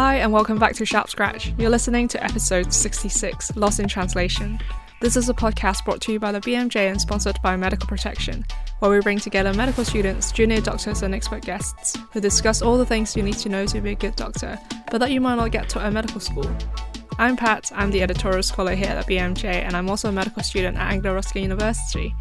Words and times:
Hi, 0.00 0.18
and 0.18 0.32
welcome 0.32 0.60
back 0.60 0.74
to 0.74 0.86
Sharp 0.86 1.10
Scratch. 1.10 1.52
You're 1.58 1.70
listening 1.70 2.06
to 2.06 2.22
episode 2.22 2.72
66 2.72 3.56
Lost 3.56 3.80
in 3.80 3.88
Translation. 3.88 4.60
This 5.00 5.16
is 5.16 5.28
a 5.28 5.34
podcast 5.34 5.84
brought 5.84 6.00
to 6.02 6.12
you 6.12 6.20
by 6.20 6.30
the 6.30 6.40
BMJ 6.40 6.88
and 6.88 7.00
sponsored 7.00 7.36
by 7.42 7.56
Medical 7.56 7.88
Protection, 7.88 8.46
where 8.78 8.92
we 8.92 9.00
bring 9.00 9.18
together 9.18 9.52
medical 9.54 9.84
students, 9.84 10.30
junior 10.30 10.60
doctors, 10.60 11.02
and 11.02 11.16
expert 11.16 11.42
guests 11.42 11.96
who 12.12 12.20
discuss 12.20 12.62
all 12.62 12.78
the 12.78 12.86
things 12.86 13.16
you 13.16 13.24
need 13.24 13.38
to 13.38 13.48
know 13.48 13.66
to 13.66 13.80
be 13.80 13.90
a 13.90 13.96
good 13.96 14.14
doctor, 14.14 14.56
but 14.88 14.98
that 14.98 15.10
you 15.10 15.20
might 15.20 15.34
not 15.34 15.50
get 15.50 15.68
taught 15.68 15.82
at 15.82 15.92
medical 15.92 16.20
school. 16.20 16.48
I'm 17.18 17.36
Pat, 17.36 17.72
I'm 17.74 17.90
the 17.90 18.02
editorial 18.02 18.44
scholar 18.44 18.76
here 18.76 18.90
at 18.90 19.04
the 19.04 19.16
BMJ, 19.16 19.46
and 19.46 19.76
I'm 19.76 19.90
also 19.90 20.10
a 20.10 20.12
medical 20.12 20.44
student 20.44 20.76
at 20.76 20.92
Anglia 20.92 21.12
Ruskin 21.12 21.42
University. 21.42 22.14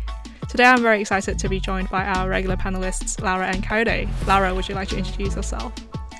Today 0.49 0.65
I'm 0.65 0.81
very 0.81 1.01
excited 1.01 1.37
to 1.37 1.47
be 1.47 1.59
joined 1.59 1.91
by 1.91 2.05
our 2.05 2.27
regular 2.27 2.55
panelists, 2.55 3.21
Laura 3.21 3.45
and 3.45 3.63
Kayode. 3.63 4.09
Laura, 4.25 4.55
would 4.55 4.67
you 4.67 4.73
like 4.73 4.89
to 4.89 4.97
introduce 4.97 5.35
yourself? 5.35 5.71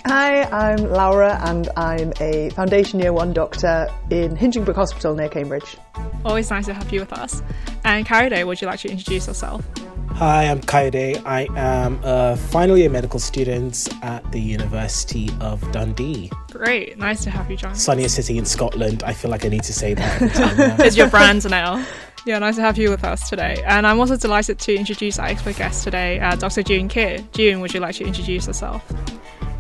Hi, 0.08 0.44
I'm 0.44 0.90
Laura 0.90 1.38
and 1.44 1.68
I'm 1.76 2.14
a 2.22 2.50
Foundation 2.52 3.02
Year 3.02 3.12
1 3.12 3.34
doctor 3.34 3.90
in 4.10 4.38
Hinchingbrooke 4.38 4.76
Hospital 4.76 5.14
near 5.16 5.28
Cambridge. 5.28 5.76
Always 6.24 6.50
nice 6.50 6.66
to 6.68 6.74
have 6.74 6.94
you 6.94 7.02
with 7.02 7.12
us. 7.12 7.44
And 7.84 8.06
Kayode, 8.06 8.48
would 8.48 8.62
you 8.62 8.68
like 8.68 8.80
to 8.80 8.88
introduce 8.90 9.28
yourself? 9.28 9.66
Hi, 10.12 10.46
I'm 10.46 10.62
Kayode. 10.62 11.22
I 11.26 11.50
am 11.58 12.00
a 12.06 12.38
final 12.38 12.78
year 12.78 12.90
medical 12.90 13.20
student 13.20 13.90
at 14.02 14.32
the 14.32 14.40
University 14.40 15.30
of 15.42 15.70
Dundee. 15.74 16.32
Great, 16.52 16.98
nice 16.98 17.22
to 17.26 17.30
have 17.30 17.52
you 17.52 17.58
join. 17.58 17.76
Sunniest 17.76 18.16
city 18.16 18.38
in 18.38 18.46
Scotland. 18.46 19.04
I 19.04 19.12
feel 19.12 19.30
like 19.30 19.44
I 19.44 19.50
need 19.50 19.64
to 19.64 19.74
say 19.74 19.94
that 19.94 20.22
every 20.22 20.30
time 20.30 20.58
now. 20.58 20.76
it's 20.86 20.96
your 20.96 21.10
brand 21.10 21.50
now. 21.50 21.86
Yeah, 22.26 22.40
nice 22.40 22.56
to 22.56 22.62
have 22.62 22.78
you 22.78 22.92
with 22.92 23.04
us 23.04 23.30
today. 23.30 23.62
And 23.66 23.86
I'm 23.86 24.00
also 24.00 24.16
delighted 24.16 24.58
to 24.60 24.74
introduce 24.74 25.20
our 25.20 25.28
expert 25.28 25.58
guest 25.58 25.84
today, 25.84 26.22
uh, 26.22 26.38
Dr. 26.38 26.64
Jieun 26.64 26.88
Kiaer. 26.90 27.28
Jieun, 27.32 27.60
would 27.60 27.74
you 27.74 27.82
like 27.82 27.96
to 27.96 28.06
introduce 28.06 28.48
yourself? 28.48 28.90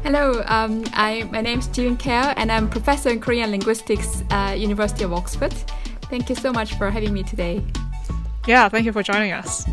Hello, 0.09 0.41
um, 0.45 0.85
I, 0.93 1.27
my 1.33 1.41
name 1.41 1.59
is 1.59 1.67
Jieun 1.67 1.97
Kiaer 1.97 2.33
and 2.37 2.49
I'm 2.49 2.69
professor 2.69 3.09
in 3.09 3.19
Korean 3.19 3.51
linguistics 3.51 4.23
at 4.29 4.57
University 4.57 5.03
of 5.03 5.11
Oxford. 5.11 5.51
Thank 6.03 6.29
you 6.29 6.35
so 6.35 6.53
much 6.53 6.75
for 6.75 6.89
having 6.89 7.11
me 7.11 7.23
today. 7.23 7.61
Yeah, 8.47 8.69
thank 8.69 8.85
you 8.85 8.93
for 8.93 9.03
joining 9.03 9.33
us. 9.33 9.65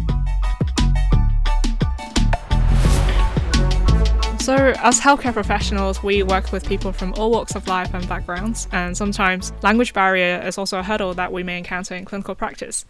So, 4.42 4.74
as 4.82 4.98
healthcare 4.98 5.32
professionals, 5.32 6.02
we 6.02 6.24
work 6.24 6.50
with 6.50 6.66
people 6.66 6.90
from 6.90 7.14
all 7.14 7.30
walks 7.30 7.55
of 7.55 7.68
life 7.68 7.94
and 7.94 8.08
backgrounds, 8.08 8.66
and 8.72 8.96
sometimes 8.96 9.52
language 9.62 9.94
barrier 9.94 10.42
is 10.44 10.58
also 10.58 10.80
a 10.80 10.82
hurdle 10.82 11.14
that 11.14 11.32
we 11.32 11.44
may 11.44 11.58
encounter 11.58 11.94
in 11.94 12.05
clinical 12.05 12.34
practice. 12.34 12.84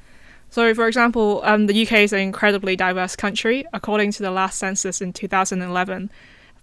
So, 0.49 0.73
for 0.75 0.89
example, 0.89 1.43
um, 1.45 1.67
the 1.67 1.87
UK 1.87 1.93
is 2.05 2.15
an 2.15 2.21
incredibly 2.21 2.75
diverse 2.75 3.17
country. 3.17 3.67
According 3.75 4.13
to 4.13 4.23
the 4.23 4.31
last 4.31 4.59
census 4.59 5.03
in 5.03 5.13
2011, 5.13 6.11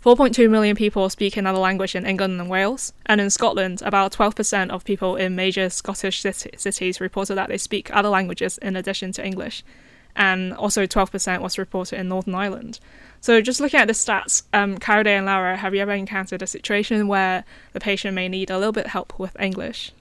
4.2 0.04 0.50
million 0.50 0.76
people 0.76 1.08
speak 1.12 1.38
another 1.38 1.60
language 1.60 1.96
in 1.96 2.08
England 2.08 2.42
and 2.42 2.50
Wales, 2.50 2.92
and 3.06 3.22
in 3.22 3.30
Scotland, 3.30 3.84
about 3.84 4.12
12% 4.12 4.72
of 4.72 4.84
people 4.84 5.16
in 5.16 5.36
major 5.36 5.70
Scottish 5.70 6.22
cities 6.22 7.00
reported 7.00 7.36
that 7.36 7.50
they 7.50 7.58
speak 7.60 7.96
other 7.96 8.10
languages 8.10 8.58
in 8.58 8.76
addition 8.76 9.12
to 9.12 9.24
English, 9.24 9.64
and 10.16 10.54
also 10.54 10.88
12% 10.88 11.42
was 11.42 11.60
reported 11.60 12.00
in 12.00 12.08
Northern 12.08 12.34
Ireland. 12.34 12.80
So, 13.20 13.42
just 13.42 13.62
looking 13.62 13.80
at 13.80 13.86
the 13.86 13.94
stats, 13.94 14.42
um, 14.54 14.80
Kayode 14.80 15.06
and 15.06 15.28
Laura, 15.28 15.56
have 15.56 15.76
you 15.76 15.82
ever 15.82 15.92
encountered 15.92 16.42
a 16.42 16.48
situation 16.48 17.08
where 17.08 17.44
the 17.74 17.80
patient 17.80 18.16
may 18.16 18.28
need 18.28 18.50
a 18.50 18.58
little 18.58 18.74
bit 18.74 18.86
of 18.86 18.92
help 18.92 19.20
with 19.20 19.40
English? 19.40 19.92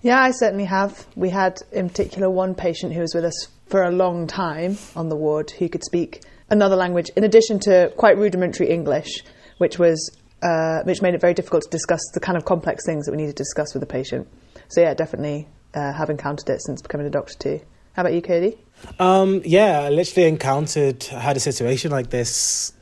Yeah, 0.00 0.22
I 0.22 0.30
certainly 0.30 0.64
have. 0.64 1.06
We 1.16 1.28
had, 1.28 1.60
in 1.70 1.90
particular, 1.90 2.30
one 2.30 2.54
patient 2.54 2.94
who 2.94 3.02
was 3.02 3.14
with 3.14 3.26
us 3.26 3.48
for 3.66 3.82
a 3.82 3.90
long 3.90 4.26
time 4.26 4.78
on 4.96 5.10
the 5.10 5.16
ward 5.16 5.50
who 5.50 5.68
could 5.68 5.84
speak 5.84 6.22
another 6.50 6.76
language 6.76 7.10
in 7.16 7.24
addition 7.24 7.58
to 7.58 7.92
quite 7.96 8.16
rudimentary 8.16 8.70
English, 8.70 9.22
which 9.64 9.78
was 9.78 10.14
uh, 10.42 10.82
which 10.82 11.00
made 11.00 11.14
it 11.14 11.22
very 11.22 11.32
difficult 11.32 11.62
to 11.62 11.70
discuss 11.70 12.02
the 12.12 12.20
kind 12.20 12.36
of 12.36 12.44
complex 12.44 12.84
things 12.84 13.06
that 13.06 13.12
we 13.12 13.16
needed 13.16 13.34
to 13.34 13.42
discuss 13.42 13.72
with 13.72 13.80
the 13.80 13.86
patient. 13.86 14.28
So 14.68 14.82
yeah, 14.82 14.92
definitely 14.92 15.48
uh, 15.72 15.94
have 15.94 16.10
encountered 16.10 16.50
it 16.50 16.60
since 16.60 16.82
becoming 16.82 17.06
a 17.06 17.10
doctor 17.10 17.32
too. 17.38 17.60
How 17.94 18.02
about 18.02 18.12
you, 18.12 18.20
Kayode? 18.20 18.58
Um, 18.98 19.40
yeah, 19.42 19.80
I 19.80 19.88
literally 19.88 20.28
encountered, 20.28 21.02
had 21.04 21.38
a 21.38 21.40
situation 21.40 21.90
like 21.90 22.10
this. 22.10 22.74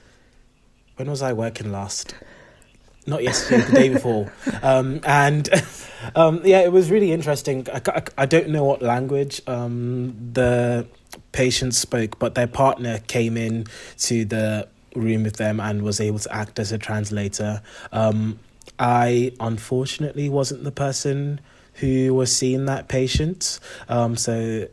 When 0.97 1.09
was 1.09 1.23
I 1.23 1.35
working 1.35 1.71
last? 1.71 2.17
Not 3.07 3.23
yesterday, 3.23 3.63
the 3.63 3.73
day 3.73 3.89
before. 3.91 4.33
Um, 4.65 5.01
and 5.05 5.49
um, 6.15 6.41
yeah, 6.45 6.61
it 6.61 6.73
was 6.73 6.91
really 6.91 7.13
interesting. 7.13 7.67
I, 7.73 7.81
I, 7.87 8.03
I 8.19 8.27
don't 8.27 8.49
know 8.49 8.65
what 8.65 8.81
language 8.81 9.41
um, 9.49 10.17
the 10.33 10.87
patient 11.33 11.75
spoke, 11.75 12.19
but 12.19 12.35
their 12.35 12.47
partner 12.47 13.01
came 13.07 13.37
in 13.37 13.67
to 13.99 14.25
the 14.25 14.69
room 14.95 15.23
with 15.23 15.37
them 15.37 15.61
and 15.61 15.83
was 15.83 16.01
able 16.01 16.19
to 16.19 16.35
act 16.35 16.59
as 16.59 16.73
a 16.73 16.79
translator. 16.79 17.63
Um, 17.93 18.39
I 18.79 19.33
unfortunately 19.41 20.29
wasn't 20.29 20.65
the 20.65 20.73
person 20.73 21.41
who 21.75 22.15
was 22.15 22.35
seeing 22.35 22.67
that 22.67 22.89
patient. 22.89 23.59
Um, 23.89 24.17
so 24.17 24.69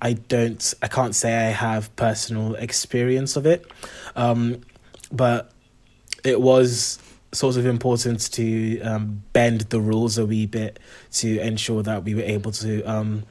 I 0.00 0.14
don't, 0.14 0.74
I 0.82 0.88
can't 0.88 1.14
say 1.14 1.48
I 1.48 1.50
have 1.50 1.94
personal 1.96 2.54
experience 2.54 3.36
of 3.36 3.46
it, 3.46 3.70
um, 4.16 4.62
but 5.12 5.52
it 6.24 6.40
was 6.40 6.98
sort 7.32 7.56
of 7.56 7.66
important 7.66 8.32
to 8.32 8.80
um, 8.80 9.22
bend 9.32 9.62
the 9.62 9.80
rules 9.80 10.18
a 10.18 10.26
wee 10.26 10.46
bit 10.46 10.78
to 11.12 11.38
ensure 11.40 11.82
that 11.82 12.04
we 12.04 12.14
were 12.14 12.22
able 12.22 12.50
to 12.50 12.82
um, 12.82 13.24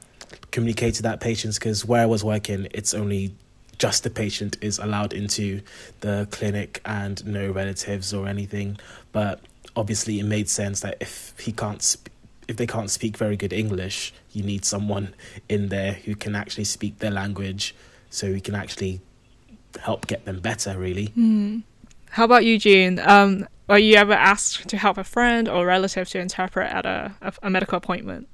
communicate 0.50 0.94
to 0.94 1.02
that 1.02 1.20
patient 1.20 1.54
because 1.54 1.84
where 1.84 2.02
I 2.02 2.06
was 2.06 2.24
working, 2.24 2.68
it's 2.72 2.94
only 2.94 3.34
just 3.80 4.04
the 4.04 4.10
patient 4.10 4.58
is 4.60 4.78
allowed 4.78 5.14
into 5.14 5.62
the 6.00 6.28
clinic 6.30 6.82
and 6.84 7.26
no 7.26 7.50
relatives 7.50 8.12
or 8.12 8.28
anything. 8.28 8.78
But 9.10 9.40
obviously, 9.74 10.20
it 10.20 10.24
made 10.24 10.50
sense 10.50 10.80
that 10.80 10.98
if 11.00 11.34
he 11.40 11.50
can't 11.50 11.82
sp- 11.82 12.12
if 12.46 12.56
they 12.56 12.66
can't 12.66 12.90
speak 12.90 13.16
very 13.16 13.36
good 13.36 13.52
English, 13.52 14.12
you 14.32 14.42
need 14.42 14.64
someone 14.64 15.14
in 15.48 15.68
there 15.68 15.92
who 15.92 16.14
can 16.14 16.34
actually 16.34 16.64
speak 16.64 16.98
their 16.98 17.10
language 17.10 17.74
so 18.10 18.30
we 18.30 18.40
can 18.40 18.54
actually 18.54 19.00
help 19.80 20.06
get 20.08 20.24
them 20.24 20.40
better, 20.40 20.76
really. 20.76 21.08
Mm. 21.16 21.62
How 22.10 22.24
about 22.24 22.44
you, 22.44 22.58
Jieun? 22.58 23.04
Um, 23.06 23.46
were 23.68 23.78
you 23.78 23.94
ever 23.94 24.12
asked 24.12 24.68
to 24.68 24.76
help 24.76 24.98
a 24.98 25.04
friend 25.04 25.48
or 25.48 25.64
relative 25.64 26.08
to 26.10 26.18
interpret 26.18 26.70
at 26.72 26.84
a, 26.84 27.14
a, 27.22 27.32
a 27.44 27.50
medical 27.50 27.78
appointment? 27.78 28.28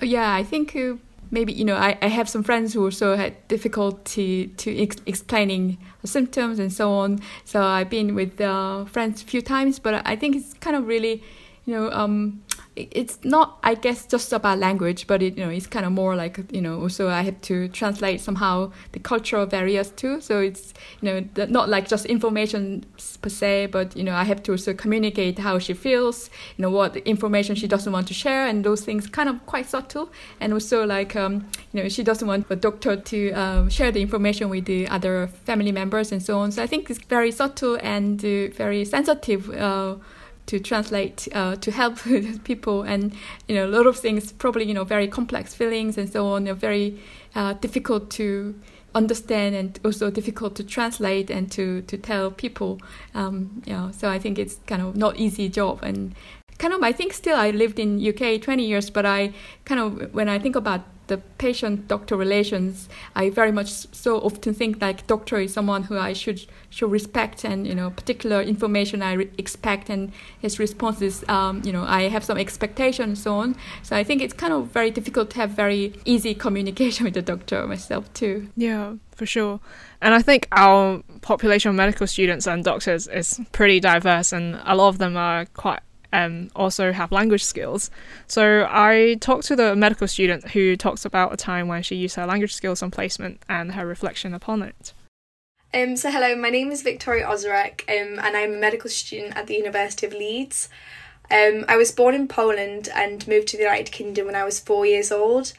Yeah, 0.00 0.34
I 0.34 0.42
think 0.42 0.74
uh, 0.74 0.94
maybe 1.30 1.52
you 1.52 1.64
know 1.64 1.76
I, 1.76 1.98
I 2.00 2.08
have 2.08 2.28
some 2.28 2.42
friends 2.42 2.74
who 2.74 2.84
also 2.84 3.16
had 3.16 3.48
difficulty 3.48 4.48
to 4.48 4.82
ex- 4.82 5.02
explaining 5.06 5.78
symptoms 6.04 6.58
and 6.58 6.72
so 6.72 6.92
on. 6.92 7.20
So 7.44 7.62
I've 7.62 7.90
been 7.90 8.14
with 8.14 8.40
uh, 8.40 8.84
friends 8.84 9.22
a 9.22 9.24
few 9.24 9.42
times, 9.42 9.78
but 9.78 10.02
I 10.06 10.16
think 10.16 10.36
it's 10.36 10.54
kind 10.54 10.76
of 10.76 10.86
really 10.86 11.22
you 11.66 11.74
know 11.74 11.90
um, 11.90 12.42
it's 12.76 13.18
not 13.22 13.58
i 13.62 13.74
guess 13.74 14.04
just 14.06 14.32
about 14.32 14.58
language 14.58 15.06
but 15.06 15.22
it 15.22 15.36
you 15.36 15.44
know 15.44 15.50
it's 15.50 15.66
kind 15.66 15.86
of 15.86 15.92
more 15.92 16.16
like 16.16 16.40
you 16.52 16.60
know 16.60 16.80
also 16.80 17.08
i 17.08 17.22
have 17.22 17.40
to 17.40 17.68
translate 17.68 18.20
somehow 18.20 18.70
the 18.92 18.98
cultural 18.98 19.46
barriers 19.46 19.90
too. 19.90 20.20
So 20.20 20.40
it's 20.40 20.74
you 21.00 21.08
know 21.36 21.46
not 21.46 21.68
like 21.68 21.88
just 21.88 22.06
information 22.06 22.84
per 23.22 23.28
se 23.28 23.66
but 23.66 23.96
you 23.96 24.02
know 24.02 24.14
i 24.14 24.24
have 24.24 24.42
to 24.44 24.52
also 24.52 24.74
communicate 24.74 25.38
how 25.38 25.58
she 25.58 25.72
feels 25.72 26.30
you 26.56 26.62
know 26.62 26.70
what 26.70 26.96
information 26.98 27.54
she 27.54 27.68
doesn't 27.68 27.92
want 27.92 28.08
to 28.08 28.14
share 28.14 28.46
and 28.46 28.64
those 28.64 28.84
things 28.84 29.06
kind 29.06 29.28
of 29.28 29.44
quite 29.46 29.66
subtle. 29.66 30.10
And 30.40 30.52
also 30.52 30.84
like 30.84 31.14
um, 31.16 31.46
you 31.72 31.82
know 31.82 31.88
she 31.88 32.02
doesn't 32.02 32.26
want 32.26 32.48
the 32.48 32.56
doctor 32.56 32.96
to 32.96 33.32
uh, 33.32 33.68
share 33.68 33.92
the 33.92 34.02
information 34.02 34.48
with 34.48 34.64
the 34.64 34.88
other 34.88 35.28
family 35.44 35.72
members 35.72 36.10
and 36.12 36.22
so 36.22 36.38
on. 36.38 36.50
So 36.50 36.62
i 36.62 36.66
think 36.66 36.90
it's 36.90 36.98
very 36.98 37.30
subtle 37.30 37.78
and 37.82 38.24
uh, 38.24 38.48
very 38.48 38.84
sensitive 38.84 39.50
uh, 39.50 39.96
to 40.46 40.60
translate 40.60 41.28
uh, 41.32 41.56
to 41.56 41.70
help 41.70 41.98
people 42.44 42.82
and 42.82 43.14
you 43.48 43.54
know 43.54 43.66
a 43.66 43.72
lot 43.76 43.86
of 43.86 43.96
things 43.96 44.32
probably 44.32 44.64
you 44.64 44.74
know 44.74 44.84
very 44.84 45.08
complex 45.08 45.54
feelings 45.54 45.96
and 45.98 46.12
so 46.12 46.26
on 46.26 46.48
are 46.48 46.54
very 46.54 46.98
uh, 47.34 47.52
difficult 47.54 48.10
to 48.10 48.54
understand 48.94 49.54
and 49.54 49.80
also 49.84 50.10
difficult 50.10 50.54
to 50.54 50.64
translate 50.64 51.30
and 51.30 51.50
to 51.50 51.82
to 51.82 51.98
tell 51.98 52.30
people. 52.30 52.80
Um, 53.14 53.62
you 53.66 53.72
know 53.72 53.90
so 53.90 54.08
I 54.08 54.18
think 54.18 54.38
it's 54.38 54.58
kind 54.66 54.82
of 54.82 54.96
not 54.96 55.16
easy 55.16 55.48
job 55.48 55.82
and 55.82 56.14
kind 56.58 56.72
of 56.72 56.82
I 56.82 56.92
think 56.92 57.12
still 57.12 57.36
I 57.36 57.50
lived 57.50 57.78
in 57.78 57.98
UK 57.98 58.40
20 58.40 58.64
years 58.64 58.90
but 58.90 59.04
I 59.04 59.32
kind 59.64 59.80
of 59.80 60.14
when 60.14 60.28
I 60.28 60.38
think 60.38 60.56
about 60.56 60.82
the 61.06 61.18
patient 61.38 61.86
doctor 61.88 62.16
relations 62.16 62.88
i 63.14 63.30
very 63.30 63.52
much 63.52 63.68
so 63.68 64.18
often 64.20 64.54
think 64.54 64.80
like 64.80 65.06
doctor 65.06 65.38
is 65.38 65.52
someone 65.52 65.84
who 65.84 65.98
i 65.98 66.12
should 66.12 66.46
should 66.70 66.90
respect 66.90 67.44
and 67.44 67.66
you 67.66 67.74
know 67.74 67.90
particular 67.90 68.40
information 68.40 69.02
i 69.02 69.12
re- 69.12 69.30
expect 69.38 69.90
and 69.90 70.12
his 70.40 70.58
responses 70.58 71.24
um, 71.28 71.62
you 71.64 71.72
know 71.72 71.84
i 71.84 72.02
have 72.02 72.24
some 72.24 72.38
expectation 72.38 73.04
and 73.04 73.18
so 73.18 73.34
on. 73.34 73.56
So 73.82 73.96
i 73.96 74.04
think 74.04 74.22
it's 74.22 74.34
kind 74.34 74.52
of 74.52 74.68
very 74.68 74.90
difficult 74.90 75.30
to 75.30 75.36
have 75.36 75.50
very 75.50 75.92
easy 76.04 76.34
communication 76.34 77.04
with 77.08 77.14
the 77.14 77.22
doctor 77.22 77.66
myself 77.66 78.12
too. 78.14 78.48
Yeah 78.56 78.94
for 79.14 79.26
sure. 79.26 79.60
And 80.00 80.14
i 80.14 80.20
think 80.20 80.48
our 80.52 81.02
population 81.20 81.70
of 81.70 81.76
medical 81.76 82.06
students 82.06 82.46
and 82.46 82.64
doctors 82.64 83.06
is 83.06 83.40
pretty 83.52 83.80
diverse 83.80 84.32
and 84.32 84.60
a 84.64 84.74
lot 84.74 84.88
of 84.88 84.98
them 84.98 85.16
are 85.16 85.46
quite 85.46 85.80
um, 86.14 86.48
also 86.54 86.92
have 86.92 87.12
language 87.12 87.44
skills. 87.44 87.90
So 88.28 88.66
I 88.70 89.18
talked 89.20 89.44
to 89.46 89.56
the 89.56 89.74
medical 89.74 90.06
student 90.06 90.52
who 90.52 90.76
talks 90.76 91.04
about 91.04 91.32
a 91.32 91.36
time 91.36 91.66
when 91.68 91.82
she 91.82 91.96
used 91.96 92.14
her 92.14 92.24
language 92.24 92.54
skills 92.54 92.82
on 92.82 92.90
placement 92.90 93.42
and 93.48 93.72
her 93.72 93.84
reflection 93.84 94.32
upon 94.32 94.62
it. 94.62 94.94
Um, 95.74 95.96
so 95.96 96.12
hello, 96.12 96.36
my 96.36 96.50
name 96.50 96.70
is 96.70 96.82
Victoria 96.82 97.26
Ozarek 97.26 97.82
um, 97.88 98.20
and 98.20 98.36
I'm 98.36 98.54
a 98.54 98.58
medical 98.58 98.88
student 98.88 99.36
at 99.36 99.48
the 99.48 99.56
University 99.56 100.06
of 100.06 100.12
Leeds. 100.12 100.68
Um, 101.32 101.64
I 101.68 101.76
was 101.76 101.90
born 101.90 102.14
in 102.14 102.28
Poland 102.28 102.88
and 102.94 103.26
moved 103.26 103.48
to 103.48 103.56
the 103.56 103.64
United 103.64 103.90
Kingdom 103.90 104.26
when 104.26 104.36
I 104.36 104.44
was 104.44 104.60
four 104.60 104.86
years 104.86 105.10
old. 105.10 105.52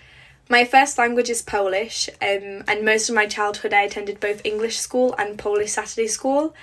My 0.47 0.63
first 0.63 0.97
language 0.97 1.29
is 1.29 1.41
Polish, 1.41 2.07
um, 2.21 2.63
and 2.67 2.85
most 2.85 3.09
of 3.09 3.15
my 3.15 3.25
childhood 3.25 3.73
I 3.73 3.81
attended 3.81 4.19
both 4.19 4.45
English 4.45 4.77
school 4.77 5.15
and 5.17 5.39
Polish 5.39 5.71
Saturday 5.71 6.07
school. 6.07 6.53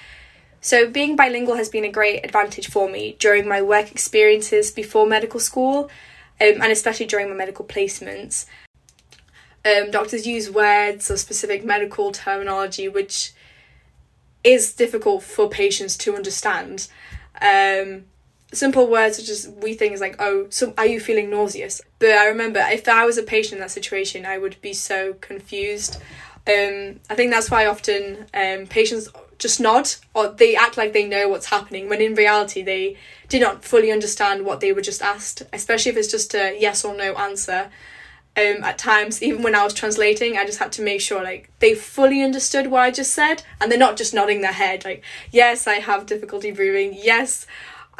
So, 0.62 0.88
being 0.88 1.16
bilingual 1.16 1.56
has 1.56 1.68
been 1.68 1.84
a 1.84 1.90
great 1.90 2.24
advantage 2.24 2.68
for 2.68 2.88
me 2.88 3.16
during 3.18 3.48
my 3.48 3.60
work 3.60 3.90
experiences 3.90 4.70
before 4.70 5.06
medical 5.06 5.40
school, 5.40 5.90
um, 6.40 6.62
and 6.62 6.70
especially 6.70 7.06
during 7.06 7.28
my 7.28 7.34
medical 7.34 7.64
placements. 7.64 8.46
Um, 9.64 9.90
doctors 9.90 10.24
use 10.24 10.50
words 10.50 11.10
or 11.10 11.16
specific 11.16 11.64
medical 11.64 12.10
terminology 12.10 12.88
which 12.88 13.32
is 14.42 14.72
difficult 14.72 15.22
for 15.22 15.48
patients 15.48 15.96
to 15.98 16.16
understand. 16.16 16.88
Um, 17.40 18.04
simple 18.52 18.88
words 18.88 19.16
such 19.16 19.28
as 19.28 19.48
we 19.62 19.74
things 19.74 20.00
like 20.00 20.14
oh 20.18 20.46
so 20.50 20.74
are 20.76 20.84
you 20.84 21.00
feeling 21.00 21.30
nauseous 21.30 21.80
but 21.98 22.10
i 22.10 22.26
remember 22.26 22.60
if 22.70 22.86
i 22.86 23.06
was 23.06 23.16
a 23.16 23.22
patient 23.22 23.54
in 23.54 23.60
that 23.60 23.70
situation 23.70 24.26
i 24.26 24.36
would 24.36 24.60
be 24.60 24.74
so 24.74 25.14
confused 25.22 25.96
um, 26.46 27.00
i 27.08 27.14
think 27.14 27.30
that's 27.30 27.50
why 27.50 27.64
often 27.64 28.26
um, 28.34 28.66
patients 28.66 29.08
just 29.42 29.60
nod 29.60 29.90
or 30.14 30.28
they 30.28 30.54
act 30.54 30.76
like 30.76 30.92
they 30.92 31.04
know 31.04 31.28
what's 31.28 31.46
happening 31.46 31.88
when 31.88 32.00
in 32.00 32.14
reality 32.14 32.62
they 32.62 32.96
did 33.28 33.42
not 33.42 33.64
fully 33.64 33.90
understand 33.90 34.46
what 34.46 34.60
they 34.60 34.72
were 34.72 34.80
just 34.80 35.02
asked 35.02 35.42
especially 35.52 35.90
if 35.90 35.96
it's 35.96 36.10
just 36.10 36.32
a 36.34 36.56
yes 36.58 36.84
or 36.84 36.94
no 36.94 37.14
answer. 37.14 37.70
Um, 38.34 38.64
at 38.64 38.78
times 38.78 39.22
even 39.22 39.42
when 39.42 39.54
i 39.54 39.62
was 39.62 39.74
translating 39.74 40.38
i 40.38 40.46
just 40.46 40.58
had 40.58 40.72
to 40.72 40.82
make 40.82 41.02
sure 41.02 41.22
like 41.22 41.50
they 41.58 41.74
fully 41.74 42.22
understood 42.22 42.68
what 42.68 42.80
i 42.80 42.90
just 42.90 43.12
said 43.12 43.42
and 43.60 43.70
they're 43.70 43.78
not 43.78 43.98
just 43.98 44.14
nodding 44.14 44.40
their 44.40 44.52
head 44.52 44.86
like 44.86 45.04
yes 45.30 45.66
i 45.66 45.74
have 45.74 46.06
difficulty 46.06 46.50
breathing 46.50 46.94
yes 46.96 47.46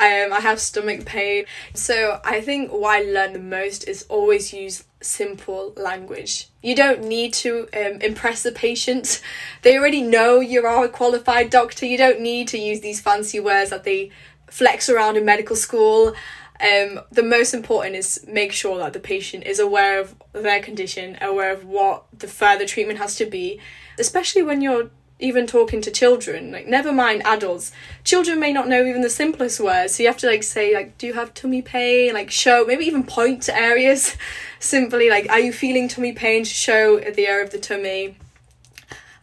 um, 0.02 0.32
I 0.32 0.40
have 0.40 0.58
stomach 0.58 1.04
pain. 1.04 1.44
So 1.74 2.20
I 2.24 2.40
think 2.40 2.72
what 2.72 2.90
I 2.90 3.02
learned 3.02 3.36
the 3.36 3.38
most 3.38 3.86
is 3.86 4.04
always 4.08 4.52
use 4.52 4.82
simple 5.00 5.72
language. 5.76 6.48
You 6.60 6.74
don't 6.74 7.04
need 7.04 7.32
to 7.34 7.68
um, 7.72 8.00
impress 8.00 8.42
the 8.42 8.52
patient. 8.52 9.22
They 9.62 9.78
already 9.78 10.02
know 10.02 10.40
you 10.40 10.66
are 10.66 10.84
a 10.84 10.88
qualified 10.88 11.50
doctor. 11.50 11.86
You 11.86 11.96
don't 11.96 12.20
need 12.20 12.48
to 12.48 12.58
use 12.58 12.80
these 12.80 13.00
fancy 13.00 13.38
words 13.38 13.70
that 13.70 13.84
they 13.84 14.10
flex 14.50 14.88
around 14.88 15.16
in 15.16 15.24
medical 15.24 15.54
school. 15.54 16.14
Um, 16.60 17.00
the 17.12 17.22
most 17.22 17.54
important 17.54 17.94
is 17.94 18.24
make 18.26 18.52
sure 18.52 18.78
that 18.78 18.92
the 18.92 19.00
patient 19.00 19.44
is 19.46 19.60
aware 19.60 20.00
of 20.00 20.16
their 20.32 20.60
condition, 20.60 21.16
aware 21.20 21.52
of 21.52 21.64
what 21.64 22.06
the 22.16 22.26
further 22.26 22.66
treatment 22.66 22.98
has 22.98 23.14
to 23.16 23.26
be, 23.26 23.60
especially 24.00 24.42
when 24.42 24.62
you're 24.62 24.90
even 25.22 25.46
talking 25.46 25.80
to 25.80 25.90
children 25.90 26.50
like 26.52 26.66
never 26.66 26.92
mind 26.92 27.22
adults. 27.24 27.72
Children 28.04 28.40
may 28.40 28.52
not 28.52 28.68
know 28.68 28.84
even 28.84 29.02
the 29.02 29.10
simplest 29.10 29.60
words 29.60 29.94
so 29.94 30.02
you 30.02 30.08
have 30.08 30.18
to 30.18 30.26
like 30.26 30.42
say 30.42 30.74
like 30.74 30.98
do 30.98 31.06
you 31.06 31.14
have 31.14 31.32
tummy 31.34 31.62
pain? 31.62 32.12
Like 32.14 32.30
show 32.30 32.64
maybe 32.66 32.84
even 32.84 33.04
point 33.04 33.42
to 33.44 33.56
areas. 33.56 34.16
Simply 34.58 35.08
like 35.08 35.28
are 35.30 35.40
you 35.40 35.52
feeling 35.52 35.88
tummy 35.88 36.12
pain? 36.12 36.44
To 36.44 36.50
show 36.50 36.98
the 36.98 37.26
area 37.26 37.44
of 37.44 37.50
the 37.50 37.58
tummy. 37.58 38.16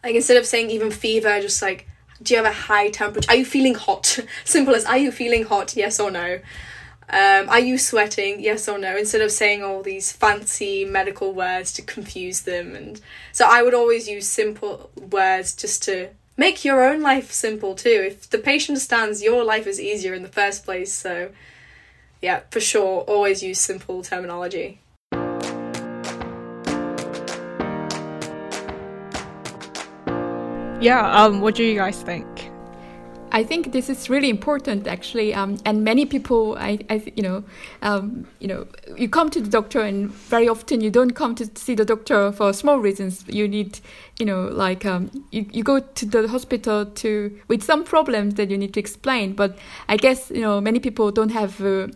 Like 0.02 0.14
instead 0.14 0.36
of 0.36 0.46
saying 0.46 0.70
even 0.70 0.90
fever 0.90 1.40
just 1.40 1.62
like 1.62 1.86
do 2.22 2.34
you 2.34 2.42
have 2.42 2.50
a 2.50 2.54
high 2.54 2.90
temperature 2.90 3.30
are 3.30 3.36
you 3.36 3.44
feeling 3.44 3.74
hot? 3.74 4.18
Simple 4.44 4.74
as 4.74 4.84
are 4.84 4.98
you 4.98 5.12
feeling 5.12 5.44
hot? 5.44 5.76
Yes 5.76 6.00
or 6.00 6.10
no 6.10 6.40
um, 7.12 7.48
are 7.48 7.58
you 7.58 7.76
sweating? 7.76 8.40
Yes 8.40 8.68
or 8.68 8.78
no? 8.78 8.96
Instead 8.96 9.20
of 9.20 9.32
saying 9.32 9.64
all 9.64 9.82
these 9.82 10.12
fancy 10.12 10.84
medical 10.84 11.32
words 11.32 11.72
to 11.72 11.82
confuse 11.82 12.42
them. 12.42 12.76
And 12.76 13.00
so 13.32 13.46
I 13.48 13.62
would 13.62 13.74
always 13.74 14.08
use 14.08 14.28
simple 14.28 14.90
words 14.96 15.54
just 15.54 15.82
to 15.84 16.10
make 16.36 16.64
your 16.64 16.84
own 16.84 17.02
life 17.02 17.32
simple 17.32 17.74
too. 17.74 18.04
If 18.06 18.30
the 18.30 18.38
patient 18.38 18.76
understands, 18.76 19.22
your 19.22 19.44
life 19.44 19.66
is 19.66 19.80
easier 19.80 20.14
in 20.14 20.22
the 20.22 20.28
first 20.28 20.64
place. 20.64 20.92
So, 20.92 21.30
yeah, 22.22 22.42
for 22.50 22.60
sure, 22.60 23.00
always 23.02 23.42
use 23.42 23.58
simple 23.58 24.02
terminology. 24.02 24.78
Yeah, 30.80 31.10
um, 31.12 31.42
what 31.42 31.56
do 31.56 31.64
you 31.64 31.74
guys 31.76 32.00
think? 32.02 32.39
I 33.32 33.44
think 33.44 33.72
this 33.72 33.88
is 33.88 34.10
really 34.10 34.28
important, 34.28 34.86
actually, 34.86 35.32
um, 35.34 35.58
and 35.64 35.84
many 35.84 36.04
people, 36.04 36.56
I, 36.58 36.78
I 36.88 37.02
you 37.14 37.22
know, 37.22 37.44
um, 37.82 38.26
you 38.40 38.48
know, 38.48 38.66
you 38.96 39.08
come 39.08 39.30
to 39.30 39.40
the 39.40 39.48
doctor, 39.48 39.80
and 39.80 40.10
very 40.10 40.48
often 40.48 40.80
you 40.80 40.90
don't 40.90 41.12
come 41.12 41.34
to 41.36 41.48
see 41.54 41.74
the 41.74 41.84
doctor 41.84 42.32
for 42.32 42.52
small 42.52 42.78
reasons. 42.78 43.24
You 43.28 43.46
need, 43.46 43.78
you 44.18 44.26
know, 44.26 44.48
like 44.48 44.84
um, 44.84 45.10
you, 45.30 45.46
you 45.52 45.62
go 45.62 45.78
to 45.80 46.06
the 46.06 46.28
hospital 46.28 46.86
to 46.86 47.38
with 47.48 47.62
some 47.62 47.84
problems 47.84 48.34
that 48.34 48.50
you 48.50 48.58
need 48.58 48.74
to 48.74 48.80
explain. 48.80 49.34
But 49.34 49.56
I 49.88 49.96
guess 49.96 50.30
you 50.30 50.42
know 50.42 50.60
many 50.60 50.80
people 50.80 51.12
don't 51.12 51.30
have 51.30 51.60
uh, 51.64 51.86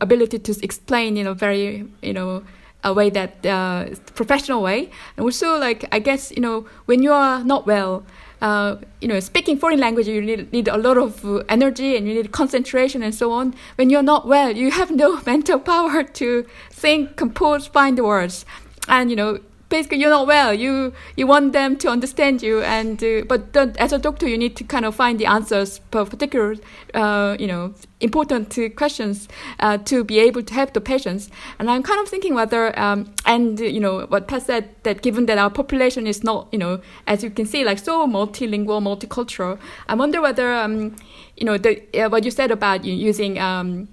ability 0.00 0.38
to 0.38 0.54
explain, 0.62 1.16
you 1.16 1.24
know, 1.24 1.34
very, 1.34 1.86
you 2.02 2.12
know, 2.12 2.42
a 2.84 2.92
way 2.92 3.10
that 3.10 3.44
uh, 3.44 3.86
professional 4.14 4.62
way. 4.62 4.90
And 5.16 5.24
also, 5.24 5.58
like 5.58 5.84
I 5.92 5.98
guess 5.98 6.30
you 6.30 6.40
know, 6.40 6.66
when 6.86 7.02
you 7.02 7.12
are 7.12 7.44
not 7.44 7.66
well 7.66 8.04
uh, 8.40 8.76
you 9.00 9.08
know, 9.08 9.20
speaking 9.20 9.58
foreign 9.58 9.80
language, 9.80 10.06
you 10.06 10.20
need, 10.20 10.52
need 10.52 10.68
a 10.68 10.76
lot 10.76 10.96
of 10.96 11.24
uh, 11.24 11.42
energy 11.48 11.96
and 11.96 12.06
you 12.06 12.14
need 12.14 12.32
concentration 12.32 13.02
and 13.02 13.14
so 13.14 13.32
on. 13.32 13.54
When 13.76 13.90
you're 13.90 14.02
not 14.02 14.26
well, 14.26 14.56
you 14.56 14.70
have 14.70 14.90
no 14.90 15.20
mental 15.26 15.58
power 15.58 16.02
to 16.02 16.46
think, 16.70 17.16
compose, 17.16 17.66
find 17.66 17.98
the 17.98 18.04
words. 18.04 18.44
And, 18.88 19.10
you 19.10 19.16
know, 19.16 19.40
basically 19.68 19.98
you're 19.98 20.10
not 20.10 20.26
well. 20.26 20.52
You 20.54 20.92
you 21.16 21.26
want 21.26 21.52
them 21.52 21.76
to 21.78 21.88
understand 21.88 22.42
you, 22.42 22.62
and 22.62 23.02
uh, 23.02 23.22
but 23.28 23.56
as 23.78 23.92
a 23.92 23.98
doctor, 23.98 24.28
you 24.28 24.38
need 24.38 24.56
to 24.56 24.64
kind 24.64 24.84
of 24.84 24.94
find 24.94 25.18
the 25.18 25.26
answers 25.26 25.80
for 25.90 26.04
particular, 26.04 26.56
uh, 26.94 27.36
you 27.38 27.46
know, 27.46 27.74
important 28.00 28.56
questions 28.76 29.28
uh, 29.60 29.78
to 29.78 30.04
be 30.04 30.18
able 30.18 30.42
to 30.42 30.54
help 30.54 30.72
the 30.72 30.80
patients. 30.80 31.30
And 31.58 31.70
I'm 31.70 31.82
kind 31.82 32.00
of 32.00 32.08
thinking 32.08 32.34
whether, 32.34 32.78
um, 32.78 33.12
and 33.26 33.58
you 33.60 33.80
know, 33.80 34.06
what 34.06 34.28
Pat 34.28 34.42
said 34.42 34.68
that 34.82 35.02
given 35.02 35.26
that 35.26 35.38
our 35.38 35.50
population 35.50 36.06
is 36.06 36.24
not, 36.24 36.48
you 36.52 36.58
know, 36.58 36.80
as 37.06 37.22
you 37.22 37.30
can 37.30 37.46
see, 37.46 37.64
like 37.64 37.78
so 37.78 38.06
multilingual, 38.06 38.80
multicultural, 38.82 39.58
I 39.88 39.94
wonder 39.94 40.20
whether, 40.20 40.52
um, 40.52 40.96
you 41.36 41.44
know, 41.44 41.58
the 41.58 41.82
uh, 41.98 42.08
what 42.08 42.24
you 42.24 42.30
said 42.30 42.50
about 42.50 42.84
using. 42.84 43.38
Um, 43.38 43.88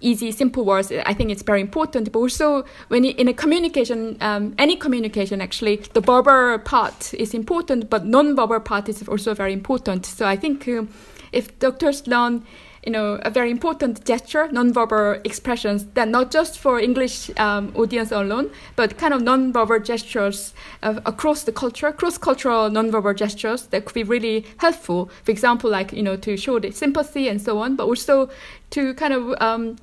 easy, 0.00 0.32
simple 0.32 0.64
words, 0.64 0.92
I 0.92 1.14
think 1.14 1.30
it's 1.30 1.42
very 1.42 1.60
important. 1.60 2.12
But 2.12 2.18
also, 2.18 2.64
when 2.88 3.04
in 3.04 3.28
a 3.28 3.34
communication, 3.34 4.16
um, 4.20 4.54
any 4.58 4.76
communication 4.76 5.40
actually, 5.40 5.76
the 5.92 6.00
verbal 6.00 6.58
part 6.58 7.14
is 7.14 7.34
important, 7.34 7.90
but 7.90 8.04
non-verbal 8.04 8.60
part 8.60 8.88
is 8.88 9.06
also 9.08 9.34
very 9.34 9.52
important. 9.52 10.06
So 10.06 10.26
I 10.26 10.36
think 10.36 10.66
uh, 10.68 10.84
if 11.32 11.58
doctors 11.58 12.06
learn 12.06 12.44
you 12.84 12.92
know, 12.92 13.18
a 13.22 13.30
very 13.30 13.50
important 13.50 14.04
gesture, 14.06 14.48
non-verbal 14.50 15.20
expressions 15.24 15.84
that 15.94 16.08
not 16.08 16.30
just 16.30 16.58
for 16.58 16.80
English 16.80 17.30
um, 17.38 17.72
audience 17.76 18.10
alone, 18.10 18.50
but 18.76 18.96
kind 18.96 19.12
of 19.12 19.20
non-verbal 19.22 19.80
gestures 19.80 20.54
uh, 20.82 20.98
across 21.04 21.42
the 21.42 21.52
culture, 21.52 21.92
cross-cultural 21.92 22.70
non-verbal 22.70 23.12
gestures 23.12 23.66
that 23.66 23.84
could 23.84 23.94
be 23.94 24.02
really 24.02 24.46
helpful. 24.58 25.10
For 25.24 25.30
example, 25.30 25.68
like 25.68 25.92
you 25.92 26.02
know, 26.02 26.16
to 26.16 26.36
show 26.36 26.58
the 26.58 26.70
sympathy 26.70 27.28
and 27.28 27.40
so 27.40 27.58
on, 27.58 27.76
but 27.76 27.84
also 27.84 28.30
to 28.70 28.94
kind 28.94 29.12
of 29.12 29.34
um, 29.42 29.76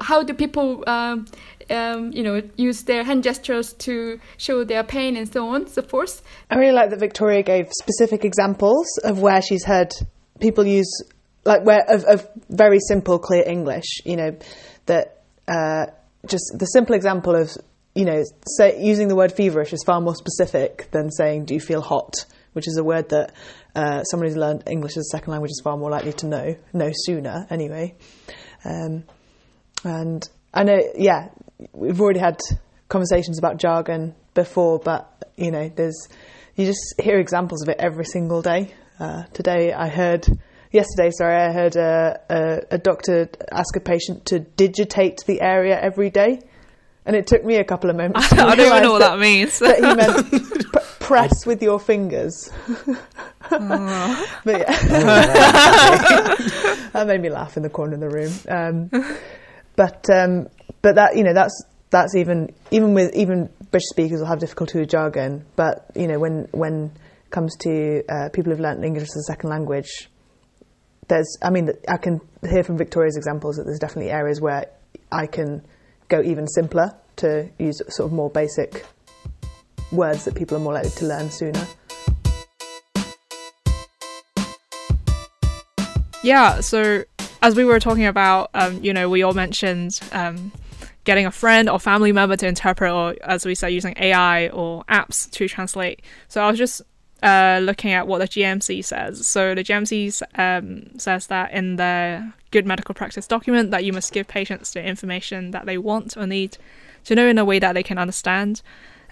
how 0.00 0.22
do 0.22 0.34
people 0.34 0.84
um, 0.86 1.26
um, 1.70 2.12
you 2.12 2.22
know 2.22 2.42
use 2.56 2.82
their 2.82 3.04
hand 3.04 3.22
gestures 3.22 3.72
to 3.74 4.20
show 4.36 4.64
their 4.64 4.84
pain 4.84 5.16
and 5.16 5.30
so 5.32 5.48
on 5.48 5.66
so 5.66 5.82
forth? 5.82 6.22
I 6.50 6.56
really 6.56 6.72
like 6.72 6.90
that 6.90 7.00
victoria 7.00 7.42
gave 7.42 7.70
specific 7.72 8.24
examples 8.24 8.86
of 9.04 9.20
where 9.20 9.42
she's 9.42 9.64
heard 9.64 9.92
people 10.40 10.66
use 10.66 11.02
like 11.44 11.64
where 11.64 11.84
of, 11.88 12.04
of 12.04 12.28
very 12.48 12.78
simple 12.80 13.18
clear 13.18 13.44
english 13.46 14.00
you 14.04 14.16
know 14.16 14.36
that 14.86 15.22
uh, 15.48 15.86
just 16.26 16.44
the 16.58 16.66
simple 16.66 16.94
example 16.94 17.34
of 17.34 17.56
you 17.94 18.04
know 18.04 18.22
say, 18.58 18.82
using 18.82 19.08
the 19.08 19.16
word 19.16 19.32
feverish 19.32 19.72
is 19.72 19.82
far 19.84 20.00
more 20.00 20.14
specific 20.14 20.90
than 20.90 21.10
saying 21.10 21.44
do 21.44 21.54
you 21.54 21.60
feel 21.60 21.80
hot? 21.80 22.14
which 22.54 22.68
is 22.68 22.76
a 22.76 22.84
word 22.84 23.08
that 23.08 23.32
uh, 23.74 24.04
someone 24.04 24.28
who's 24.28 24.36
learned 24.36 24.62
english 24.68 24.96
as 24.96 25.08
a 25.12 25.16
second 25.16 25.32
language 25.32 25.50
is 25.50 25.60
far 25.62 25.76
more 25.76 25.90
likely 25.90 26.12
to 26.12 26.26
know 26.26 26.56
know 26.72 26.90
sooner 26.94 27.46
anyway. 27.50 27.94
Um, 28.64 29.04
and 29.84 30.28
I 30.52 30.64
know, 30.64 30.80
yeah, 30.96 31.28
we've 31.72 32.00
already 32.00 32.20
had 32.20 32.40
conversations 32.88 33.38
about 33.38 33.58
jargon 33.58 34.14
before, 34.34 34.78
but 34.78 35.24
you 35.36 35.50
know, 35.50 35.68
there's 35.68 36.08
you 36.56 36.66
just 36.66 36.94
hear 37.00 37.18
examples 37.18 37.62
of 37.62 37.68
it 37.68 37.76
every 37.78 38.04
single 38.04 38.42
day. 38.42 38.72
Uh, 38.98 39.24
today, 39.32 39.72
I 39.72 39.88
heard 39.88 40.26
yesterday, 40.70 41.10
sorry, 41.10 41.36
I 41.36 41.52
heard 41.52 41.76
a, 41.76 42.20
a, 42.30 42.74
a, 42.74 42.78
doctor 42.78 43.28
ask 43.50 43.74
a 43.76 43.80
patient 43.80 44.26
to 44.26 44.38
digitate 44.38 45.24
the 45.26 45.40
area 45.40 45.80
every 45.80 46.10
day, 46.10 46.40
and 47.04 47.16
it 47.16 47.26
took 47.26 47.44
me 47.44 47.56
a 47.56 47.64
couple 47.64 47.90
of 47.90 47.96
moments. 47.96 48.32
I, 48.32 48.46
I 48.46 48.54
don't 48.54 48.66
even 48.66 48.82
know 48.84 48.92
what 48.92 49.00
that, 49.00 49.16
that 49.16 49.18
means. 49.18 49.58
that 49.58 49.76
he 49.76 49.94
meant 49.94 50.30
p- 50.72 50.78
press 51.00 51.44
with 51.44 51.60
your 51.60 51.80
fingers. 51.80 52.50
oh. 53.50 54.26
but 54.44 54.58
yeah, 54.58 54.76
that 56.92 57.04
made 57.06 57.20
me 57.20 57.30
laugh 57.30 57.56
in 57.56 57.64
the 57.64 57.70
corner 57.70 57.94
of 57.94 58.00
the 58.00 58.10
room. 58.10 58.32
Um, 58.48 58.90
but 59.76 60.08
um, 60.10 60.48
but 60.82 60.94
that 60.96 61.16
you 61.16 61.24
know 61.24 61.34
that's 61.34 61.64
that's 61.90 62.14
even 62.14 62.54
even 62.70 62.94
with 62.94 63.14
even 63.14 63.48
British 63.70 63.88
speakers 63.88 64.20
will 64.20 64.26
have 64.26 64.40
difficulty 64.40 64.80
with 64.80 64.90
jargon. 64.90 65.44
But 65.56 65.86
you 65.94 66.08
know 66.08 66.18
when 66.18 66.48
when 66.52 66.92
it 67.24 67.30
comes 67.30 67.56
to 67.60 68.02
uh, 68.08 68.28
people 68.32 68.50
who've 68.52 68.60
learnt 68.60 68.84
English 68.84 69.04
as 69.04 69.16
a 69.16 69.22
second 69.22 69.50
language, 69.50 70.08
there's, 71.08 71.36
I 71.42 71.50
mean, 71.50 71.70
I 71.88 71.96
can 71.96 72.20
hear 72.48 72.62
from 72.62 72.78
Victoria's 72.78 73.16
examples 73.16 73.56
that 73.56 73.64
there's 73.64 73.78
definitely 73.78 74.10
areas 74.10 74.40
where 74.40 74.66
I 75.12 75.26
can 75.26 75.64
go 76.08 76.22
even 76.22 76.46
simpler 76.46 76.94
to 77.16 77.48
use 77.58 77.80
sort 77.88 78.06
of 78.06 78.12
more 78.12 78.30
basic 78.30 78.84
words 79.92 80.24
that 80.24 80.34
people 80.34 80.56
are 80.56 80.60
more 80.60 80.72
likely 80.72 80.90
to 80.90 81.06
learn 81.06 81.30
sooner. 81.30 81.66
Yeah, 86.22 86.60
so 86.60 87.04
as 87.44 87.54
we 87.54 87.62
were 87.62 87.78
talking 87.78 88.06
about, 88.06 88.48
um, 88.54 88.82
you 88.82 88.90
know, 88.90 89.10
we 89.10 89.22
all 89.22 89.34
mentioned 89.34 90.00
um, 90.12 90.50
getting 91.04 91.26
a 91.26 91.30
friend 91.30 91.68
or 91.68 91.78
family 91.78 92.10
member 92.10 92.38
to 92.38 92.46
interpret, 92.46 92.90
or 92.90 93.14
as 93.22 93.44
we 93.44 93.54
said, 93.54 93.68
using 93.68 93.92
AI 93.98 94.48
or 94.48 94.82
apps 94.84 95.30
to 95.30 95.46
translate. 95.46 96.00
So 96.28 96.42
I 96.42 96.48
was 96.48 96.56
just 96.56 96.80
uh, 97.22 97.60
looking 97.62 97.92
at 97.92 98.06
what 98.06 98.20
the 98.20 98.28
GMC 98.28 98.82
says. 98.82 99.28
So 99.28 99.54
the 99.54 99.62
GMC 99.62 100.22
um, 100.38 100.98
says 100.98 101.26
that 101.26 101.52
in 101.52 101.76
the 101.76 102.32
good 102.50 102.64
medical 102.64 102.94
practice 102.94 103.26
document 103.26 103.70
that 103.72 103.84
you 103.84 103.92
must 103.92 104.10
give 104.10 104.26
patients 104.26 104.72
the 104.72 104.82
information 104.82 105.50
that 105.50 105.66
they 105.66 105.76
want 105.76 106.16
or 106.16 106.26
need 106.26 106.56
to 107.04 107.14
know 107.14 107.26
in 107.26 107.36
a 107.36 107.44
way 107.44 107.58
that 107.58 107.74
they 107.74 107.82
can 107.82 107.98
understand. 107.98 108.62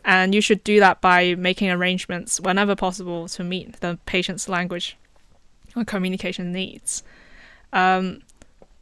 And 0.07 0.35
you 0.35 0.41
should 0.41 0.65
do 0.65 0.81
that 0.81 1.03
by 1.03 1.35
making 1.35 1.71
arrangements 1.71 2.41
whenever 2.41 2.75
possible 2.77 3.29
to 3.29 3.45
meet 3.45 3.81
the 3.81 3.99
patient's 4.07 4.49
language 4.49 4.97
or 5.77 5.85
communication 5.85 6.51
needs. 6.51 7.03
Um, 7.73 8.23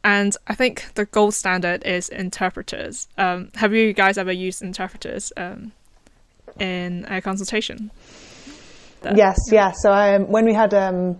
and 0.03 0.35
I 0.47 0.55
think 0.55 0.85
the 0.95 1.05
gold 1.05 1.33
standard 1.33 1.83
is 1.85 2.09
interpreters. 2.09 3.07
Um, 3.17 3.49
have 3.55 3.73
you 3.73 3.93
guys 3.93 4.17
ever 4.17 4.31
used 4.31 4.61
interpreters 4.61 5.31
um, 5.37 5.71
in 6.59 7.05
a 7.07 7.21
consultation? 7.21 7.91
There? 9.01 9.15
Yes, 9.15 9.37
yeah. 9.51 9.71
So 9.71 9.91
um, 9.91 10.31
when 10.31 10.45
we 10.45 10.53
had 10.53 10.73
um, 10.73 11.19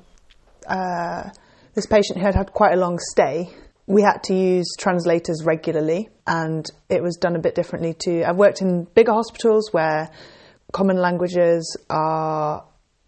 uh, 0.68 1.30
this 1.76 1.86
patient 1.86 2.20
who 2.20 2.26
had 2.26 2.36
had 2.36 2.54
quite 2.54 2.74
a 2.74 2.78
long 2.78 2.98
stay, 3.00 3.50
we 3.86 4.02
had 4.02 4.24
to 4.24 4.34
use 4.34 4.68
translators 4.80 5.44
regularly, 5.46 6.10
and 6.26 6.66
it 6.90 7.04
was 7.04 7.18
done 7.18 7.36
a 7.36 7.40
bit 7.40 7.56
differently 7.56 7.94
too. 7.94 8.24
I've 8.26 8.38
worked 8.38 8.62
in 8.62 8.86
bigger 8.96 9.14
hospitals 9.14 9.72
where 9.72 10.10
common 10.72 10.98
languages 10.98 11.78
are 11.90 12.64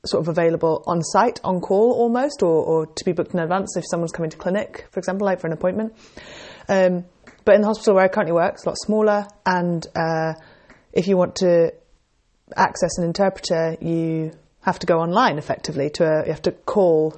sort 0.05 0.21
of 0.21 0.27
available 0.27 0.83
on 0.85 1.01
site, 1.01 1.39
on 1.43 1.61
call 1.61 1.93
almost, 1.93 2.43
or, 2.43 2.65
or 2.65 2.85
to 2.85 3.05
be 3.05 3.13
booked 3.13 3.33
in 3.33 3.39
advance 3.39 3.77
if 3.77 3.85
someone's 3.89 4.11
coming 4.11 4.29
to 4.29 4.37
clinic, 4.37 4.85
for 4.91 4.99
example, 4.99 5.25
like 5.25 5.39
for 5.39 5.47
an 5.47 5.53
appointment. 5.53 5.93
Um, 6.67 7.05
but 7.45 7.55
in 7.55 7.61
the 7.61 7.67
hospital 7.67 7.95
where 7.95 8.03
I 8.03 8.07
currently 8.09 8.33
work, 8.33 8.55
it's 8.55 8.65
a 8.65 8.69
lot 8.69 8.77
smaller, 8.77 9.27
and 9.45 9.85
uh, 9.95 10.33
if 10.91 11.07
you 11.07 11.15
want 11.15 11.37
to 11.37 11.73
access 12.55 12.97
an 12.97 13.05
interpreter, 13.05 13.77
you 13.79 14.31
have 14.61 14.79
to 14.79 14.87
go 14.87 14.99
online 14.99 15.37
effectively 15.37 15.89
to 15.91 16.05
a, 16.05 16.25
you 16.25 16.31
have 16.31 16.41
to 16.43 16.51
call 16.51 17.17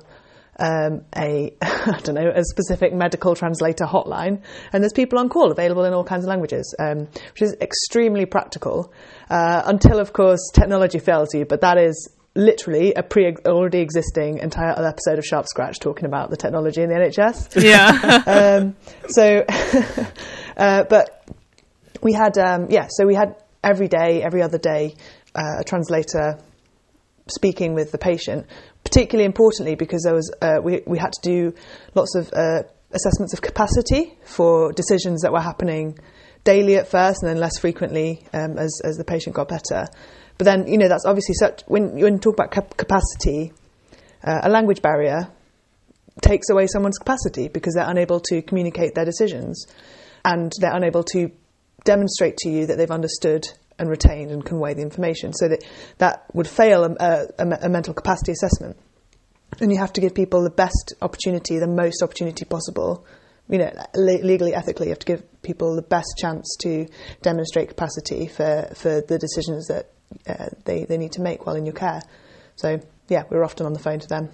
um, 0.59 1.03
a 1.15 1.53
I 1.61 1.99
don't 2.03 2.15
know 2.15 2.31
a 2.33 2.43
specific 2.43 2.93
medical 2.93 3.35
translator 3.35 3.85
hotline, 3.85 4.43
and 4.71 4.83
there's 4.83 4.93
people 4.93 5.17
on 5.19 5.29
call 5.29 5.51
available 5.51 5.85
in 5.85 5.93
all 5.93 6.03
kinds 6.03 6.23
of 6.23 6.29
languages, 6.29 6.75
um, 6.79 7.07
which 7.33 7.41
is 7.41 7.55
extremely 7.61 8.25
practical. 8.25 8.93
Uh, 9.29 9.63
until 9.65 9.99
of 9.99 10.13
course 10.13 10.51
technology 10.53 10.99
fails 10.99 11.33
you, 11.33 11.45
but 11.45 11.61
that 11.61 11.77
is 11.77 12.09
literally 12.35 12.93
a 12.93 13.01
pre 13.01 13.35
already 13.45 13.79
existing 13.79 14.39
entire 14.39 14.71
other 14.71 14.87
episode 14.87 15.17
of 15.17 15.25
Sharp 15.25 15.47
Scratch 15.47 15.79
talking 15.79 16.05
about 16.05 16.29
the 16.29 16.37
technology 16.37 16.81
in 16.81 16.89
the 16.89 16.95
NHS. 16.95 17.61
Yeah. 17.63 18.59
um, 18.61 18.75
so, 19.07 19.45
uh, 20.57 20.83
but 20.83 21.27
we 22.01 22.13
had 22.13 22.37
um, 22.37 22.67
yeah, 22.69 22.87
so 22.89 23.05
we 23.05 23.15
had 23.15 23.35
every 23.63 23.87
day, 23.87 24.21
every 24.21 24.41
other 24.41 24.57
day, 24.57 24.95
uh, 25.33 25.59
a 25.61 25.63
translator 25.63 26.37
speaking 27.27 27.73
with 27.73 27.91
the 27.91 27.97
patient. 27.97 28.45
Particularly 28.83 29.25
importantly, 29.25 29.73
because 29.73 30.03
there 30.03 30.13
was 30.13 30.31
uh, 30.41 30.59
we 30.61 30.81
we 30.85 30.99
had 30.99 31.13
to 31.13 31.21
do 31.23 31.53
lots 31.95 32.15
of 32.15 32.31
uh, 32.33 32.61
assessments 32.91 33.33
of 33.33 33.41
capacity 33.41 34.15
for 34.23 34.71
decisions 34.73 35.21
that 35.21 35.31
were 35.31 35.41
happening 35.41 35.97
daily 36.43 36.75
at 36.75 36.87
first, 36.87 37.23
and 37.23 37.29
then 37.31 37.39
less 37.39 37.57
frequently 37.57 38.23
um, 38.33 38.59
as 38.59 38.79
as 38.83 38.97
the 38.97 39.03
patient 39.03 39.35
got 39.35 39.47
better. 39.47 39.87
But 40.37 40.45
then, 40.45 40.67
you 40.67 40.77
know, 40.77 40.87
that's 40.87 41.05
obviously 41.05 41.35
such, 41.35 41.63
when, 41.67 41.99
when 41.99 42.13
you 42.13 42.19
talk 42.19 42.33
about 42.33 42.51
cap- 42.51 42.77
capacity, 42.77 43.53
uh, 44.23 44.41
a 44.43 44.49
language 44.49 44.81
barrier 44.81 45.29
takes 46.21 46.49
away 46.49 46.67
someone's 46.67 46.97
capacity 46.97 47.47
because 47.47 47.73
they're 47.73 47.89
unable 47.89 48.19
to 48.19 48.41
communicate 48.41 48.95
their 48.95 49.05
decisions 49.05 49.65
and 50.23 50.51
they're 50.59 50.75
unable 50.75 51.03
to 51.03 51.31
demonstrate 51.83 52.37
to 52.37 52.49
you 52.49 52.65
that 52.65 52.77
they've 52.77 52.91
understood 52.91 53.47
and 53.77 53.89
retained 53.89 54.31
and 54.31 54.43
convey 54.43 54.73
the 54.73 54.81
information. 54.81 55.33
So 55.33 55.49
that 55.49 55.63
that 55.97 56.25
would 56.33 56.47
fail 56.47 56.83
a, 56.85 57.27
a, 57.37 57.45
a 57.63 57.69
mental 57.69 57.93
capacity 57.93 58.31
assessment. 58.31 58.77
And 59.59 59.71
you 59.71 59.77
have 59.77 59.93
to 59.93 60.01
give 60.01 60.15
people 60.15 60.43
the 60.43 60.49
best 60.49 60.93
opportunity, 61.01 61.59
the 61.59 61.67
most 61.67 62.01
opportunity 62.01 62.45
possible. 62.45 63.05
You 63.47 63.59
know, 63.59 63.71
legally, 63.93 64.55
ethically, 64.55 64.87
you 64.87 64.91
have 64.91 64.99
to 64.99 65.05
give 65.05 65.41
people 65.43 65.75
the 65.75 65.83
best 65.83 66.07
chance 66.17 66.57
to 66.61 66.87
demonstrate 67.21 67.69
capacity 67.69 68.27
for, 68.27 68.71
for 68.75 69.01
the 69.01 69.19
decisions 69.19 69.67
that 69.67 69.91
uh, 70.27 70.47
they, 70.65 70.85
they 70.85 70.97
need 70.97 71.11
to 71.13 71.21
make 71.21 71.45
while 71.45 71.55
in 71.55 71.65
your 71.65 71.75
care. 71.75 72.01
So, 72.55 72.79
yeah, 73.07 73.23
we're 73.29 73.43
often 73.43 73.65
on 73.65 73.73
the 73.73 73.79
phone 73.79 73.99
to 73.99 74.07
them. 74.07 74.29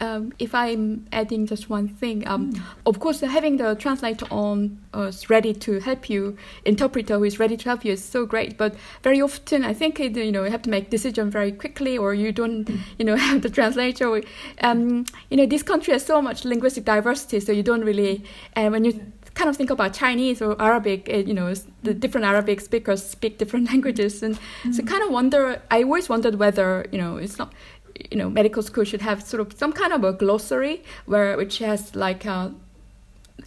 Um, 0.00 0.32
if 0.38 0.54
I'm 0.54 1.06
adding 1.12 1.46
just 1.46 1.70
one 1.70 1.88
thing, 1.88 2.26
um, 2.26 2.52
mm. 2.52 2.62
of 2.84 2.98
course, 2.98 3.20
having 3.20 3.56
the 3.56 3.74
translator 3.76 4.26
on 4.30 4.78
uh, 4.92 5.12
ready 5.28 5.54
to 5.54 5.78
help 5.80 6.10
you, 6.10 6.36
interpreter 6.64 7.18
who 7.18 7.24
is 7.24 7.38
ready 7.38 7.56
to 7.56 7.64
help 7.64 7.84
you 7.84 7.92
is 7.92 8.04
so 8.04 8.26
great. 8.26 8.58
But 8.58 8.74
very 9.02 9.22
often, 9.22 9.64
I 9.64 9.72
think 9.72 10.00
it, 10.00 10.16
you 10.16 10.32
know 10.32 10.44
you 10.44 10.50
have 10.50 10.62
to 10.62 10.70
make 10.70 10.90
decision 10.90 11.30
very 11.30 11.52
quickly, 11.52 11.96
or 11.96 12.12
you 12.12 12.32
don't, 12.32 12.64
mm. 12.64 12.80
you 12.98 13.04
know, 13.04 13.16
have 13.28 13.42
the 13.42 13.50
translator. 13.50 14.20
Um, 14.62 15.06
you 15.30 15.36
know, 15.36 15.46
this 15.46 15.62
country 15.62 15.92
has 15.92 16.04
so 16.04 16.20
much 16.20 16.44
linguistic 16.44 16.84
diversity, 16.84 17.40
so 17.40 17.52
you 17.52 17.62
don't 17.62 17.84
really. 17.84 18.24
And 18.54 18.72
when 18.72 18.84
you 18.84 19.00
kind 19.34 19.50
of 19.50 19.56
think 19.56 19.70
about 19.70 19.92
Chinese 19.92 20.40
or 20.40 20.60
Arabic, 20.60 21.08
eh, 21.08 21.24
you 21.26 21.34
know, 21.34 21.52
the 21.82 21.92
different 21.92 22.24
Arabic 22.24 22.60
speakers 22.60 23.04
speak 23.04 23.38
different 23.38 23.66
languages, 23.72 24.22
and 24.22 24.36
mm-hmm. 24.36 24.72
so 24.72 24.82
kind 24.82 25.02
of 25.02 25.10
wonder. 25.10 25.60
I 25.70 25.82
always 25.82 26.08
wondered 26.08 26.36
whether 26.36 26.86
you 26.92 26.98
know 26.98 27.16
it's 27.16 27.38
not. 27.38 27.52
You 28.10 28.18
know, 28.18 28.28
medical 28.28 28.60
school 28.60 28.82
should 28.82 29.02
have 29.02 29.22
sort 29.22 29.40
of 29.40 29.56
some 29.56 29.72
kind 29.72 29.92
of 29.92 30.02
a 30.02 30.12
glossary 30.12 30.82
where 31.06 31.36
which 31.36 31.58
has 31.58 31.94
like 31.94 32.24
a 32.24 32.52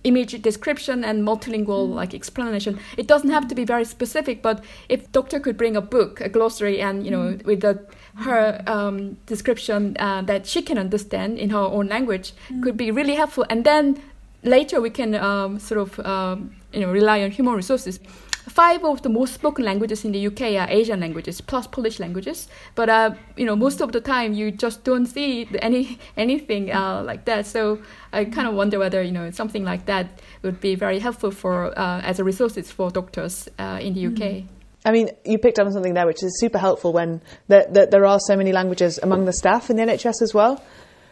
image 0.04 0.42
description 0.42 1.04
and 1.04 1.28
multilingual 1.28 1.90
mm. 1.90 1.96
like 1.96 2.14
explanation. 2.14 2.80
It 2.98 3.08
doesn't 3.08 3.30
have 3.30 3.48
to 3.50 3.56
be 3.56 3.66
very 3.66 3.84
specific, 3.84 4.42
but 4.42 4.64
if 4.88 5.12
doctor 5.12 5.40
could 5.40 5.58
bring 5.58 5.76
a 5.76 5.82
book, 5.82 6.22
a 6.22 6.30
glossary, 6.30 6.80
and 6.80 7.04
you 7.04 7.12
know, 7.12 7.34
mm. 7.34 7.46
with 7.46 7.62
the 7.62 7.86
her 8.16 8.64
um, 8.66 9.18
description 9.28 9.96
uh, 10.00 10.22
that 10.24 10.48
she 10.48 10.62
can 10.62 10.78
understand 10.78 11.38
in 11.38 11.50
her 11.52 11.60
own 11.60 11.88
language, 11.88 12.34
mm. 12.50 12.64
could 12.64 12.78
be 12.78 12.90
really 12.90 13.16
helpful. 13.16 13.46
And 13.50 13.64
then 13.64 14.02
later 14.44 14.82
we 14.82 14.90
can 14.90 15.16
um, 15.16 15.60
sort 15.60 15.80
of 15.82 16.00
um, 16.06 16.56
you 16.74 16.82
know 16.82 16.92
rely 16.92 17.24
on 17.24 17.32
human 17.32 17.54
resources. 17.54 18.00
Five 18.48 18.86
of 18.86 19.02
the 19.02 19.10
most 19.10 19.34
spoken 19.34 19.66
languages 19.66 20.06
in 20.06 20.14
the 20.14 20.28
UK 20.28 20.42
are 20.56 20.68
Asian 20.70 21.02
languages 21.02 21.42
plus 21.42 21.68
Polish 21.68 22.00
languages, 22.00 22.48
but 22.76 22.90
uh, 22.90 23.14
you 23.36 23.46
know 23.46 23.56
most 23.56 23.82
of 23.82 23.92
the 23.92 24.00
time 24.02 24.34
you 24.34 24.52
just 24.52 24.84
don't 24.84 25.06
see 25.06 25.48
any 25.62 26.00
anything 26.16 26.72
uh, 26.72 27.04
like 27.04 27.26
that. 27.26 27.46
So 27.46 27.80
I 28.14 28.26
kind 28.26 28.48
of 28.48 28.54
wonder 28.56 28.80
whether 28.80 29.04
you 29.04 29.12
know 29.12 29.32
something 29.32 29.66
like 29.66 29.86
that 29.86 30.22
would 30.44 30.62
be 30.62 30.76
very 30.76 31.00
helpful 31.00 31.32
for 31.32 31.78
uh, 31.78 32.02
as 32.02 32.20
a 32.20 32.24
resources 32.24 32.72
for 32.72 32.90
doctors 32.90 33.50
uh, 33.60 33.80
in 33.82 33.94
the 33.94 34.08
UK. 34.08 34.14
Mm. 34.14 34.48
I 34.86 34.92
mean, 34.92 35.10
you 35.26 35.38
picked 35.38 35.60
up 35.60 35.68
on 35.68 35.74
something 35.74 35.96
there 35.96 36.06
which 36.06 36.24
is 36.24 36.40
super 36.40 36.58
helpful 36.58 36.94
when 36.94 37.22
the, 37.50 37.68
the, 37.70 37.88
there 37.88 38.06
are 38.06 38.20
so 38.22 38.38
many 38.38 38.54
languages 38.54 38.98
among 39.04 39.26
the 39.26 39.34
staff 39.34 39.70
in 39.70 39.76
the 39.76 39.84
NHS 39.84 40.22
as 40.22 40.34
well. 40.34 40.64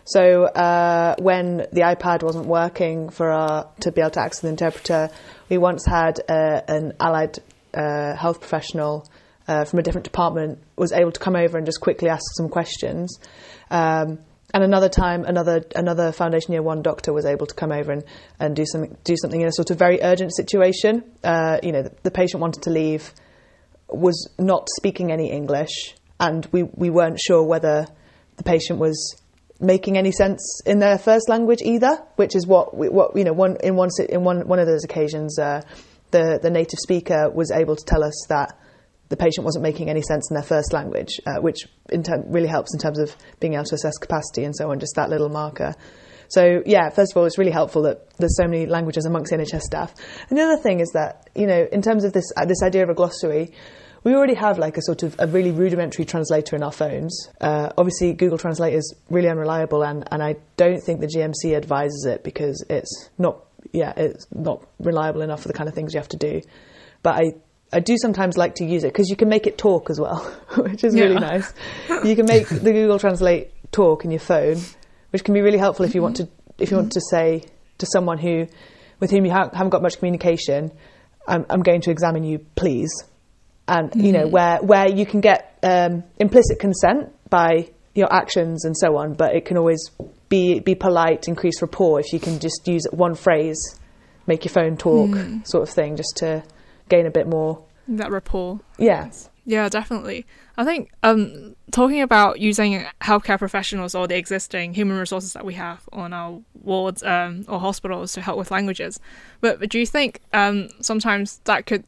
So 0.06 0.44
uh, 0.44 1.16
when 1.18 1.58
the 1.58 1.82
iPad 1.82 2.22
wasn't 2.22 2.46
working 2.46 3.10
for 3.10 3.32
our 3.32 3.68
to 3.82 3.92
be 3.92 4.02
able 4.02 4.12
to 4.12 4.22
access 4.22 4.42
the 4.42 4.50
interpreter, 4.50 5.10
we 5.50 5.58
once 5.58 5.84
had 5.86 6.20
uh, 6.30 6.62
an 6.68 6.94
allied 7.00 7.40
uh, 7.74 8.16
health 8.16 8.40
professional 8.40 9.08
uh, 9.48 9.66
from 9.66 9.80
a 9.80 9.82
different 9.82 10.06
department 10.06 10.60
was 10.76 10.92
able 10.92 11.12
to 11.12 11.20
come 11.20 11.36
over 11.36 11.58
and 11.58 11.66
just 11.66 11.82
quickly 11.82 12.10
ask 12.10 12.24
some 12.36 12.50
questions. 12.50 13.20
Um, 13.72 14.20
and 14.54 14.64
another 14.64 14.90
time, 14.90 15.26
another 15.26 15.66
another 15.76 16.12
Foundation 16.12 16.54
Year 16.54 16.62
One 16.62 16.84
doctor 16.84 17.12
was 17.12 17.26
able 17.26 17.48
to 17.48 17.56
come 17.56 17.72
over 17.72 17.92
and, 17.92 18.04
and 18.40 18.56
do 18.56 18.66
something 18.66 18.96
do 19.04 19.16
something 19.18 19.42
in 19.42 19.48
a 19.48 19.52
sort 19.52 19.72
of 19.72 19.80
very 19.80 20.02
urgent 20.02 20.36
situation. 20.36 21.04
Uh, 21.24 21.60
you 21.64 21.72
know, 21.72 21.82
the, 21.82 21.92
the 22.04 22.12
patient 22.12 22.42
wanted 22.42 22.64
to 22.64 22.70
leave, 22.70 23.12
was 23.90 24.30
not 24.38 24.68
speaking 24.78 25.12
any 25.12 25.32
English, 25.32 25.96
and 26.20 26.48
we, 26.52 26.64
we 26.64 26.92
weren't 26.92 27.20
sure 27.20 27.44
whether 27.44 27.88
the 28.38 28.44
patient 28.44 28.80
was 28.80 29.22
making 29.60 29.98
any 29.98 30.12
sense 30.12 30.62
in 30.66 30.80
their 30.80 30.98
first 30.98 31.30
language 31.30 31.62
either, 31.62 32.02
which 32.16 32.36
is 32.36 32.46
what 32.46 32.76
we, 32.76 32.90
what 32.90 33.16
you 33.16 33.24
know 33.24 33.34
one 33.34 33.58
in 33.64 33.76
one 33.76 33.90
in 34.10 34.24
one 34.24 34.48
one 34.48 34.60
of 34.60 34.68
those 34.68 34.84
occasions 34.84 35.40
uh, 35.40 35.62
the 36.12 36.40
the 36.42 36.50
native 36.50 36.80
speaker 36.80 37.30
was 37.30 37.52
able 37.52 37.76
to 37.76 37.86
tell 37.86 38.04
us 38.04 38.26
that 38.30 38.58
the 39.10 39.18
patient 39.18 39.46
wasn't 39.46 39.64
making 39.64 39.90
any 39.90 40.02
sense 40.02 40.30
in 40.32 40.36
their 40.36 40.44
first 40.44 40.74
language, 40.74 41.20
uh, 41.28 41.40
which 41.40 41.68
ter- 41.90 42.24
really 42.26 42.48
helps 42.48 42.74
in 42.74 42.80
terms 42.80 42.98
of 43.00 43.16
being 43.40 43.54
able 43.54 43.64
to 43.66 43.76
assess 43.76 43.98
capacity 43.98 44.44
and 44.44 44.56
so 44.56 44.72
on. 44.72 44.80
Just 44.80 44.96
that 44.96 45.10
little 45.10 45.30
marker. 45.30 45.76
So 46.28 46.64
yeah, 46.66 46.90
first 46.90 47.14
of 47.14 47.18
all, 47.18 47.26
it's 47.26 47.38
really 47.38 47.52
helpful 47.52 47.84
that 47.84 48.18
there's 48.18 48.36
so 48.36 48.48
many 48.48 48.66
languages 48.66 49.06
amongst 49.06 49.32
NHS 49.32 49.62
staff. 49.62 49.94
And 50.30 50.38
the 50.38 50.44
other 50.44 50.58
thing 50.58 50.80
is 50.80 50.90
that 50.94 51.30
you 51.36 51.46
know, 51.46 51.68
in 51.72 51.82
terms 51.82 52.04
of 52.04 52.14
this 52.14 52.32
uh, 52.36 52.46
this 52.46 52.64
idea 52.64 52.84
of 52.84 52.90
a 52.90 52.96
glossary, 52.96 53.52
we 54.06 54.14
already 54.14 54.36
have 54.36 54.60
like 54.60 54.78
a 54.78 54.84
sort 54.84 55.02
of 55.02 55.16
a 55.18 55.26
really 55.26 55.50
rudimentary 55.50 56.06
translator 56.06 56.56
in 56.56 56.62
our 56.62 56.72
phones. 56.72 57.28
Uh, 57.42 57.72
obviously, 57.76 58.14
Google 58.14 58.38
Translate 58.38 58.76
is 58.76 58.96
really 59.10 59.28
unreliable, 59.28 59.84
and, 59.84 60.08
and 60.12 60.22
I 60.22 60.36
don't 60.58 60.80
think 60.80 61.02
the 61.02 61.08
GMC 61.08 61.58
advises 61.58 62.06
it 62.08 62.24
because 62.24 62.64
it's 62.70 63.10
not 63.18 63.44
yeah 63.74 63.94
it's 63.98 64.28
not 64.32 64.64
reliable 64.80 65.22
enough 65.22 65.42
for 65.42 65.48
the 65.48 65.56
kind 65.56 65.68
of 65.68 65.74
things 65.74 65.94
you 65.94 66.00
have 66.00 66.10
to 66.10 66.18
do. 66.18 66.42
But 67.02 67.16
I 67.16 67.34
I 67.74 67.80
do 67.80 67.98
sometimes 67.98 68.38
like 68.38 68.56
to 68.56 68.66
use 68.66 68.84
it 68.84 68.94
because 68.94 69.10
you 69.10 69.16
can 69.16 69.28
make 69.28 69.48
it 69.48 69.58
talk 69.58 69.90
as 69.90 70.00
well, 70.00 70.20
which 70.56 70.84
is 70.84 70.94
really 70.94 71.16
nice. 71.16 71.52
You 71.90 72.16
can 72.16 72.28
make 72.28 72.48
the 72.48 72.72
Google 72.72 73.00
Translate 73.00 73.52
talk 73.72 74.06
in 74.06 74.12
your 74.12 74.20
phone, 74.20 74.62
which 75.10 75.24
can 75.24 75.34
be 75.34 75.42
really 75.42 75.58
helpful 75.58 75.84
if 75.84 75.96
you 75.96 76.04
want 76.04 76.18
to 76.18 76.30
if 76.60 76.70
you 76.70 76.78
want 76.78 76.92
to 76.92 77.02
say 77.10 77.44
to 77.80 77.88
someone 77.88 78.20
who 78.20 78.48
with 79.00 79.10
whom 79.10 79.26
you 79.26 79.32
ha- 79.32 79.50
haven't 79.52 79.72
got 79.72 79.82
much 79.82 79.98
communication, 79.98 80.72
I'm, 81.28 81.44
I'm 81.50 81.64
going 81.64 81.82
to 81.82 81.92
examine 81.92 82.24
you, 82.24 82.38
please. 82.56 82.92
And 83.68 83.92
you 83.96 84.12
know 84.12 84.28
where 84.28 84.58
where 84.58 84.88
you 84.88 85.06
can 85.06 85.22
get 85.22 85.58
um, 85.64 86.04
implicit 86.20 86.60
consent 86.60 87.12
by 87.30 87.70
your 87.96 88.12
actions 88.14 88.66
and 88.66 88.78
so 88.78 88.98
on, 88.98 89.14
but 89.14 89.36
it 89.36 89.46
can 89.46 89.58
always 89.58 89.90
be 90.30 90.60
be 90.60 90.76
polite, 90.76 91.28
increase 91.28 91.62
rapport 91.62 92.00
if 92.00 92.14
you 92.14 92.20
can 92.20 92.40
just 92.40 92.68
use 92.68 92.86
one 92.92 93.16
phrase, 93.16 93.58
make 94.28 94.46
your 94.46 94.52
phone 94.52 94.78
talk, 94.78 95.16
sort 95.46 95.64
of 95.64 95.70
thing, 95.70 95.96
just 95.96 96.18
to 96.18 96.44
gain 96.90 97.08
a 97.08 97.12
bit 97.12 97.28
more. 97.28 97.64
That 97.88 98.12
rapport. 98.12 98.60
Yeah, 98.78 99.10
Yeah, 99.46 99.70
definitely. 99.70 100.26
I 100.58 100.64
think 100.64 100.90
um, 101.04 101.56
talking 101.72 102.02
about 102.02 102.40
using 102.40 102.84
healthcare 103.02 103.38
professionals 103.38 103.94
or 103.94 104.08
the 104.08 104.18
existing 104.18 104.74
human 104.74 104.98
resources 104.98 105.34
that 105.34 105.46
we 105.46 105.54
have 105.54 105.88
on 105.94 106.14
our 106.14 106.42
wards 106.64 107.04
um, 107.04 107.46
or 107.48 107.60
hospitals 107.60 108.14
to 108.14 108.22
help 108.22 108.38
with 108.40 108.50
languages, 108.50 109.00
but, 109.42 109.60
but 109.60 109.70
do 109.70 109.80
you 109.80 109.86
think 109.86 110.22
um, 110.34 110.70
sometimes 110.82 111.42
that 111.44 111.68
could 111.68 111.84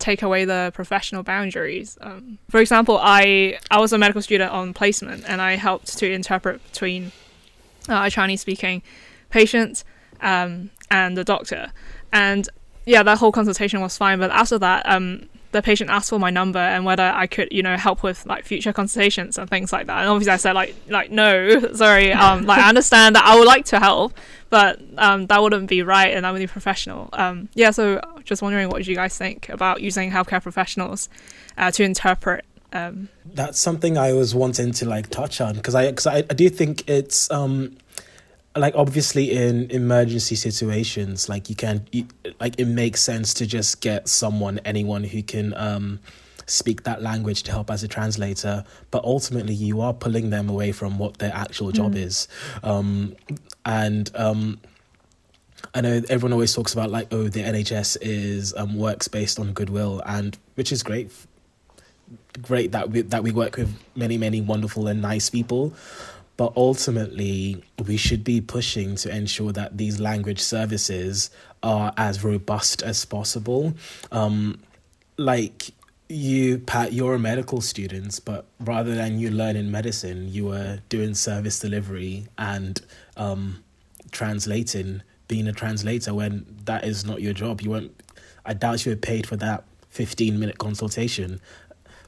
take 0.00 0.22
away 0.22 0.44
the 0.44 0.72
professional 0.74 1.22
boundaries? 1.22 1.96
Um, 2.00 2.38
for 2.48 2.60
example, 2.60 2.98
I 3.00 3.58
I 3.70 3.78
was 3.78 3.92
a 3.92 3.98
medical 3.98 4.22
student 4.22 4.50
on 4.52 4.74
placement 4.74 5.24
and 5.28 5.40
I 5.40 5.56
helped 5.56 5.96
to 5.98 6.10
interpret 6.10 6.62
between 6.70 7.12
uh, 7.88 8.02
a 8.06 8.10
Chinese 8.10 8.40
speaking 8.40 8.82
patient 9.30 9.84
um, 10.20 10.70
and 10.90 11.16
the 11.16 11.24
doctor, 11.24 11.72
and 12.12 12.48
yeah, 12.86 13.02
that 13.02 13.18
whole 13.18 13.32
consultation 13.32 13.80
was 13.80 13.96
fine. 13.96 14.18
But 14.18 14.30
after 14.30 14.58
that, 14.58 14.88
um, 14.90 15.28
the 15.52 15.62
patient 15.62 15.90
asked 15.90 16.10
for 16.10 16.18
my 16.18 16.30
number 16.30 16.58
and 16.58 16.84
whether 16.84 17.02
I 17.02 17.26
could, 17.26 17.48
you 17.50 17.62
know, 17.62 17.76
help 17.76 18.02
with 18.02 18.24
like 18.26 18.44
future 18.44 18.72
consultations 18.72 19.36
and 19.36 19.50
things 19.50 19.72
like 19.72 19.86
that. 19.86 19.98
And 19.98 20.08
obviously, 20.08 20.32
I 20.32 20.36
said 20.36 20.52
like, 20.52 20.74
like 20.88 21.10
no, 21.10 21.60
sorry. 21.74 22.12
Um, 22.12 22.46
like 22.46 22.60
I 22.60 22.68
understand 22.68 23.16
that 23.16 23.24
I 23.24 23.38
would 23.38 23.46
like 23.46 23.64
to 23.66 23.80
help, 23.80 24.14
but 24.48 24.80
um, 24.96 25.26
that 25.26 25.42
wouldn't 25.42 25.68
be 25.68 25.82
right 25.82 26.14
and 26.14 26.30
would 26.30 26.38
be 26.38 26.46
professional. 26.46 27.08
Um, 27.12 27.48
yeah. 27.54 27.70
So 27.70 28.00
just 28.24 28.42
wondering 28.42 28.68
what 28.68 28.86
you 28.86 28.94
guys 28.94 29.16
think 29.16 29.48
about 29.48 29.80
using 29.80 30.10
healthcare 30.10 30.42
professionals 30.42 31.08
uh, 31.58 31.70
to 31.72 31.82
interpret. 31.82 32.44
Um, 32.72 33.08
That's 33.34 33.58
something 33.58 33.98
I 33.98 34.12
was 34.12 34.34
wanting 34.34 34.70
to 34.72 34.86
like 34.86 35.10
touch 35.10 35.40
on 35.40 35.56
because 35.56 35.74
I 35.74 35.90
because 35.90 36.06
I, 36.06 36.18
I 36.18 36.34
do 36.34 36.48
think 36.48 36.88
it's 36.88 37.28
um 37.30 37.76
like 38.56 38.74
obviously 38.74 39.30
in 39.30 39.70
emergency 39.70 40.34
situations 40.34 41.28
like 41.28 41.48
you 41.48 41.54
can 41.54 41.86
you, 41.92 42.06
like 42.40 42.58
it 42.58 42.64
makes 42.66 43.00
sense 43.00 43.32
to 43.34 43.46
just 43.46 43.80
get 43.80 44.08
someone 44.08 44.58
anyone 44.64 45.04
who 45.04 45.22
can 45.22 45.54
um 45.54 46.00
speak 46.46 46.82
that 46.82 47.00
language 47.00 47.44
to 47.44 47.52
help 47.52 47.70
as 47.70 47.82
a 47.82 47.88
translator. 47.88 48.64
But 48.90 49.04
ultimately 49.04 49.54
you 49.54 49.80
are 49.80 49.94
pulling 49.94 50.30
them 50.30 50.48
away 50.48 50.72
from 50.72 50.98
what 50.98 51.18
their 51.18 51.32
actual 51.34 51.70
job 51.70 51.94
is. 51.94 52.28
Um 52.62 53.14
and 53.64 54.10
um 54.14 54.60
I 55.74 55.80
know 55.82 56.02
everyone 56.08 56.32
always 56.32 56.54
talks 56.54 56.72
about 56.72 56.90
like 56.90 57.08
oh 57.12 57.28
the 57.28 57.42
NHS 57.42 57.98
is 58.00 58.54
um 58.56 58.76
works 58.76 59.08
based 59.08 59.38
on 59.38 59.52
goodwill 59.52 60.02
and 60.04 60.36
which 60.54 60.72
is 60.72 60.82
great 60.82 61.12
great 62.42 62.72
that 62.72 62.90
we 62.90 63.02
that 63.02 63.22
we 63.22 63.30
work 63.30 63.56
with 63.56 63.72
many 63.94 64.18
many 64.18 64.40
wonderful 64.40 64.88
and 64.88 65.00
nice 65.00 65.30
people 65.30 65.72
but 66.40 66.54
ultimately 66.56 67.62
we 67.86 67.98
should 67.98 68.24
be 68.24 68.40
pushing 68.40 68.96
to 68.96 69.14
ensure 69.14 69.52
that 69.52 69.76
these 69.76 70.00
language 70.00 70.40
services 70.40 71.28
are 71.62 71.92
as 71.98 72.24
robust 72.24 72.82
as 72.82 73.04
possible. 73.04 73.74
Um 74.10 74.58
like 75.18 75.72
you 76.08 76.56
pat 76.60 76.94
you're 76.94 77.14
a 77.14 77.18
medical 77.18 77.60
student 77.60 78.18
but 78.24 78.46
rather 78.58 78.94
than 78.94 79.18
you 79.18 79.30
learning 79.30 79.70
medicine 79.70 80.32
you 80.32 80.46
were 80.46 80.78
doing 80.88 81.12
service 81.12 81.58
delivery 81.58 82.26
and 82.38 82.80
um 83.18 83.62
translating 84.10 85.02
being 85.28 85.46
a 85.46 85.52
translator 85.52 86.14
when 86.14 86.46
that 86.64 86.84
is 86.84 87.04
not 87.04 87.20
your 87.20 87.34
job. 87.34 87.60
You 87.60 87.68
won't 87.68 88.02
i 88.46 88.54
doubt 88.54 88.86
you 88.86 88.92
were 88.92 88.96
paid 89.12 89.26
for 89.26 89.36
that 89.36 89.64
15 89.90 90.40
minute 90.40 90.56
consultation 90.56 91.38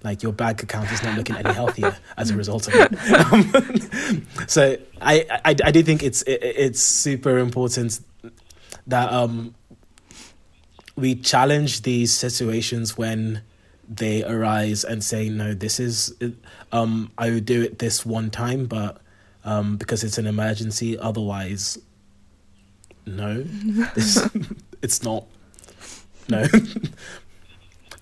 like 0.04 0.22
your 0.22 0.32
bank 0.32 0.62
account 0.62 0.90
is 0.90 1.02
not 1.02 1.16
looking 1.16 1.36
any 1.36 1.52
healthier 1.52 1.96
as 2.16 2.30
a 2.30 2.36
result 2.36 2.68
of 2.68 2.74
it. 2.74 2.92
Um, 3.32 4.26
so 4.48 4.76
I, 5.00 5.26
I 5.44 5.56
i 5.64 5.70
do 5.70 5.82
think 5.82 6.02
it's 6.02 6.22
it, 6.22 6.40
it's 6.42 6.80
super 6.80 7.38
important 7.38 8.00
that 8.86 9.12
um 9.12 9.54
we 10.96 11.14
challenge 11.14 11.82
these 11.82 12.12
situations 12.12 12.96
when 12.96 13.42
they 13.88 14.24
arise 14.24 14.84
and 14.84 15.02
say 15.02 15.28
no 15.28 15.54
this 15.54 15.80
is 15.80 16.14
um 16.70 17.10
i 17.18 17.30
would 17.30 17.44
do 17.44 17.62
it 17.62 17.78
this 17.78 18.06
one 18.06 18.30
time 18.30 18.66
but 18.66 19.00
um 19.44 19.76
because 19.76 20.04
it's 20.04 20.18
an 20.18 20.26
emergency 20.26 20.98
otherwise 20.98 21.78
no. 23.06 23.42
This, 23.42 24.28
it's 24.82 25.02
not. 25.02 25.26
No 26.28 26.46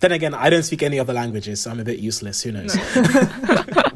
then 0.00 0.12
again 0.12 0.34
i 0.34 0.50
don't 0.50 0.64
speak 0.64 0.82
any 0.82 0.98
other 0.98 1.12
languages 1.12 1.60
so 1.60 1.70
i'm 1.70 1.80
a 1.80 1.84
bit 1.84 1.98
useless 1.98 2.42
who 2.42 2.52
knows 2.52 2.76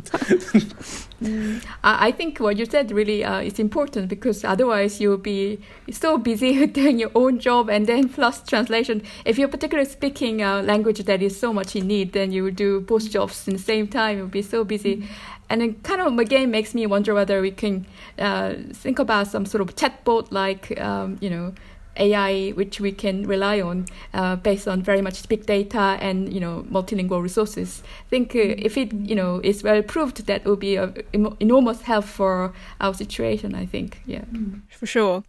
I 1.82 2.04
I 2.04 2.12
think 2.12 2.38
what 2.38 2.58
you 2.58 2.66
said 2.66 2.92
really 2.92 3.24
uh, 3.24 3.40
is 3.40 3.58
important 3.58 4.08
because 4.08 4.44
otherwise 4.44 5.00
you'll 5.00 5.16
be 5.16 5.58
so 5.90 6.18
busy 6.18 6.66
doing 6.80 6.98
your 6.98 7.10
own 7.14 7.38
job 7.38 7.70
and 7.70 7.86
then 7.86 8.08
plus 8.08 8.42
translation. 8.42 9.02
If 9.24 9.38
you're 9.38 9.48
particularly 9.48 9.88
speaking 9.88 10.42
a 10.42 10.62
language 10.62 11.02
that 11.04 11.22
is 11.22 11.38
so 11.38 11.52
much 11.52 11.76
in 11.76 11.86
need, 11.86 12.12
then 12.12 12.32
you 12.32 12.44
will 12.44 12.58
do 12.66 12.80
both 12.80 13.10
jobs 13.10 13.48
in 13.48 13.54
the 13.54 13.62
same 13.62 13.88
time. 13.88 14.18
You'll 14.18 14.26
be 14.28 14.42
so 14.42 14.64
busy. 14.64 15.08
And 15.48 15.62
it 15.62 15.82
kind 15.82 16.00
of 16.00 16.18
again 16.18 16.50
makes 16.50 16.74
me 16.74 16.86
wonder 16.86 17.14
whether 17.14 17.40
we 17.40 17.50
can 17.50 17.86
uh, 18.18 18.54
think 18.72 18.98
about 18.98 19.28
some 19.28 19.46
sort 19.46 19.60
of 19.60 19.76
chatbot 19.76 20.30
like, 20.30 20.78
um, 20.80 21.18
you 21.20 21.30
know, 21.30 21.54
AI, 21.96 22.50
which 22.50 22.80
we 22.80 22.92
can 22.92 23.26
rely 23.26 23.61
on 23.61 23.87
uh, 24.12 24.37
based 24.37 24.66
on 24.68 24.83
very 24.83 25.00
much 25.00 25.28
big 25.28 25.46
data 25.46 25.96
and 26.00 26.33
you 26.33 26.40
know 26.40 26.64
multilingual 26.70 27.22
resources. 27.22 27.83
I 28.07 28.09
think 28.11 28.35
uh, 28.35 28.40
if 28.40 28.76
it 28.76 28.92
you 28.92 29.14
know 29.14 29.40
is 29.42 29.62
well 29.62 29.83
proved, 29.83 30.26
that 30.26 30.44
will 30.44 30.57
be 30.57 30.76
of 30.76 30.96
em- 31.12 31.37
enormous 31.40 31.83
help 31.83 32.04
for 32.04 32.52
our 32.80 32.94
situation. 32.94 33.54
I 33.54 33.66
think, 33.66 34.00
yeah. 34.07 34.24
For 34.70 34.87
sure. 34.87 35.22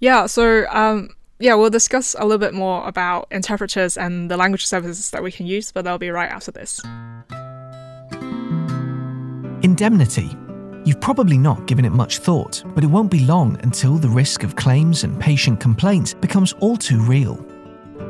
Yeah, 0.00 0.26
so 0.26 0.66
um, 0.70 1.10
yeah, 1.38 1.54
we'll 1.54 1.70
discuss 1.70 2.14
a 2.18 2.22
little 2.24 2.38
bit 2.38 2.54
more 2.54 2.86
about 2.86 3.26
interpreters 3.30 3.96
and 3.96 4.30
the 4.30 4.36
language 4.36 4.66
services 4.66 5.10
that 5.10 5.22
we 5.22 5.32
can 5.32 5.46
use, 5.46 5.72
but 5.72 5.84
that'll 5.84 5.98
be 5.98 6.10
right 6.10 6.30
after 6.30 6.50
this. 6.52 6.80
Indemnity. 9.62 10.36
You've 10.84 11.00
probably 11.00 11.38
not 11.38 11.66
given 11.66 11.84
it 11.84 11.92
much 11.92 12.18
thought, 12.18 12.64
but 12.74 12.82
it 12.82 12.88
won't 12.88 13.10
be 13.10 13.24
long 13.24 13.56
until 13.62 13.98
the 13.98 14.08
risk 14.08 14.42
of 14.42 14.56
claims 14.56 15.04
and 15.04 15.20
patient 15.20 15.60
complaints 15.60 16.12
becomes 16.12 16.54
all 16.54 16.76
too 16.76 17.00
real. 17.00 17.36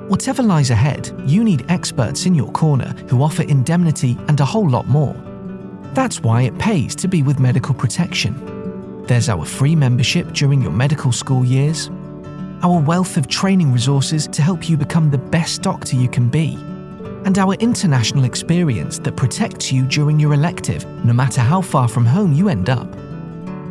Whatever 0.09 0.43
lies 0.43 0.71
ahead, 0.71 1.13
you 1.27 1.45
need 1.45 1.71
experts 1.71 2.25
in 2.25 2.35
your 2.35 2.51
corner 2.53 2.95
who 3.09 3.23
offer 3.23 3.43
indemnity 3.43 4.17
and 4.29 4.41
a 4.41 4.45
whole 4.47 4.69
lot 4.69 4.87
more. 4.89 5.15
That's 5.93 6.21
why 6.23 6.43
it 6.43 6.59
pays 6.59 6.95
to 6.97 7.09
be 7.09 7.23
with 7.23 7.39
Medical 7.39 7.75
Protection. 7.75 9.05
There's 9.07 9.29
our 9.29 9.45
free 9.45 9.77
membership 9.77 10.33
during 10.33 10.63
your 10.63 10.73
medical 10.73 11.13
school 11.13 11.45
years, 11.45 11.91
our 12.63 12.81
wealth 12.81 13.19
of 13.19 13.29
training 13.29 13.71
resources 13.71 14.27
to 14.29 14.41
help 14.41 14.71
you 14.71 14.79
become 14.79 15.11
the 15.11 15.19
best 15.19 15.61
doctor 15.61 15.97
you 15.97 16.09
can 16.09 16.31
be, 16.31 16.57
and 17.25 17.39
our 17.39 17.55
international 17.55 18.25
experience 18.25 18.99
that 19.01 19.17
protects 19.17 19.73
you 19.73 19.85
during 19.85 20.19
your 20.19 20.35
elective, 20.35 20.85
no 21.05 21.13
matter 21.13 21.41
how 21.41 21.61
far 21.61 21.87
from 21.89 22.05
home 22.05 22.33
you 22.33 22.49
end 22.49 22.69
up. 22.69 22.93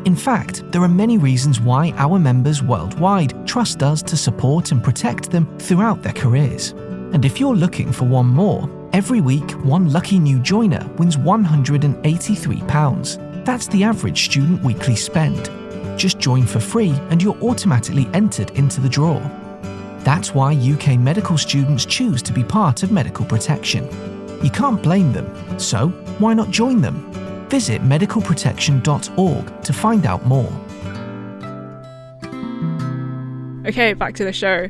In 0.05 0.15
fact, 0.15 0.63
there 0.71 0.81
are 0.81 0.87
many 0.87 1.17
reasons 1.19 1.59
why 1.59 1.91
our 1.97 2.17
members 2.17 2.63
worldwide 2.63 3.45
trust 3.45 3.83
us 3.83 4.01
to 4.03 4.15
support 4.17 4.71
and 4.71 4.83
protect 4.83 5.29
them 5.29 5.45
throughout 5.59 6.01
their 6.01 6.13
careers. 6.13 6.71
And 7.13 7.23
if 7.23 7.39
you're 7.39 7.55
looking 7.55 7.91
for 7.91 8.05
one 8.05 8.25
more, 8.25 8.67
every 8.93 9.21
week 9.21 9.51
one 9.63 9.91
lucky 9.91 10.17
new 10.17 10.39
joiner 10.39 10.89
wins 10.97 11.17
£183. 11.17 13.45
That's 13.45 13.67
the 13.67 13.83
average 13.83 14.25
student 14.25 14.63
weekly 14.63 14.95
spend. 14.95 15.51
Just 15.99 16.17
join 16.19 16.47
for 16.47 16.59
free 16.59 16.95
and 17.09 17.21
you're 17.21 17.37
automatically 17.43 18.07
entered 18.13 18.49
into 18.51 18.81
the 18.81 18.89
draw. 18.89 19.21
That's 20.03 20.33
why 20.33 20.53
UK 20.53 20.99
medical 20.99 21.37
students 21.37 21.85
choose 21.85 22.21
to 22.23 22.33
be 22.33 22.43
part 22.43 22.83
of 22.83 22.91
medical 22.91 23.25
protection. 23.25 23.85
You 24.43 24.49
can't 24.49 24.81
blame 24.81 25.13
them, 25.13 25.59
so 25.59 25.89
why 26.17 26.33
not 26.33 26.49
join 26.49 26.81
them? 26.81 27.11
Visit 27.49 27.81
medicalprotection.org 27.83 29.63
to 29.63 29.73
find 29.73 30.05
out 30.05 30.25
more. 30.25 30.51
Okay, 33.67 33.93
back 33.93 34.15
to 34.15 34.23
the 34.23 34.33
show. 34.33 34.69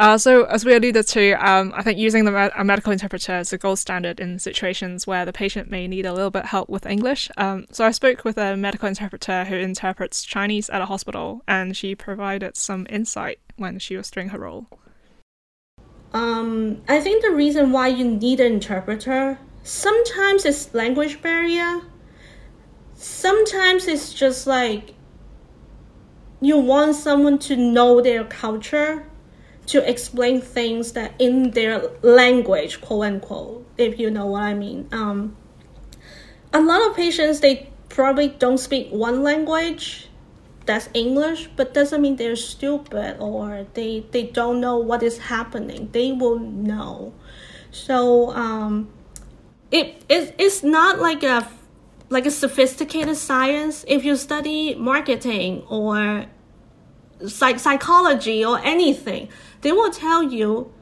Uh, 0.00 0.16
so, 0.16 0.44
as 0.44 0.64
we 0.64 0.74
alluded 0.74 1.06
to, 1.06 1.32
um, 1.46 1.74
I 1.76 1.82
think 1.82 1.98
using 1.98 2.24
the 2.24 2.58
a 2.58 2.64
medical 2.64 2.90
interpreter 2.90 3.40
is 3.40 3.50
the 3.50 3.58
gold 3.58 3.78
standard 3.78 4.18
in 4.18 4.38
situations 4.38 5.06
where 5.06 5.26
the 5.26 5.32
patient 5.32 5.70
may 5.70 5.86
need 5.86 6.06
a 6.06 6.14
little 6.14 6.30
bit 6.30 6.46
help 6.46 6.70
with 6.70 6.86
English. 6.86 7.30
Um, 7.36 7.66
so, 7.70 7.84
I 7.84 7.90
spoke 7.90 8.24
with 8.24 8.38
a 8.38 8.56
medical 8.56 8.88
interpreter 8.88 9.44
who 9.44 9.56
interprets 9.56 10.24
Chinese 10.24 10.70
at 10.70 10.80
a 10.80 10.86
hospital, 10.86 11.42
and 11.46 11.76
she 11.76 11.94
provided 11.94 12.56
some 12.56 12.86
insight 12.88 13.40
when 13.56 13.78
she 13.78 13.94
was 13.94 14.10
doing 14.10 14.30
her 14.30 14.38
role. 14.38 14.68
Um, 16.14 16.80
I 16.88 16.98
think 16.98 17.22
the 17.22 17.32
reason 17.32 17.70
why 17.70 17.88
you 17.88 18.06
need 18.06 18.40
an 18.40 18.54
interpreter 18.54 19.38
sometimes 19.64 20.46
it's 20.46 20.72
language 20.72 21.20
barrier. 21.20 21.82
Sometimes 22.94 23.86
it's 23.86 24.14
just 24.14 24.46
like 24.46 24.94
you 26.40 26.56
want 26.56 26.96
someone 26.96 27.38
to 27.40 27.54
know 27.54 28.00
their 28.00 28.24
culture 28.24 29.04
to 29.70 29.88
explain 29.88 30.40
things 30.40 30.92
that 30.92 31.14
in 31.18 31.52
their 31.52 31.82
language, 32.02 32.80
quote 32.80 33.04
unquote, 33.04 33.66
if 33.76 33.98
you 33.98 34.10
know 34.10 34.26
what 34.26 34.42
I 34.42 34.54
mean. 34.54 34.88
Um, 34.92 35.36
a 36.52 36.60
lot 36.60 36.88
of 36.88 36.96
patients 36.96 37.40
they 37.40 37.68
probably 37.88 38.28
don't 38.28 38.58
speak 38.58 38.90
one 38.90 39.22
language 39.22 40.08
that's 40.66 40.88
English, 40.94 41.48
but 41.56 41.72
doesn't 41.74 42.00
mean 42.00 42.16
they're 42.16 42.36
stupid 42.36 43.16
or 43.18 43.66
they 43.74 44.04
they 44.10 44.24
don't 44.24 44.60
know 44.60 44.76
what 44.78 45.02
is 45.02 45.18
happening. 45.18 45.88
They 45.92 46.12
will 46.12 46.38
know. 46.38 47.12
So 47.70 48.30
um, 48.32 48.90
it, 49.70 50.04
it 50.08 50.34
it's 50.38 50.62
not 50.62 50.98
like 50.98 51.22
a 51.22 51.48
like 52.08 52.26
a 52.26 52.30
sophisticated 52.30 53.16
science. 53.16 53.84
If 53.86 54.04
you 54.04 54.16
study 54.16 54.74
marketing 54.74 55.62
or 55.68 56.26
psych- 57.26 57.58
psychology 57.58 58.44
or 58.44 58.58
anything, 58.58 59.28
they 59.60 59.72
will 59.72 59.90
tell 59.90 60.22
you 60.22 60.72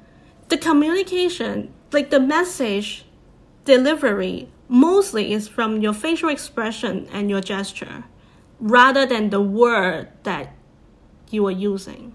the 0.49 0.57
communication, 0.57 1.73
like 1.93 2.11
the 2.11 2.21
message 2.21 3.05
delivery, 3.65 4.49
mostly 4.69 5.33
is 5.33 5.49
from 5.49 5.81
your 5.81 5.93
facial 5.93 6.29
expression 6.29 7.09
and 7.13 7.31
your 7.31 7.41
gesture 7.41 8.05
rather 8.61 9.07
than 9.07 9.31
the 9.31 9.41
word 9.41 10.09
that 10.25 10.55
you 11.31 11.47
are 11.47 11.53
using. 11.53 12.15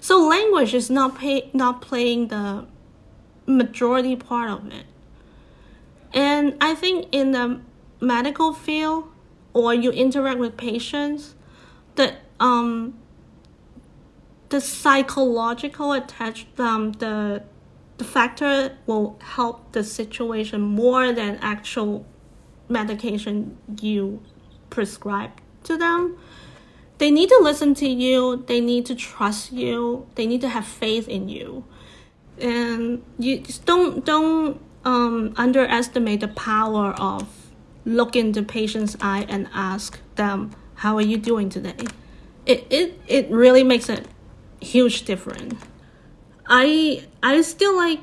So 0.00 0.18
language 0.26 0.74
is 0.74 0.90
not 0.90 1.18
pay, 1.18 1.50
not 1.52 1.80
playing 1.80 2.28
the 2.28 2.66
majority 3.46 4.16
part 4.16 4.50
of 4.50 4.72
it. 4.72 4.86
And 6.12 6.56
I 6.60 6.74
think 6.74 7.08
in 7.12 7.32
the 7.32 7.60
medical 8.00 8.52
field 8.52 9.10
or 9.52 9.74
you 9.74 9.90
interact 9.90 10.38
with 10.38 10.56
patients, 10.56 11.34
the 11.94 12.16
um 12.40 12.98
the 14.54 14.60
psychological 14.60 15.92
attach 15.92 16.46
um 16.60 16.92
the 16.92 17.42
the 17.98 18.04
factor 18.04 18.76
will 18.86 19.18
help 19.20 19.72
the 19.72 19.82
situation 19.82 20.60
more 20.60 21.12
than 21.12 21.36
actual 21.42 22.06
medication 22.68 23.56
you 23.80 24.22
prescribe 24.70 25.32
to 25.64 25.76
them. 25.76 26.16
They 26.98 27.10
need 27.10 27.28
to 27.30 27.40
listen 27.42 27.74
to 27.82 27.88
you, 27.88 28.44
they 28.46 28.60
need 28.60 28.86
to 28.86 28.94
trust 28.94 29.50
you, 29.52 30.06
they 30.14 30.24
need 30.24 30.40
to 30.42 30.48
have 30.48 30.66
faith 30.66 31.08
in 31.08 31.28
you. 31.28 31.64
And 32.38 33.02
you 33.18 33.42
don't 33.64 34.04
don't 34.04 34.60
um, 34.84 35.34
underestimate 35.36 36.20
the 36.20 36.28
power 36.28 36.94
of 37.12 37.26
look 37.84 38.12
the 38.12 38.44
patient's 38.44 38.96
eye 39.00 39.26
and 39.28 39.48
ask 39.52 39.98
them, 40.14 40.52
"How 40.82 40.96
are 40.96 41.08
you 41.12 41.16
doing 41.16 41.48
today?" 41.48 41.86
It 42.46 42.66
it 42.70 43.00
it 43.08 43.30
really 43.30 43.64
makes 43.64 43.88
a 43.88 44.04
huge 44.64 45.04
difference. 45.04 45.54
I 46.46 47.04
I 47.22 47.40
still 47.42 47.76
like. 47.76 48.00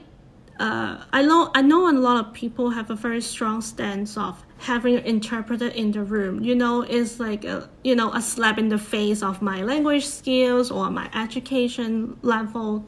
Uh, 0.59 1.03
I 1.11 1.23
know 1.23 1.49
I 1.55 1.63
know 1.63 1.89
a 1.89 1.91
lot 1.91 2.23
of 2.23 2.33
people 2.33 2.69
have 2.69 2.91
a 2.91 2.95
very 2.95 3.21
strong 3.21 3.61
stance 3.61 4.15
of 4.15 4.45
having 4.59 4.95
an 4.95 5.03
interpreter 5.05 5.69
in 5.69 5.91
the 5.91 6.03
room. 6.03 6.43
You 6.43 6.53
know, 6.55 6.83
it's 6.83 7.19
like 7.19 7.45
a 7.45 7.67
you 7.83 7.95
know 7.95 8.13
a 8.13 8.21
slap 8.21 8.59
in 8.59 8.69
the 8.69 8.77
face 8.77 9.23
of 9.23 9.41
my 9.41 9.63
language 9.63 10.05
skills 10.05 10.69
or 10.69 10.91
my 10.91 11.09
education 11.15 12.17
level, 12.21 12.85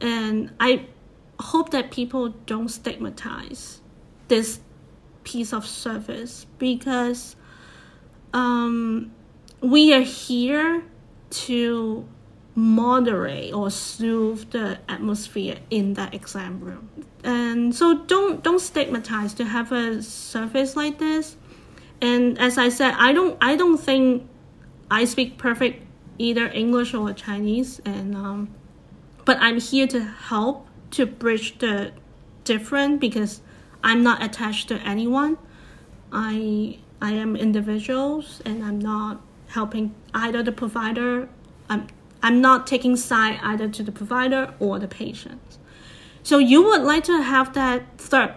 and 0.00 0.52
I 0.58 0.86
hope 1.38 1.70
that 1.70 1.90
people 1.90 2.30
don't 2.46 2.68
stigmatize 2.68 3.80
this 4.28 4.60
piece 5.24 5.52
of 5.52 5.66
service 5.66 6.46
because 6.58 7.36
um, 8.32 9.12
we 9.60 9.92
are 9.92 10.00
here 10.00 10.82
to 11.30 12.06
moderate 12.54 13.52
or 13.54 13.70
soothe 13.70 14.50
the 14.50 14.78
atmosphere 14.88 15.56
in 15.70 15.94
that 15.94 16.12
exam 16.12 16.60
room 16.60 16.88
and 17.24 17.74
so 17.74 17.98
don't 18.04 18.42
don't 18.42 18.60
stigmatize 18.60 19.32
to 19.32 19.44
have 19.44 19.72
a 19.72 20.02
service 20.02 20.76
like 20.76 20.98
this 20.98 21.36
and 22.02 22.38
as 22.38 22.58
i 22.58 22.68
said 22.68 22.94
i 22.98 23.12
don't 23.12 23.38
i 23.40 23.56
don't 23.56 23.78
think 23.78 24.28
i 24.90 25.04
speak 25.04 25.38
perfect 25.38 25.82
either 26.18 26.48
english 26.48 26.92
or 26.92 27.10
chinese 27.14 27.80
and 27.86 28.14
um, 28.14 28.54
but 29.24 29.38
i'm 29.40 29.58
here 29.58 29.86
to 29.86 30.04
help 30.04 30.66
to 30.90 31.06
bridge 31.06 31.58
the 31.58 31.90
different 32.44 33.00
because 33.00 33.40
I'm 33.84 34.02
not 34.02 34.22
attached 34.22 34.68
to 34.68 34.76
anyone. 34.76 35.38
I 36.12 36.78
I 37.00 37.12
am 37.12 37.34
individuals 37.34 38.40
and 38.44 38.62
I'm 38.62 38.78
not 38.78 39.20
helping 39.48 39.94
either 40.14 40.42
the 40.42 40.52
provider. 40.52 41.28
I'm 41.68 41.88
I'm 42.22 42.40
not 42.40 42.66
taking 42.68 42.96
side 42.96 43.40
either 43.42 43.68
to 43.68 43.82
the 43.82 43.90
provider 43.90 44.54
or 44.60 44.78
the 44.78 44.86
patient. 44.86 45.58
So 46.22 46.38
you 46.38 46.62
would 46.62 46.82
like 46.82 47.02
to 47.04 47.20
have 47.20 47.52
that 47.54 47.98
third 47.98 48.34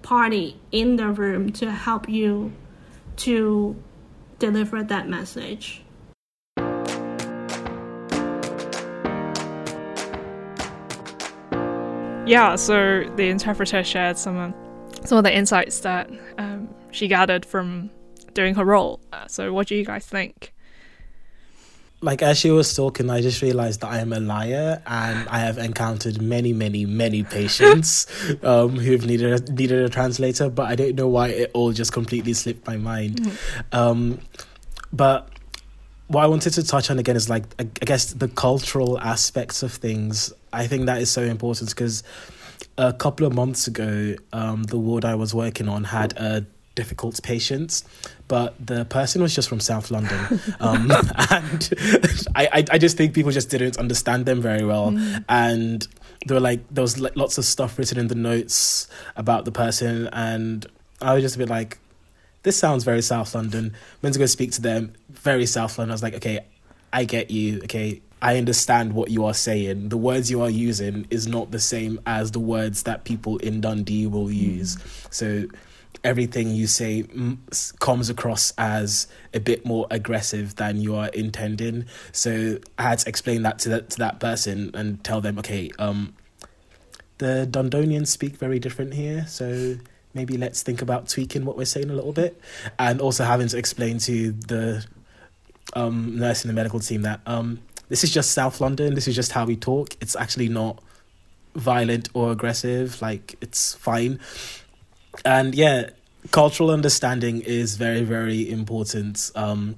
party 0.00 0.58
in 0.72 0.96
the 0.96 1.08
room 1.08 1.52
to 1.52 1.70
help 1.70 2.08
you 2.08 2.52
to 3.16 3.76
deliver 4.38 4.82
that 4.82 5.08
message. 5.08 5.82
Yeah, 12.26 12.56
so 12.56 13.04
the 13.16 13.28
interpreter 13.28 13.84
shared 13.84 14.16
some 14.18 14.36
um, 14.36 14.54
some 15.04 15.18
of 15.18 15.24
the 15.24 15.34
insights 15.34 15.80
that 15.80 16.10
um, 16.38 16.68
she 16.90 17.08
gathered 17.08 17.44
from 17.44 17.90
doing 18.34 18.54
her 18.54 18.64
role. 18.64 19.00
Uh, 19.12 19.26
so, 19.26 19.52
what 19.52 19.66
do 19.66 19.74
you 19.74 19.84
guys 19.84 20.06
think? 20.06 20.52
Like 22.00 22.22
as 22.22 22.38
she 22.38 22.50
was 22.50 22.74
talking, 22.74 23.10
I 23.10 23.20
just 23.20 23.42
realized 23.42 23.80
that 23.80 23.90
I 23.90 23.98
am 23.98 24.12
a 24.12 24.20
liar, 24.20 24.80
and 24.86 25.28
I 25.28 25.40
have 25.40 25.58
encountered 25.58 26.22
many, 26.22 26.52
many, 26.52 26.86
many 26.86 27.24
patients 27.24 28.06
um, 28.44 28.70
who've 28.76 29.04
needed 29.04 29.48
a, 29.48 29.52
needed 29.52 29.84
a 29.84 29.88
translator, 29.88 30.48
but 30.48 30.68
I 30.68 30.76
don't 30.76 30.94
know 30.94 31.08
why 31.08 31.28
it 31.28 31.50
all 31.54 31.72
just 31.72 31.92
completely 31.92 32.34
slipped 32.34 32.66
my 32.66 32.76
mind. 32.76 33.16
Mm-hmm. 33.22 33.76
Um, 33.76 34.20
but 34.92 35.28
what 36.06 36.24
I 36.24 36.26
wanted 36.26 36.54
to 36.54 36.62
touch 36.62 36.90
on 36.90 36.98
again 36.98 37.16
is 37.16 37.28
like 37.28 37.44
I 37.58 37.64
guess 37.64 38.12
the 38.12 38.28
cultural 38.28 38.98
aspects 39.00 39.62
of 39.62 39.72
things. 39.72 40.32
I 40.52 40.66
think 40.66 40.86
that 40.86 41.00
is 41.00 41.10
so 41.10 41.22
important 41.22 41.70
because 41.70 42.02
a 42.78 42.92
couple 42.92 43.26
of 43.26 43.34
months 43.34 43.66
ago, 43.66 44.14
um, 44.32 44.62
the 44.64 44.78
ward 44.78 45.04
I 45.04 45.14
was 45.14 45.34
working 45.34 45.68
on 45.68 45.84
had 45.84 46.16
a 46.16 46.46
difficult 46.78 47.20
patients, 47.24 47.84
but 48.28 48.54
the 48.64 48.84
person 48.84 49.20
was 49.20 49.34
just 49.34 49.48
from 49.48 49.58
South 49.58 49.90
London, 49.90 50.40
um, 50.60 50.90
and 51.30 51.70
I, 52.36 52.64
I 52.70 52.78
just 52.78 52.96
think 52.96 53.14
people 53.14 53.32
just 53.32 53.50
didn't 53.50 53.76
understand 53.78 54.26
them 54.26 54.40
very 54.40 54.64
well, 54.64 54.92
mm. 54.92 55.24
and 55.28 55.86
there 56.26 56.36
were 56.36 56.40
like 56.40 56.60
there 56.70 56.82
was 56.82 57.00
like 57.00 57.16
lots 57.16 57.36
of 57.36 57.44
stuff 57.44 57.78
written 57.78 57.98
in 57.98 58.06
the 58.06 58.14
notes 58.14 58.86
about 59.16 59.44
the 59.44 59.50
person, 59.52 60.08
and 60.12 60.64
I 61.02 61.14
was 61.14 61.22
just 61.24 61.34
a 61.34 61.38
bit 61.38 61.48
like 61.48 61.78
this 62.44 62.56
sounds 62.56 62.84
very 62.84 63.02
South 63.02 63.34
London. 63.34 63.74
Went 64.02 64.14
to 64.14 64.20
go 64.20 64.26
speak 64.26 64.52
to 64.52 64.62
them, 64.62 64.92
very 65.10 65.46
South 65.46 65.76
London. 65.76 65.90
I 65.90 65.94
was 65.94 66.02
like, 66.04 66.14
okay, 66.14 66.46
I 66.92 67.04
get 67.04 67.32
you. 67.32 67.60
Okay, 67.64 68.00
I 68.22 68.36
understand 68.38 68.92
what 68.92 69.10
you 69.10 69.24
are 69.24 69.34
saying. 69.34 69.88
The 69.88 69.96
words 69.96 70.30
you 70.30 70.42
are 70.42 70.50
using 70.50 71.06
is 71.10 71.26
not 71.26 71.50
the 71.50 71.58
same 71.58 72.00
as 72.06 72.30
the 72.30 72.40
words 72.40 72.84
that 72.84 73.04
people 73.04 73.38
in 73.38 73.60
Dundee 73.60 74.06
will 74.06 74.30
use. 74.30 74.76
Mm. 74.76 75.14
So 75.14 75.58
everything 76.08 76.46
you 76.60 76.66
say 76.66 77.04
comes 77.80 78.08
across 78.08 78.54
as 78.56 79.06
a 79.34 79.40
bit 79.40 79.66
more 79.66 79.86
aggressive 79.90 80.56
than 80.56 80.80
you 80.80 80.96
are 80.96 81.08
intending. 81.08 81.84
So 82.12 82.58
I 82.78 82.82
had 82.82 82.98
to 83.00 83.08
explain 83.08 83.42
that 83.42 83.58
to 83.60 83.68
that 83.68 83.90
to 83.90 83.98
that 83.98 84.18
person 84.18 84.70
and 84.72 85.04
tell 85.04 85.20
them, 85.20 85.38
okay, 85.40 85.70
um, 85.78 86.14
the 87.18 87.46
Dundonians 87.50 88.08
speak 88.08 88.36
very 88.36 88.58
different 88.58 88.94
here, 88.94 89.26
so 89.28 89.76
maybe 90.14 90.38
let's 90.38 90.62
think 90.62 90.80
about 90.80 91.08
tweaking 91.08 91.44
what 91.44 91.56
we're 91.58 91.72
saying 91.76 91.90
a 91.90 91.94
little 91.94 92.14
bit, 92.14 92.40
and 92.78 93.00
also 93.00 93.24
having 93.24 93.48
to 93.48 93.58
explain 93.58 93.98
to 93.98 94.32
the 94.32 94.86
um, 95.74 96.18
nurse 96.18 96.42
in 96.44 96.48
the 96.48 96.54
medical 96.54 96.80
team 96.80 97.02
that 97.02 97.20
um, 97.26 97.60
this 97.90 98.02
is 98.02 98.10
just 98.10 98.32
South 98.32 98.60
London. 98.60 98.94
This 98.94 99.08
is 99.08 99.14
just 99.14 99.32
how 99.32 99.44
we 99.44 99.56
talk. 99.56 99.94
It's 100.00 100.16
actually 100.16 100.48
not 100.48 100.82
violent 101.54 102.08
or 102.14 102.32
aggressive. 102.32 103.02
Like 103.02 103.36
it's 103.40 103.74
fine. 103.74 104.20
And 105.24 105.54
yeah, 105.54 105.90
cultural 106.30 106.70
understanding 106.70 107.40
is 107.40 107.76
very 107.76 108.02
very 108.02 108.50
important. 108.50 109.30
Um, 109.34 109.76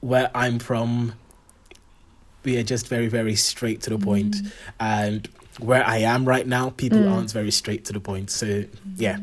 where 0.00 0.30
I'm 0.34 0.58
from, 0.60 1.14
we 2.44 2.56
are 2.58 2.62
just 2.62 2.88
very 2.88 3.08
very 3.08 3.34
straight 3.34 3.82
to 3.82 3.90
the 3.90 3.98
point. 3.98 4.36
and 4.78 5.28
where 5.58 5.84
I 5.84 5.98
am 5.98 6.24
right 6.24 6.46
now, 6.46 6.70
people 6.70 7.08
aren't 7.08 7.32
very 7.32 7.50
straight 7.50 7.84
to 7.86 7.92
the 7.92 8.00
point. 8.00 8.30
So 8.30 8.64
yeah. 8.96 9.18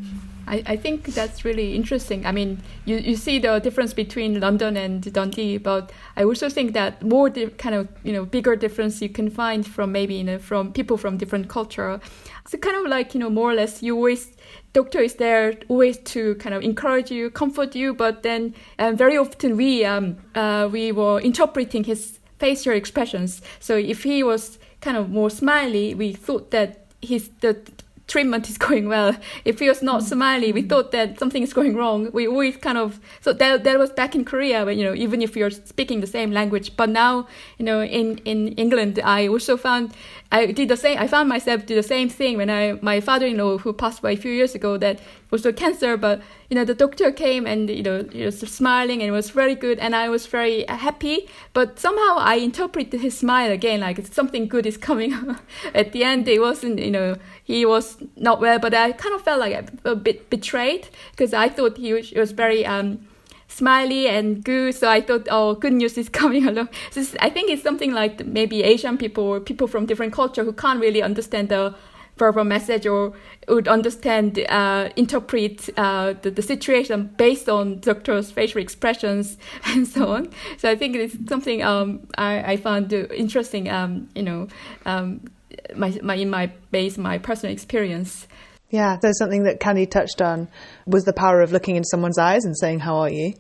I, 0.47 0.63
I 0.65 0.75
think 0.75 1.05
that's 1.05 1.43
really 1.43 1.75
interesting. 1.75 2.25
I 2.25 2.31
mean, 2.31 2.62
you, 2.86 2.97
you 2.97 3.15
see 3.15 3.39
the 3.39 3.60
difference 3.60 3.93
between 3.93 4.39
London 4.39 4.77
and 4.77 5.01
Dundee, 5.12 5.58
but 5.58 5.91
I 6.15 6.23
also 6.23 6.49
think 6.49 6.73
that 6.73 7.01
more 7.03 7.29
di- 7.29 7.47
kind 7.47 7.75
of 7.75 7.88
you 8.03 8.13
know 8.13 8.25
bigger 8.25 8.55
difference 8.55 9.01
you 9.01 9.10
can 9.10 9.29
find 9.29 9.65
from 9.65 9.91
maybe 9.91 10.15
you 10.15 10.23
know 10.23 10.38
from 10.39 10.71
people 10.71 10.97
from 10.97 11.17
different 11.17 11.47
culture. 11.47 11.99
So 12.47 12.58
kind 12.58 12.77
of 12.77 12.88
like 12.89 13.13
you 13.13 13.19
know 13.19 13.29
more 13.29 13.51
or 13.51 13.55
less 13.55 13.81
you 13.81 13.95
always 13.95 14.31
doctor 14.73 14.99
is 14.99 15.15
there 15.15 15.53
always 15.67 15.97
to 15.99 16.36
kind 16.36 16.53
of 16.53 16.62
encourage 16.62 17.10
you, 17.10 17.29
comfort 17.31 17.75
you, 17.75 17.93
but 17.93 18.23
then 18.23 18.53
um, 18.77 18.95
very 18.95 19.17
often 19.17 19.58
we 19.58 19.86
um, 19.86 20.17
uh, 20.36 20.69
we 20.71 20.91
were 20.91 21.19
interpreting 21.21 21.84
his 21.84 22.19
facial 22.38 22.73
expressions. 22.73 23.41
So 23.60 23.77
if 23.77 24.03
he 24.03 24.21
was 24.21 24.60
kind 24.81 24.97
of 24.97 25.10
more 25.10 25.29
smiley, 25.29 25.95
we 25.95 26.13
thought 26.13 26.51
that 26.51 26.86
his 27.01 27.29
the 27.39 27.58
treatment 28.07 28.49
is 28.49 28.57
going 28.67 28.87
well. 28.87 29.15
If 29.43 29.59
he 29.59 29.67
was 29.67 29.81
not 29.81 30.01
mm. 30.01 30.05
smiley, 30.05 30.51
we 30.51 30.61
thought 30.61 30.91
that 30.91 31.19
something 31.19 31.43
is 31.43 31.53
going 31.53 31.75
wrong. 31.75 32.09
We 32.13 32.27
always 32.27 32.57
kind 32.57 32.77
of 32.77 32.99
so 33.21 33.33
that 33.33 33.63
that 33.63 33.79
was 33.79 33.91
back 33.91 34.15
in 34.15 34.25
Korea, 34.25 34.65
when 34.65 34.77
you 34.77 34.85
know 34.85 34.95
even 34.95 35.21
if 35.21 35.35
you're 35.35 35.51
speaking 35.51 36.01
the 36.01 36.07
same 36.07 36.31
language. 36.31 36.75
But 36.75 36.89
now 36.89 37.27
you 37.57 37.65
know 37.65 37.83
in 37.83 38.19
in 38.19 38.49
England, 38.53 38.99
I 39.03 39.27
also 39.27 39.57
found 39.57 39.93
I 40.31 40.47
did 40.47 40.69
the 40.69 40.77
same. 40.77 40.97
I 40.97 41.07
found 41.07 41.29
myself 41.29 41.65
do 41.65 41.75
the 41.75 41.83
same 41.83 42.09
thing 42.09 42.38
when 42.38 42.49
I 42.49 42.77
my 42.81 42.99
father-in-law 42.99 43.59
who 43.59 43.73
passed 43.73 43.99
away 43.99 44.13
a 44.13 44.17
few 44.17 44.31
years 44.31 44.55
ago 44.55 44.77
that 44.77 44.99
was 45.29 45.45
a 45.45 45.53
cancer, 45.53 45.97
but 45.97 46.21
you 46.49 46.55
know 46.55 46.65
the 46.65 46.73
doctor 46.73 47.11
came 47.11 47.45
and 47.45 47.69
you 47.69 47.83
know 47.83 48.03
he 48.11 48.23
was 48.25 48.39
smiling 48.39 49.01
and 49.01 49.09
it 49.09 49.11
was 49.11 49.29
very 49.29 49.55
good, 49.55 49.79
and 49.79 49.95
I 49.95 50.09
was 50.09 50.25
very 50.25 50.65
happy. 50.67 51.29
But 51.53 51.79
somehow 51.79 52.17
I 52.17 52.35
interpreted 52.35 53.01
his 53.01 53.17
smile 53.17 53.51
again 53.51 53.81
like 53.81 54.05
something 54.07 54.47
good 54.47 54.65
is 54.65 54.77
coming. 54.77 55.13
At 55.73 55.91
the 55.91 56.03
end, 56.03 56.27
it 56.27 56.41
wasn't 56.41 56.79
you 56.79 56.91
know 56.91 57.15
he 57.43 57.65
was 57.65 57.97
not 58.15 58.41
well, 58.41 58.59
but 58.59 58.73
I 58.73 58.91
kind 58.93 59.15
of 59.15 59.21
felt 59.21 59.39
like 59.39 59.53
a, 59.53 59.91
a 59.91 59.95
bit 59.95 60.29
betrayed 60.29 60.89
because 61.11 61.33
I 61.33 61.49
thought 61.49 61.77
he 61.77 61.93
was, 61.93 62.09
he 62.09 62.19
was 62.19 62.31
very 62.31 62.65
um, 62.65 63.07
smiley 63.47 64.08
and 64.08 64.43
good. 64.43 64.75
So 64.75 64.89
I 64.89 65.01
thought, 65.01 65.27
oh, 65.29 65.55
good 65.55 65.73
news 65.73 65.97
is 65.97 66.10
coming 66.21 66.47
along. 66.47 66.69
So 66.91 67.03
I 67.19 67.29
think 67.29 67.49
it's 67.49 67.63
something 67.63 67.93
like 67.93 68.25
maybe 68.25 68.63
Asian 68.63 68.97
people 68.97 69.23
or 69.23 69.39
people 69.39 69.67
from 69.67 69.86
different 69.86 70.13
culture 70.13 70.43
who 70.43 70.53
can't 70.53 70.79
really 70.79 71.01
understand 71.01 71.49
the 71.49 71.75
verbal 72.17 72.45
message 72.45 72.86
or 72.88 73.13
would 73.47 73.67
understand, 73.67 74.39
uh, 74.49 74.89
interpret 74.95 75.69
uh, 75.77 76.13
the, 76.21 76.31
the 76.31 76.41
situation 76.41 77.13
based 77.17 77.49
on 77.49 77.79
doctor's 77.79 78.31
facial 78.31 78.62
expressions 78.62 79.38
and 79.65 79.88
so 79.88 80.08
on. 80.08 80.29
So 80.58 80.69
I 80.69 80.75
think 80.75 80.95
it's 80.95 81.15
something 81.27 81.63
um, 81.63 82.08
I, 82.17 82.53
I 82.53 82.58
found 82.58 82.93
interesting, 82.93 83.69
um, 83.69 84.10
you 84.15 84.23
know, 84.23 84.47
um, 84.86 85.29
my, 85.75 85.97
my, 86.01 86.15
in 86.15 86.29
my 86.29 86.47
base, 86.71 86.97
my 86.97 87.17
personal 87.17 87.53
experience. 87.53 88.27
Yeah, 88.75 88.97
there's 89.01 89.17
something 89.17 89.43
that 89.43 89.61
Candy 89.61 89.85
touched 89.85 90.21
on 90.21 90.49
was 90.85 91.05
the 91.05 91.13
power 91.13 91.39
of 91.39 91.53
looking 91.53 91.77
into 91.77 91.88
someone's 91.89 92.17
eyes 92.17 92.43
and 92.43 92.57
saying, 92.57 92.79
"How 92.79 92.97
are 92.97 93.09
you?" 93.09 93.31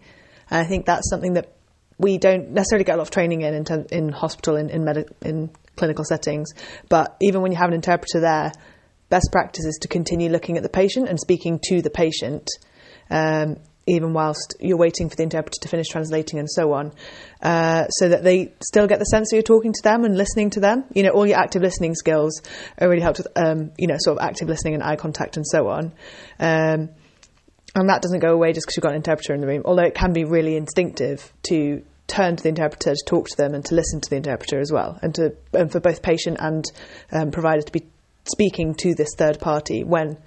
And 0.49 0.61
I 0.61 0.63
think 0.63 0.85
that's 0.85 1.09
something 1.09 1.33
that 1.33 1.51
we 1.97 2.17
don't 2.17 2.51
necessarily 2.51 2.85
get 2.85 2.95
a 2.95 2.99
lot 2.99 3.03
of 3.03 3.11
training 3.11 3.41
in 3.41 3.53
in, 3.53 3.85
in 3.91 4.09
hospital 4.13 4.55
in 4.55 4.69
in, 4.69 4.85
medi- 4.85 5.09
in 5.21 5.49
clinical 5.75 6.05
settings. 6.05 6.53
But 6.87 7.17
even 7.19 7.41
when 7.41 7.51
you 7.51 7.57
have 7.57 7.67
an 7.67 7.73
interpreter 7.73 8.21
there, 8.21 8.53
best 9.09 9.27
practice 9.33 9.65
is 9.65 9.77
to 9.81 9.89
continue 9.89 10.29
looking 10.29 10.55
at 10.55 10.63
the 10.63 10.69
patient 10.69 11.09
and 11.09 11.19
speaking 11.19 11.59
to 11.65 11.81
the 11.81 11.89
patient. 11.89 12.47
Um, 13.09 13.57
even 13.87 14.13
whilst 14.13 14.55
you're 14.59 14.77
waiting 14.77 15.09
for 15.09 15.15
the 15.15 15.23
interpreter 15.23 15.59
to 15.61 15.67
finish 15.67 15.87
translating 15.87 16.39
and 16.39 16.49
so 16.49 16.73
on, 16.73 16.91
uh, 17.41 17.87
so 17.89 18.09
that 18.09 18.23
they 18.23 18.53
still 18.61 18.87
get 18.87 18.99
the 18.99 19.05
sense 19.05 19.29
that 19.29 19.35
you're 19.35 19.43
talking 19.43 19.73
to 19.73 19.81
them 19.83 20.03
and 20.03 20.17
listening 20.17 20.49
to 20.49 20.59
them. 20.59 20.83
You 20.93 21.03
know, 21.03 21.11
all 21.11 21.27
your 21.27 21.37
active 21.37 21.61
listening 21.61 21.93
skills 21.93 22.41
are 22.79 22.89
really 22.89 23.01
helped 23.01 23.19
with, 23.19 23.27
um, 23.35 23.71
you 23.77 23.87
know, 23.87 23.95
sort 23.99 24.17
of 24.17 24.25
active 24.25 24.49
listening 24.49 24.73
and 24.73 24.83
eye 24.83 24.95
contact 24.95 25.37
and 25.37 25.45
so 25.45 25.67
on. 25.67 25.93
Um, 26.39 26.89
and 27.75 27.89
that 27.89 28.01
doesn't 28.01 28.19
go 28.19 28.33
away 28.33 28.53
just 28.53 28.65
because 28.65 28.77
you've 28.77 28.83
got 28.83 28.91
an 28.91 28.97
interpreter 28.97 29.33
in 29.33 29.41
the 29.41 29.47
room, 29.47 29.61
although 29.65 29.83
it 29.83 29.95
can 29.95 30.13
be 30.13 30.23
really 30.23 30.55
instinctive 30.55 31.31
to 31.43 31.83
turn 32.07 32.35
to 32.35 32.43
the 32.43 32.49
interpreter 32.49 32.93
to 32.93 33.05
talk 33.05 33.27
to 33.27 33.37
them 33.37 33.53
and 33.53 33.65
to 33.65 33.75
listen 33.75 33.99
to 33.99 34.09
the 34.09 34.15
interpreter 34.15 34.59
as 34.59 34.71
well, 34.71 34.97
and 35.01 35.13
to 35.15 35.35
and 35.53 35.71
for 35.71 35.79
both 35.79 36.01
patient 36.01 36.37
and 36.39 36.65
um, 37.11 37.31
provider 37.31 37.61
to 37.61 37.71
be 37.71 37.85
speaking 38.25 38.73
to 38.75 38.95
this 38.95 39.13
third 39.15 39.39
party 39.39 39.83
when 39.83 40.17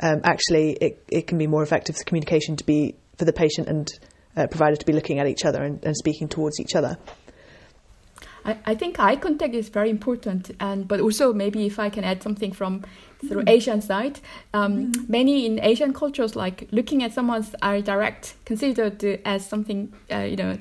um, 0.00 0.20
actually 0.24 0.72
it, 0.72 1.04
it 1.08 1.26
can 1.26 1.38
be 1.38 1.46
more 1.46 1.62
effective 1.62 1.96
for 1.96 2.04
communication 2.04 2.56
to 2.56 2.64
be 2.64 2.94
for 3.20 3.26
the 3.26 3.32
patient 3.34 3.68
and 3.68 3.92
uh, 4.34 4.46
provider 4.46 4.76
to 4.76 4.86
be 4.86 4.94
looking 4.94 5.18
at 5.18 5.26
each 5.26 5.44
other 5.44 5.62
and, 5.62 5.84
and 5.84 5.94
speaking 5.94 6.26
towards 6.26 6.58
each 6.58 6.74
other. 6.74 6.96
I, 8.46 8.56
I 8.64 8.74
think 8.74 8.98
eye 8.98 9.16
contact 9.16 9.54
is 9.54 9.68
very 9.68 9.90
important, 9.90 10.50
and 10.58 10.88
but 10.88 11.00
also 11.00 11.34
maybe 11.34 11.66
if 11.66 11.78
I 11.78 11.90
can 11.90 12.02
add 12.02 12.22
something 12.22 12.52
from 12.52 12.82
sort 13.28 13.40
of 13.40 13.48
Asian 13.48 13.82
side, 13.82 14.20
um, 14.54 14.92
many 15.06 15.44
in 15.44 15.60
Asian 15.62 15.92
cultures 15.92 16.34
like 16.34 16.66
looking 16.70 17.04
at 17.04 17.12
someone's 17.12 17.54
eye 17.60 17.82
direct 17.82 18.34
considered 18.46 19.04
as 19.26 19.46
something 19.46 19.92
uh, 20.10 20.20
you 20.20 20.36
know. 20.36 20.56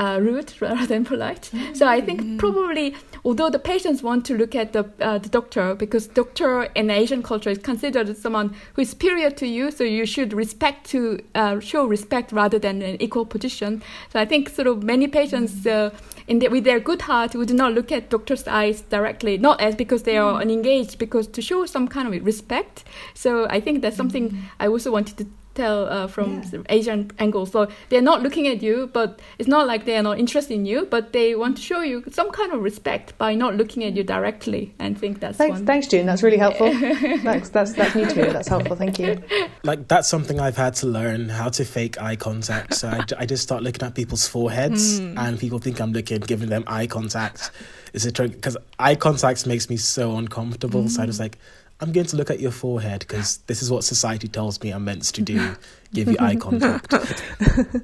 Uh, 0.00 0.18
rude 0.18 0.50
rather 0.62 0.86
than 0.86 1.04
polite. 1.04 1.50
So 1.74 1.86
I 1.86 2.00
think 2.00 2.38
probably, 2.38 2.94
although 3.22 3.50
the 3.50 3.58
patients 3.58 4.02
want 4.02 4.24
to 4.26 4.34
look 4.34 4.54
at 4.54 4.72
the 4.72 4.90
uh, 4.98 5.18
the 5.18 5.28
doctor 5.28 5.74
because 5.74 6.06
doctor 6.06 6.62
in 6.74 6.88
Asian 6.88 7.22
culture 7.22 7.50
is 7.50 7.58
considered 7.58 8.16
someone 8.16 8.56
who 8.72 8.80
is 8.80 8.88
superior 8.88 9.30
to 9.32 9.46
you, 9.46 9.70
so 9.70 9.84
you 9.84 10.06
should 10.06 10.32
respect 10.32 10.88
to 10.92 11.20
uh, 11.34 11.60
show 11.60 11.84
respect 11.84 12.32
rather 12.32 12.58
than 12.58 12.80
an 12.80 12.96
equal 13.02 13.26
position. 13.26 13.82
So 14.10 14.18
I 14.18 14.24
think 14.24 14.48
sort 14.48 14.68
of 14.68 14.82
many 14.82 15.06
patients 15.06 15.66
uh, 15.66 15.90
in 16.26 16.38
the, 16.38 16.48
with 16.48 16.64
their 16.64 16.80
good 16.80 17.02
heart 17.02 17.34
would 17.34 17.52
not 17.52 17.74
look 17.74 17.92
at 17.92 18.08
doctor's 18.08 18.48
eyes 18.48 18.80
directly, 18.80 19.36
not 19.36 19.60
as 19.60 19.74
because 19.74 20.04
they 20.04 20.16
are 20.16 20.40
unengaged, 20.40 20.98
because 20.98 21.26
to 21.26 21.42
show 21.42 21.66
some 21.66 21.86
kind 21.86 22.08
of 22.08 22.24
respect. 22.24 22.84
So 23.12 23.46
I 23.50 23.60
think 23.60 23.82
that's 23.82 23.98
something 23.98 24.44
I 24.58 24.66
also 24.68 24.90
wanted 24.90 25.18
to 25.18 25.26
tell 25.60 25.88
uh, 25.88 26.06
from 26.06 26.42
sort 26.42 26.60
of 26.60 26.66
Asian 26.68 27.10
angle. 27.18 27.46
So 27.46 27.68
they're 27.88 28.08
not 28.12 28.22
looking 28.22 28.46
at 28.46 28.62
you, 28.62 28.88
but 28.92 29.20
it's 29.38 29.48
not 29.48 29.66
like 29.66 29.84
they 29.84 29.96
are 29.96 30.02
not 30.02 30.18
interested 30.18 30.54
in 30.54 30.64
you, 30.66 30.86
but 30.86 31.12
they 31.12 31.34
want 31.34 31.56
to 31.56 31.62
show 31.62 31.80
you 31.80 32.04
some 32.10 32.30
kind 32.30 32.52
of 32.52 32.62
respect 32.62 33.16
by 33.18 33.34
not 33.34 33.56
looking 33.56 33.84
at 33.84 33.96
you 33.96 34.04
directly. 34.04 34.74
And 34.78 34.98
think 34.98 35.20
that's 35.20 35.38
Thanks, 35.38 35.58
one. 35.58 35.66
thanks, 35.66 35.86
Jieun. 35.86 36.06
That's 36.06 36.22
really 36.22 36.38
helpful. 36.38 36.72
that's, 37.22 37.50
that's 37.50 37.72
that's 37.74 37.94
new 37.94 38.06
to 38.06 38.16
me. 38.16 38.32
That's 38.32 38.48
helpful. 38.48 38.76
Thank 38.76 38.98
you. 38.98 39.22
like 39.62 39.88
that's 39.88 40.08
something 40.08 40.40
I've 40.40 40.56
had 40.56 40.74
to 40.76 40.86
learn 40.86 41.28
how 41.28 41.48
to 41.50 41.64
fake 41.64 42.00
eye 42.00 42.16
contact. 42.16 42.74
So 42.74 42.88
I, 42.88 43.04
I 43.18 43.26
just 43.26 43.42
start 43.42 43.62
looking 43.62 43.82
at 43.86 43.94
people's 43.94 44.26
foreheads, 44.26 44.98
and 44.98 45.38
people 45.38 45.58
think 45.58 45.80
I'm 45.80 45.92
looking, 45.92 46.20
giving 46.20 46.48
them 46.48 46.64
eye 46.66 46.86
contact. 46.86 47.50
Is 47.92 48.06
it 48.06 48.14
true? 48.14 48.28
because 48.28 48.56
eye 48.78 48.94
contact 48.94 49.46
makes 49.46 49.68
me 49.68 49.76
so 49.76 50.16
uncomfortable? 50.16 50.88
So 50.88 51.02
I 51.02 51.06
just 51.06 51.20
like. 51.20 51.38
I'm 51.80 51.92
going 51.92 52.06
to 52.06 52.16
look 52.16 52.30
at 52.30 52.40
your 52.40 52.50
forehead 52.50 53.00
because 53.00 53.38
this 53.46 53.62
is 53.62 53.70
what 53.70 53.84
society 53.84 54.28
tells 54.28 54.62
me 54.62 54.70
I'm 54.70 54.84
meant 54.84 55.04
to 55.04 55.22
do. 55.22 55.54
Give 55.94 56.08
you 56.08 56.16
eye 56.20 56.36
contact. 56.36 56.92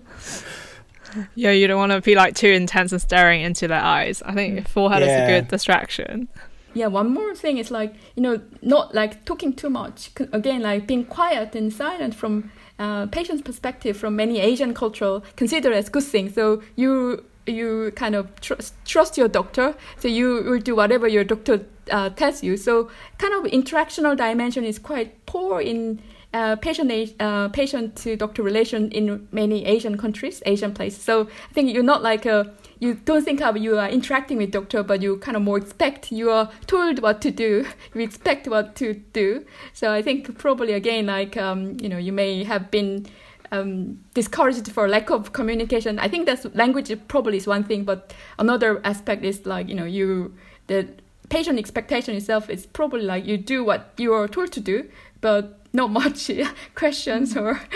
Yeah, 1.35 1.50
you 1.50 1.66
don't 1.66 1.78
want 1.78 1.92
to 1.92 2.00
be 2.00 2.14
like 2.14 2.35
too 2.35 2.48
intense 2.48 2.92
and 2.92 3.00
staring 3.00 3.42
into 3.42 3.68
their 3.68 3.80
eyes. 3.80 4.22
I 4.22 4.35
think 4.35 4.68
forehead 4.68 5.02
is 5.02 5.09
a 5.09 5.26
good 5.26 5.48
distraction. 5.48 6.28
Yeah, 6.74 6.88
one 6.88 7.14
more 7.14 7.35
thing 7.35 7.56
is 7.56 7.70
like 7.70 7.94
you 8.16 8.22
know 8.22 8.40
not 8.61 8.94
like 8.94 9.24
talking 9.24 9.54
too 9.54 9.70
much. 9.70 10.11
Again, 10.32 10.62
like 10.62 10.87
being 10.87 11.04
quiet 11.04 11.54
and 11.54 11.72
silent 11.72 12.14
from 12.14 12.50
uh, 12.78 13.06
patient's 13.06 13.42
perspective, 13.42 13.96
from 13.96 14.16
many 14.16 14.40
Asian 14.40 14.74
cultural 14.74 15.24
considered 15.37 15.72
as 15.72 15.88
good 15.88 16.04
thing. 16.04 16.30
So 16.30 16.62
you 16.74 17.24
you 17.46 17.92
kind 17.96 18.14
of 18.14 18.38
trust 18.40 18.74
trust 18.85 19.16
your 19.16 19.28
doctor. 19.28 19.74
So 19.98 20.09
you 20.09 20.42
will 20.42 20.59
do 20.59 20.76
whatever 20.76 21.09
your 21.09 21.24
doctor 21.24 21.64
uh, 21.90 22.11
tells 22.11 22.42
you. 22.42 22.57
So 22.57 22.90
kind 23.18 23.35
of 23.35 23.51
interactional 23.53 24.16
dimension 24.16 24.64
is 24.64 24.79
quite 24.79 25.27
poor 25.27 25.61
in. 25.61 26.01
Uh, 26.35 26.55
patient 26.57 27.14
uh, 27.18 27.49
patient 27.49 27.96
to 27.96 28.14
doctor 28.14 28.42
relation 28.42 28.90
in 28.90 29.27
many 29.33 29.64
Asian 29.64 29.96
countries, 29.96 30.42
Asian 30.44 30.75
places. 30.75 31.03
So 31.03 31.22
I 31.22 31.53
think 31.55 31.72
you're 31.72 31.83
not 31.83 32.03
like 32.03 32.27
a 32.27 32.53
you 32.79 32.94
don't 32.94 33.25
think 33.25 33.40
of 33.40 33.57
you 33.57 33.79
are 33.79 33.88
interacting 33.88 34.37
with 34.37 34.51
doctor, 34.51 34.83
but 34.83 35.01
you 35.01 35.16
kind 35.16 35.37
of 35.37 35.42
more 35.42 35.57
expect 35.57 36.12
you 36.12 36.31
are 36.31 36.51
told 36.66 37.01
what 37.01 37.22
to 37.22 37.31
do. 37.31 37.66
You 37.94 38.03
expect 38.03 38.49
what 38.49 38.77
to 38.77 38.94
do. 39.14 39.46
So 39.72 39.92
I 39.92 40.03
think 40.03 40.37
probably 40.37 40.75
again, 40.75 41.07
like 41.07 41.38
um, 41.38 41.79
you 41.81 41.88
know, 41.88 41.96
you 41.96 42.12
may 42.12 42.44
have 42.44 42.70
been 42.70 43.07
um, 43.53 44.01
discouraged 44.14 44.70
for 44.70 44.88
lack 44.88 45.11
of 45.11 45.33
communication. 45.33 45.99
I 45.99 46.09
think 46.09 46.27
that's 46.27 46.44
language 46.55 46.94
probably 47.09 47.38
is 47.38 47.46
one 47.46 47.64
thing, 47.64 47.85
but 47.85 48.12
another 48.38 48.81
aspect 48.85 49.25
is 49.25 49.46
like 49.46 49.68
you 49.68 49.75
know 49.75 49.85
you 49.85 50.35
the 50.66 50.88
patient 51.29 51.59
expectation 51.59 52.15
itself 52.15 52.49
is 52.51 52.67
probably 52.67 53.03
like 53.03 53.25
you 53.25 53.37
do 53.37 53.65
what 53.65 53.93
you 53.97 54.12
are 54.12 54.29
told 54.29 54.53
to 54.53 54.61
do, 54.61 54.89
but 55.21 55.61
not 55.73 55.91
much 55.91 56.31
questions 56.75 57.37
or 57.37 57.61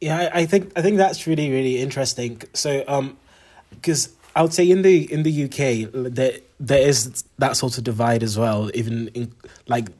Yeah, 0.00 0.30
I, 0.34 0.40
I 0.40 0.46
think 0.46 0.72
I 0.76 0.82
think 0.82 0.96
that's 0.96 1.28
really 1.28 1.50
really 1.50 1.78
interesting. 1.78 2.42
So, 2.54 2.82
um, 2.88 3.16
because 3.70 4.12
I 4.34 4.42
would 4.42 4.52
say 4.52 4.68
in 4.68 4.82
the 4.82 5.10
in 5.12 5.22
the 5.22 5.44
UK 5.44 5.92
there 5.92 6.38
there 6.58 6.88
is 6.88 7.22
that 7.38 7.56
sort 7.56 7.78
of 7.78 7.84
divide 7.84 8.24
as 8.24 8.36
well. 8.36 8.68
Even 8.74 9.08
in 9.14 9.32
like 9.68 9.90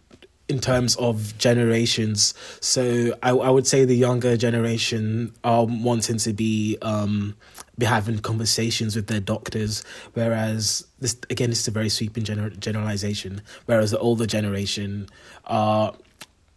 in 0.49 0.59
terms 0.59 0.97
of 0.97 1.39
generations. 1.39 2.35
So 2.61 3.17
I, 3.23 3.31
I 3.31 3.49
would 3.49 3.67
say 3.67 3.85
the 3.85 3.97
younger 3.97 4.37
generation 4.37 5.33
are 5.45 5.65
wanting 5.65 6.19
to 6.19 6.33
be 6.33 6.79
um, 6.83 7.37
be 7.79 7.87
having 7.87 8.19
conversations 8.19 8.95
with 8.95 9.07
their 9.07 9.21
doctors, 9.21 9.83
whereas 10.15 10.87
this 11.01 11.17
again 11.31 11.51
this 11.51 11.61
is 11.61 11.69
a 11.69 11.71
very 11.71 11.89
sweeping 11.89 12.25
gener- 12.25 12.59
generalization. 12.59 13.43
Whereas 13.67 13.91
the 13.91 13.99
older 13.99 14.27
generation 14.27 15.09
are 15.47 15.95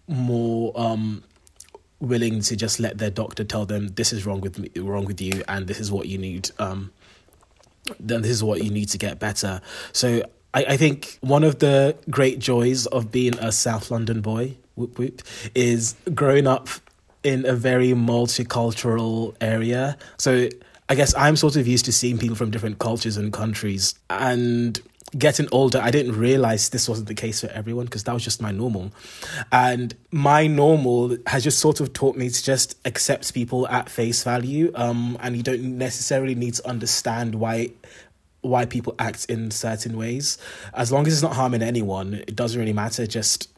more 0.07 0.73
um, 0.75 1.23
willing 1.99 2.41
to 2.41 2.55
just 2.55 2.79
let 2.79 2.97
their 2.97 3.09
doctor 3.09 3.43
tell 3.43 3.65
them 3.65 3.89
this 3.89 4.13
is 4.13 4.25
wrong 4.25 4.41
with 4.41 4.59
me, 4.59 4.69
wrong 4.75 5.05
with 5.05 5.21
you, 5.21 5.43
and 5.47 5.67
this 5.67 5.79
is 5.79 5.91
what 5.91 6.07
you 6.07 6.17
need. 6.17 6.51
Um, 6.59 6.91
then 7.99 8.21
this 8.21 8.31
is 8.31 8.43
what 8.43 8.63
you 8.63 8.69
need 8.69 8.89
to 8.89 8.97
get 8.97 9.19
better. 9.19 9.61
So 9.93 10.23
I, 10.53 10.65
I 10.69 10.77
think 10.77 11.17
one 11.21 11.43
of 11.43 11.59
the 11.59 11.95
great 12.09 12.39
joys 12.39 12.87
of 12.87 13.11
being 13.11 13.37
a 13.39 13.51
South 13.51 13.91
London 13.91 14.21
boy 14.21 14.57
whoop, 14.75 14.97
whoop, 14.97 15.21
is 15.53 15.95
growing 16.13 16.47
up 16.47 16.67
in 17.23 17.45
a 17.45 17.53
very 17.53 17.89
multicultural 17.89 19.35
area. 19.41 19.97
So 20.17 20.49
I 20.87 20.95
guess 20.95 21.15
I'm 21.15 21.35
sort 21.35 21.55
of 21.55 21.67
used 21.67 21.85
to 21.85 21.91
seeing 21.91 22.17
people 22.17 22.35
from 22.35 22.51
different 22.51 22.79
cultures 22.79 23.17
and 23.17 23.33
countries. 23.33 23.95
And 24.09 24.79
getting 25.17 25.47
older, 25.51 25.79
I 25.81 25.91
didn't 25.91 26.17
realize 26.17 26.69
this 26.69 26.87
wasn't 26.87 27.07
the 27.07 27.15
case 27.15 27.41
for 27.41 27.47
everyone 27.47 27.85
because 27.85 28.03
that 28.03 28.13
was 28.13 28.23
just 28.23 28.41
my 28.41 28.51
normal. 28.51 28.91
And 29.51 29.95
my 30.11 30.45
normal 30.47 31.17
has 31.27 31.43
just 31.43 31.59
sort 31.59 31.79
of 31.79 31.93
taught 31.93 32.15
me 32.15 32.29
to 32.29 32.43
just 32.43 32.77
accept 32.85 33.33
people 33.33 33.67
at 33.67 33.89
face 33.89 34.23
value. 34.23 34.71
Um, 34.75 35.17
and 35.21 35.35
you 35.35 35.43
don't 35.43 35.77
necessarily 35.77 36.35
need 36.35 36.55
to 36.55 36.67
understand 36.67 37.35
why 37.35 37.71
why 38.41 38.63
people 38.63 38.93
act 38.99 39.25
in 39.25 39.49
certain 39.49 39.97
ways. 39.97 40.37
As 40.75 40.91
long 40.91 41.07
as 41.07 41.13
it's 41.13 41.23
not 41.23 41.33
harming 41.33 41.63
anyone, 41.63 42.13
it 42.13 42.35
doesn't 42.35 42.59
really 42.59 42.73
matter. 42.73 43.07
Just 43.07 43.49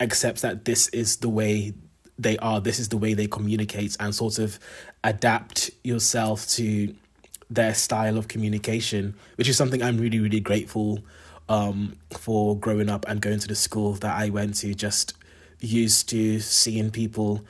accept 0.00 0.40
that 0.40 0.64
this 0.64 0.88
is 0.88 1.16
the 1.16 1.28
way 1.28 1.74
they 2.18 2.38
are, 2.38 2.60
this 2.60 2.78
is 2.78 2.88
the 2.88 2.96
way 2.96 3.14
they 3.14 3.26
communicate, 3.26 3.96
and 4.00 4.14
sort 4.14 4.38
of 4.38 4.58
adapt 5.04 5.70
yourself 5.82 6.46
to 6.48 6.94
their 7.48 7.74
style 7.74 8.16
of 8.16 8.28
communication, 8.28 9.14
which 9.36 9.48
is 9.48 9.56
something 9.56 9.82
I'm 9.82 9.98
really, 9.98 10.20
really 10.20 10.40
grateful 10.40 11.00
um, 11.48 11.96
for 12.10 12.56
growing 12.56 12.88
up 12.88 13.04
and 13.08 13.20
going 13.20 13.40
to 13.40 13.48
the 13.48 13.54
school 13.54 13.94
that 13.94 14.16
I 14.16 14.30
went 14.30 14.56
to. 14.56 14.74
Just 14.74 15.14
used 15.58 16.08
to 16.10 16.40
seeing 16.40 16.90
people 16.90 17.44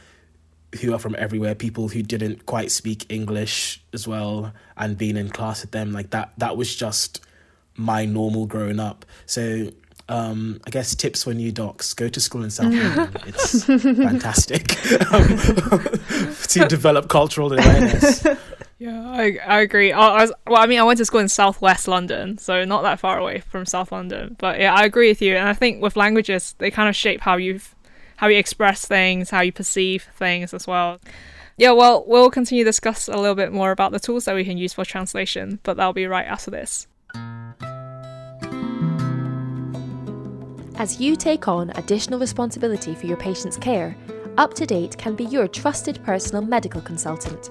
who 0.80 0.94
are 0.94 0.98
from 0.98 1.16
everywhere, 1.18 1.54
people 1.54 1.88
who 1.88 2.02
didn't 2.02 2.46
quite 2.46 2.70
speak 2.70 3.04
English 3.10 3.82
as 3.92 4.06
well, 4.06 4.52
and 4.76 4.96
being 4.96 5.16
in 5.16 5.28
class 5.28 5.62
with 5.62 5.72
them 5.72 5.92
like 5.92 6.10
that. 6.10 6.32
That 6.38 6.56
was 6.56 6.74
just 6.74 7.20
my 7.76 8.04
normal 8.04 8.46
growing 8.46 8.80
up. 8.80 9.04
So 9.26 9.70
um, 10.10 10.60
I 10.66 10.70
guess 10.70 10.94
tips 10.94 11.24
for 11.24 11.32
new 11.32 11.52
docs: 11.52 11.94
go 11.94 12.08
to 12.08 12.20
school 12.20 12.42
in 12.42 12.50
South 12.50 12.72
London. 12.72 13.10
It's 13.26 13.64
fantastic 13.64 14.72
um, 15.12 15.28
to 16.48 16.66
develop 16.68 17.08
cultural 17.08 17.52
awareness. 17.52 18.26
Yeah, 18.82 19.10
I, 19.10 19.36
I 19.46 19.60
agree. 19.60 19.92
I, 19.92 20.00
I 20.00 20.22
was, 20.22 20.32
well, 20.46 20.62
I 20.62 20.64
mean, 20.64 20.78
I 20.78 20.84
went 20.84 20.96
to 20.96 21.04
school 21.04 21.20
in 21.20 21.28
southwest 21.28 21.86
London, 21.86 22.38
so 22.38 22.64
not 22.64 22.80
that 22.80 22.98
far 22.98 23.18
away 23.18 23.40
from 23.40 23.66
South 23.66 23.92
London. 23.92 24.36
But 24.38 24.58
yeah, 24.58 24.72
I 24.72 24.86
agree 24.86 25.10
with 25.10 25.20
you. 25.20 25.36
And 25.36 25.46
I 25.46 25.52
think 25.52 25.82
with 25.82 25.96
languages, 25.96 26.54
they 26.56 26.70
kind 26.70 26.88
of 26.88 26.96
shape 26.96 27.20
how 27.20 27.36
you 27.36 27.60
how 28.16 28.28
you 28.28 28.38
express 28.38 28.86
things, 28.86 29.28
how 29.28 29.42
you 29.42 29.52
perceive 29.52 30.04
things 30.16 30.54
as 30.54 30.66
well. 30.66 30.98
Yeah, 31.58 31.72
well, 31.72 32.04
we'll 32.06 32.30
continue 32.30 32.64
to 32.64 32.68
discuss 32.70 33.06
a 33.06 33.18
little 33.18 33.34
bit 33.34 33.52
more 33.52 33.70
about 33.70 33.92
the 33.92 34.00
tools 34.00 34.24
that 34.24 34.34
we 34.34 34.46
can 34.46 34.56
use 34.56 34.72
for 34.72 34.86
translation, 34.86 35.58
but 35.62 35.76
that'll 35.76 35.92
be 35.92 36.06
right 36.06 36.26
after 36.26 36.50
this. 36.50 36.86
As 40.80 40.98
you 40.98 41.14
take 41.14 41.46
on 41.46 41.68
additional 41.74 42.18
responsibility 42.18 42.94
for 42.94 43.04
your 43.04 43.18
patient's 43.18 43.58
care, 43.58 43.94
UpToDate 44.36 44.96
can 44.96 45.14
be 45.14 45.24
your 45.26 45.46
trusted 45.46 46.02
personal 46.04 46.40
medical 46.40 46.80
consultant. 46.80 47.50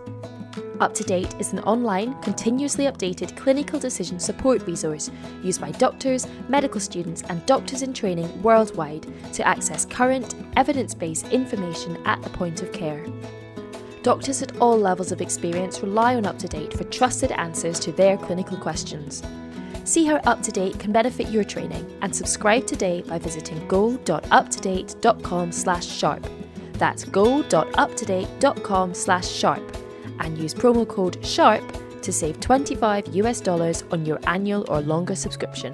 UpToDate 0.80 1.40
is 1.40 1.54
an 1.54 1.60
online, 1.60 2.20
continuously 2.24 2.86
updated 2.86 3.38
clinical 3.38 3.80
decision 3.80 4.20
support 4.20 4.66
resource 4.66 5.12
used 5.44 5.62
by 5.62 5.70
doctors, 5.74 6.26
medical 6.48 6.80
students, 6.80 7.22
and 7.30 7.46
doctors 7.46 7.84
in 7.84 7.94
training 7.94 8.42
worldwide 8.42 9.06
to 9.34 9.48
access 9.48 9.86
current, 9.86 10.34
evidence 10.58 10.96
based 10.96 11.28
information 11.28 12.02
at 12.08 12.20
the 12.24 12.32
point 12.32 12.64
of 12.64 12.72
care. 12.72 13.06
Doctors 14.02 14.42
at 14.42 14.58
all 14.58 14.80
levels 14.80 15.12
of 15.12 15.22
experience 15.22 15.82
rely 15.82 16.16
on 16.16 16.24
UpToDate 16.24 16.76
for 16.76 16.86
trusted 16.86 17.32
answers 17.34 17.80
to 17.82 17.92
their 17.92 18.18
clinical 18.18 18.58
questions. 18.58 19.22
See 19.90 20.06
how 20.06 20.20
UpToDate 20.20 20.80
can 20.80 20.92
benefit 20.92 21.30
your 21.30 21.44
training 21.44 21.84
and 22.04 22.16
subscribe 22.16 22.68
today 22.68 23.02
by 23.02 23.18
visiting 23.18 23.68
go.uptodate.com 23.68 25.52
slash 25.52 25.88
sharp. 25.88 26.28
That's 26.74 27.06
go.uptodate.com 27.06 28.94
slash 28.94 29.28
sharp 29.28 29.78
and 30.20 30.38
use 30.38 30.54
promo 30.54 30.88
code 30.88 31.18
SHARP 31.24 32.02
to 32.04 32.14
save 32.14 32.40
25 32.40 33.16
US 33.16 33.42
dollars 33.42 33.84
on 33.90 34.06
your 34.06 34.20
annual 34.28 34.64
or 34.70 34.82
longer 34.82 35.16
subscription. 35.16 35.74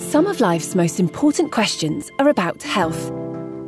Some 0.00 0.26
of 0.26 0.40
life's 0.40 0.74
most 0.74 0.98
important 0.98 1.52
questions 1.52 2.10
are 2.18 2.28
about 2.28 2.60
health. 2.64 3.10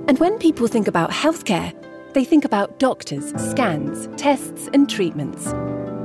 And 0.08 0.18
when 0.18 0.36
people 0.40 0.66
think 0.66 0.88
about 0.88 1.12
healthcare, 1.12 1.72
they 2.12 2.24
think 2.24 2.44
about 2.44 2.80
doctors, 2.80 3.32
scans, 3.50 4.08
tests, 4.20 4.68
and 4.72 4.90
treatments. 4.90 5.54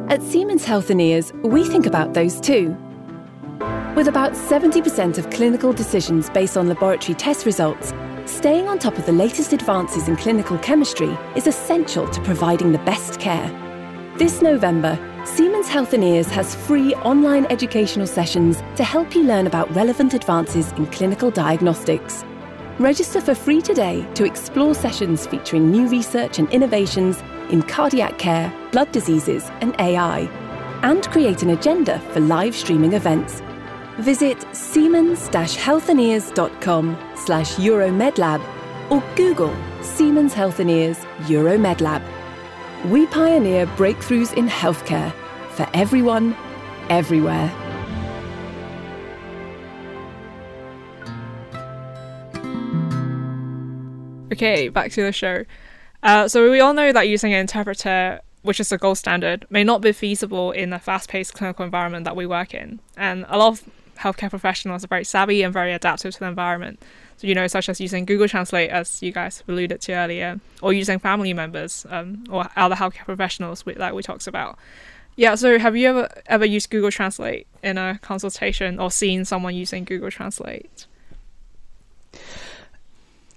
At 0.10 0.24
Siemens 0.24 0.66
Healthineers, 0.66 1.32
we 1.44 1.64
think 1.66 1.86
about 1.86 2.14
those 2.14 2.40
too. 2.40 2.76
With 3.96 4.08
about 4.08 4.34
70% 4.34 5.18
of 5.18 5.30
clinical 5.30 5.74
decisions 5.74 6.30
based 6.30 6.58
on 6.58 6.68
laboratory 6.68 7.16
test 7.16 7.46
results, 7.46 7.94
Staying 8.28 8.68
on 8.68 8.78
top 8.78 8.98
of 8.98 9.06
the 9.06 9.14
latest 9.14 9.54
advances 9.54 10.10
in 10.10 10.18
clinical 10.18 10.58
chemistry 10.58 11.18
is 11.38 11.48
essential 11.48 12.06
to 12.10 12.22
providing 12.24 12.74
the 12.74 12.78
best 12.80 13.22
care. 13.22 13.50
This 14.18 14.42
November, 14.42 15.00
Siemens 15.26 15.70
Healthineers 15.70 16.26
has 16.32 16.54
free 16.54 16.94
online 16.96 17.46
educational 17.46 18.06
sessions 18.06 18.62
to 18.76 18.84
help 18.84 19.16
you 19.16 19.24
learn 19.24 19.48
about 19.48 19.74
relevant 19.74 20.14
advances 20.14 20.74
in 20.74 20.88
clinical 20.88 21.32
diagnostics. 21.32 22.26
Register 22.80 23.22
for 23.22 23.34
free 23.34 23.62
today 23.62 24.06
to 24.16 24.26
explore 24.26 24.76
sessions 24.76 25.26
featuring 25.26 25.72
new 25.72 25.88
research 25.88 26.38
and 26.38 26.50
innovations 26.50 27.24
in 27.50 27.62
cardiac 27.62 28.18
care, 28.18 28.52
blood 28.72 28.92
diseases, 28.92 29.50
and 29.62 29.76
AI, 29.80 30.22
and 30.84 31.08
create 31.10 31.44
an 31.44 31.52
agenda 31.52 32.00
for 32.12 32.20
live 32.20 32.56
streaming 32.56 32.94
events 32.94 33.42
Visit 34.00 34.44
siemens-healthineers.com 34.56 36.98
slash 37.16 37.56
euromedlab 37.56 38.42
or 38.92 39.04
Google 39.16 39.56
Siemens 39.82 40.36
Healthineers 40.36 40.98
Euromedlab. 41.22 42.04
We 42.86 43.08
pioneer 43.08 43.66
breakthroughs 43.66 44.36
in 44.36 44.48
healthcare 44.48 45.12
for 45.50 45.68
everyone, 45.74 46.38
everywhere. 46.90 47.52
Okay, 54.32 54.70
back 54.70 54.92
to 54.92 55.02
the 55.02 55.12
show. 55.12 55.44
Uh, 56.04 56.28
so 56.28 56.50
we 56.50 56.60
all 56.60 56.74
know 56.74 56.92
that 56.92 57.08
using 57.08 57.34
an 57.34 57.40
interpreter 57.40 58.22
which 58.48 58.62
is 58.62 58.70
the 58.70 58.78
gold 58.78 58.98
standard, 58.98 59.46
may 59.50 59.64
not 59.64 59.82
be 59.82 59.92
feasible 59.92 60.52
in 60.52 60.70
the 60.70 60.80
fast 60.80 61.10
paced 61.10 61.34
clinical 61.34 61.66
environment 61.66 62.06
that 62.06 62.16
we 62.16 62.26
work 62.26 62.54
in. 62.54 62.80
And 62.96 63.26
a 63.28 63.38
lot 63.38 63.50
of 63.50 63.64
healthcare 63.98 64.30
professionals 64.30 64.86
are 64.86 64.88
very 64.88 65.04
savvy 65.04 65.44
and 65.44 65.54
very 65.54 65.74
adaptive 65.74 66.14
to 66.14 66.20
the 66.22 66.28
environment. 66.28 66.82
So, 67.18 67.28
you 67.28 67.36
know, 67.36 67.48
such 67.48 67.68
as 67.68 67.82
using 67.82 68.06
Google 68.06 68.28
Translate, 68.28 68.70
as 68.70 69.04
you 69.04 69.12
guys 69.12 69.44
alluded 69.50 69.82
to 69.82 69.92
earlier, 69.92 70.40
or 70.62 70.72
using 70.72 70.98
family 70.98 71.34
members 71.34 71.86
um, 71.90 72.24
or 72.30 72.48
other 72.56 72.76
healthcare 72.76 73.04
professionals 73.04 73.66
we, 73.66 73.74
that 73.74 73.94
we 73.94 74.02
talked 74.02 74.28
about. 74.28 74.58
Yeah, 75.18 75.36
so 75.36 75.60
have 75.60 75.76
you 75.76 75.90
ever 75.90 76.10
ever 76.28 76.46
used 76.46 76.70
Google 76.70 76.92
Translate 76.92 77.48
in 77.62 77.78
a 77.78 78.00
consultation 78.02 78.80
or 78.80 78.92
seen 78.92 79.26
someone 79.26 79.56
using 79.56 79.84
Google 79.84 80.12
Translate? 80.12 80.87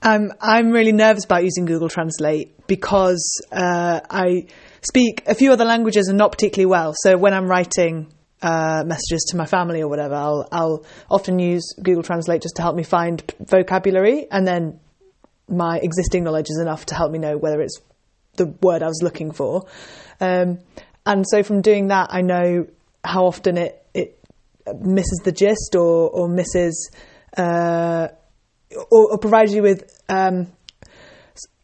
I'm 0.02 0.32
I'm 0.40 0.70
really 0.70 0.92
nervous 0.92 1.24
about 1.24 1.44
using 1.44 1.66
Google 1.66 1.88
Translate 1.88 2.66
because 2.66 3.42
uh, 3.52 4.00
I 4.08 4.46
speak 4.82 5.22
a 5.26 5.34
few 5.34 5.52
other 5.52 5.64
languages 5.64 6.08
and 6.08 6.16
not 6.16 6.32
particularly 6.32 6.66
well. 6.66 6.94
So 6.96 7.18
when 7.18 7.34
I'm 7.34 7.48
writing 7.48 8.12
uh, 8.42 8.82
messages 8.86 9.26
to 9.30 9.36
my 9.36 9.44
family 9.44 9.82
or 9.82 9.88
whatever, 9.88 10.14
I'll 10.14 10.48
I'll 10.50 10.86
often 11.10 11.38
use 11.38 11.74
Google 11.82 12.02
Translate 12.02 12.40
just 12.40 12.56
to 12.56 12.62
help 12.62 12.76
me 12.76 12.82
find 12.82 13.22
vocabulary, 13.40 14.26
and 14.30 14.46
then 14.46 14.80
my 15.48 15.78
existing 15.78 16.24
knowledge 16.24 16.46
is 16.48 16.58
enough 16.60 16.86
to 16.86 16.94
help 16.94 17.12
me 17.12 17.18
know 17.18 17.36
whether 17.36 17.60
it's 17.60 17.78
the 18.36 18.46
word 18.46 18.82
I 18.82 18.86
was 18.86 19.02
looking 19.02 19.32
for. 19.32 19.66
Um, 20.20 20.60
and 21.04 21.26
so 21.28 21.42
from 21.42 21.60
doing 21.60 21.88
that, 21.88 22.08
I 22.10 22.22
know 22.22 22.68
how 23.04 23.26
often 23.26 23.58
it 23.58 23.84
it 23.92 24.18
misses 24.80 25.20
the 25.24 25.32
gist 25.32 25.74
or 25.76 26.08
or 26.08 26.26
misses 26.26 26.90
uh, 27.36 28.08
or, 28.76 29.12
or, 29.12 29.18
provides 29.18 29.54
you 29.54 29.62
with 29.62 29.90
um, 30.08 30.52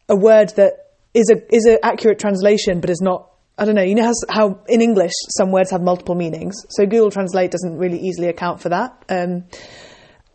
a 0.09 0.15
word 0.15 0.49
that 0.55 0.73
is 1.13 1.29
a 1.29 1.55
is 1.55 1.65
an 1.65 1.79
accurate 1.83 2.19
translation 2.19 2.79
but 2.79 2.89
is 2.89 3.01
not 3.01 3.31
I 3.57 3.65
don't 3.65 3.73
know, 3.73 3.81
you 3.81 3.95
know 3.95 4.13
how, 4.29 4.59
in 4.67 4.81
English 4.81 5.13
some 5.35 5.51
words 5.51 5.71
have 5.71 5.81
multiple 5.81 6.13
meanings. 6.13 6.55
So 6.69 6.85
Google 6.85 7.09
Translate 7.09 7.49
doesn't 7.49 7.75
really 7.75 7.97
easily 7.97 8.27
account 8.27 8.61
for 8.61 8.69
that. 8.69 9.03
Um, 9.09 9.45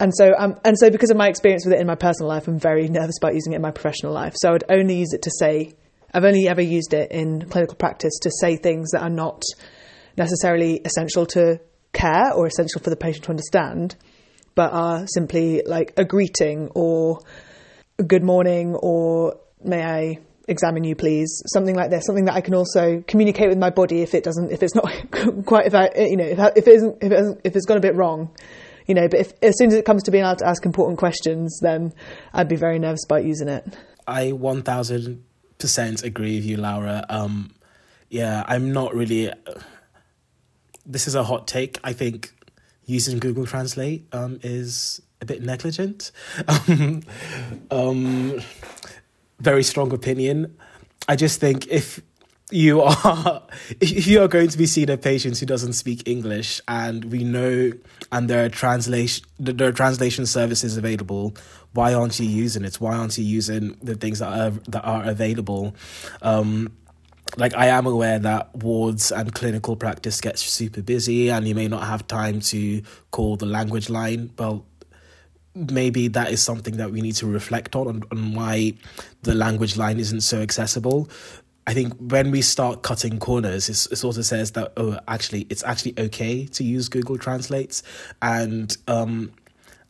and 0.00 0.12
so 0.12 0.32
um, 0.36 0.58
and 0.64 0.76
so 0.76 0.90
because 0.90 1.10
of 1.10 1.16
my 1.16 1.28
experience 1.28 1.64
with 1.64 1.74
it 1.74 1.80
in 1.80 1.86
my 1.86 1.94
personal 1.94 2.28
life, 2.28 2.48
I'm 2.48 2.58
very 2.58 2.88
nervous 2.88 3.18
about 3.20 3.34
using 3.34 3.52
it 3.52 3.56
in 3.56 3.62
my 3.62 3.70
professional 3.70 4.12
life. 4.12 4.34
So 4.36 4.48
I 4.48 4.52
would 4.52 4.64
only 4.68 4.98
use 4.98 5.12
it 5.12 5.22
to 5.22 5.30
say 5.38 5.76
I've 6.12 6.24
only 6.24 6.48
ever 6.48 6.60
used 6.60 6.92
it 6.94 7.12
in 7.12 7.48
clinical 7.48 7.76
practice 7.76 8.18
to 8.22 8.30
say 8.40 8.56
things 8.56 8.90
that 8.90 9.02
are 9.02 9.10
not 9.10 9.42
necessarily 10.16 10.80
essential 10.84 11.24
to 11.26 11.60
care 11.92 12.32
or 12.34 12.46
essential 12.46 12.80
for 12.80 12.90
the 12.90 12.96
patient 12.96 13.24
to 13.24 13.30
understand, 13.30 13.96
but 14.54 14.72
are 14.72 15.06
simply 15.06 15.62
like 15.66 15.92
a 15.96 16.04
greeting 16.04 16.68
or 16.74 17.20
good 18.06 18.22
morning 18.22 18.74
or 18.74 19.36
may 19.62 19.84
I 19.84 20.18
examine 20.48 20.82
you 20.82 20.96
please 20.96 21.42
something 21.52 21.76
like 21.76 21.90
this 21.90 22.04
something 22.04 22.24
that 22.24 22.34
I 22.34 22.40
can 22.40 22.54
also 22.54 23.02
communicate 23.06 23.48
with 23.48 23.58
my 23.58 23.70
body 23.70 24.02
if 24.02 24.12
it 24.14 24.24
doesn't 24.24 24.50
if 24.50 24.62
it's 24.62 24.74
not 24.74 24.92
quite 25.46 25.66
if 25.66 25.74
I 25.74 25.90
you 25.96 26.16
know 26.16 26.24
if, 26.24 26.38
if 26.56 26.66
it 26.66 26.74
isn't 26.74 26.98
if, 27.02 27.12
it 27.12 27.40
if 27.44 27.56
it's 27.56 27.66
gone 27.66 27.76
a 27.76 27.80
bit 27.80 27.94
wrong 27.94 28.34
you 28.86 28.94
know 28.94 29.08
but 29.08 29.20
if 29.20 29.32
as 29.40 29.56
soon 29.56 29.68
as 29.68 29.74
it 29.74 29.84
comes 29.84 30.02
to 30.04 30.10
being 30.10 30.24
able 30.24 30.36
to 30.36 30.46
ask 30.46 30.64
important 30.66 30.98
questions 30.98 31.60
then 31.62 31.92
I'd 32.32 32.48
be 32.48 32.56
very 32.56 32.78
nervous 32.80 33.04
about 33.04 33.24
using 33.24 33.48
it 33.48 33.64
I 34.06 34.32
1000 34.32 35.22
percent 35.62 36.02
agree 36.02 36.36
with 36.36 36.44
you, 36.44 36.58
Laura. 36.58 37.06
Um, 37.08 37.52
yeah, 38.10 38.44
I'm 38.46 38.72
not 38.72 38.94
really. 38.94 39.32
This 40.84 41.06
is 41.06 41.14
a 41.14 41.22
hot 41.22 41.46
take. 41.46 41.78
I 41.84 41.94
think 41.94 42.34
using 42.86 43.18
Google 43.18 43.46
Translate 43.46 44.06
um, 44.12 44.38
is 44.42 45.00
a 45.20 45.26
bit 45.26 45.42
negligent. 45.42 46.12
um, 47.70 48.40
very 49.38 49.62
strong 49.62 49.92
opinion. 49.92 50.56
I 51.08 51.16
just 51.16 51.40
think 51.40 51.66
if 51.68 52.00
you 52.50 52.82
are 52.82 53.42
if 53.80 54.06
you 54.06 54.20
are 54.22 54.28
going 54.28 54.48
to 54.48 54.58
be 54.58 54.66
seeing 54.66 54.90
a 54.90 54.96
patient 54.96 55.38
who 55.38 55.46
doesn't 55.46 55.72
speak 55.72 56.06
English 56.06 56.60
and 56.68 57.06
we 57.06 57.24
know 57.24 57.72
and 58.10 58.28
there 58.28 58.44
are 58.44 58.48
translation 58.48 59.24
there 59.38 59.68
are 59.68 59.72
translation 59.72 60.26
services 60.26 60.76
available 60.76 61.34
why 61.74 61.94
aren't 61.94 62.18
you 62.20 62.28
using 62.28 62.64
it? 62.64 62.76
Why 62.76 62.96
aren't 62.96 63.16
you 63.16 63.24
using 63.24 63.76
the 63.82 63.94
things 63.94 64.18
that 64.18 64.28
are 64.28 64.50
that 64.68 64.84
are 64.84 65.04
available? 65.04 65.74
Um, 66.20 66.72
like 67.36 67.54
I 67.54 67.66
am 67.66 67.86
aware 67.86 68.18
that 68.18 68.54
wards 68.56 69.10
and 69.10 69.32
clinical 69.34 69.76
practice 69.76 70.20
gets 70.20 70.42
super 70.42 70.82
busy, 70.82 71.30
and 71.30 71.46
you 71.46 71.54
may 71.54 71.68
not 71.68 71.84
have 71.84 72.06
time 72.06 72.40
to 72.40 72.82
call 73.10 73.36
the 73.36 73.46
language 73.46 73.88
line. 73.88 74.30
Well, 74.38 74.66
maybe 75.54 76.08
that 76.08 76.30
is 76.30 76.42
something 76.42 76.76
that 76.76 76.90
we 76.90 77.00
need 77.00 77.14
to 77.16 77.26
reflect 77.26 77.76
on, 77.76 78.02
on, 78.10 78.34
why 78.34 78.74
the 79.22 79.34
language 79.34 79.76
line 79.76 79.98
isn't 79.98 80.22
so 80.22 80.40
accessible. 80.40 81.08
I 81.66 81.74
think 81.74 81.94
when 81.98 82.30
we 82.30 82.42
start 82.42 82.82
cutting 82.82 83.18
corners, 83.18 83.68
it 83.68 83.96
sort 83.96 84.16
of 84.16 84.26
says 84.26 84.52
that 84.52 84.72
oh, 84.76 84.98
actually, 85.08 85.46
it's 85.48 85.62
actually 85.62 85.94
okay 85.98 86.46
to 86.46 86.64
use 86.64 86.88
Google 86.88 87.18
Translates, 87.18 87.82
and 88.20 88.76
um, 88.88 89.32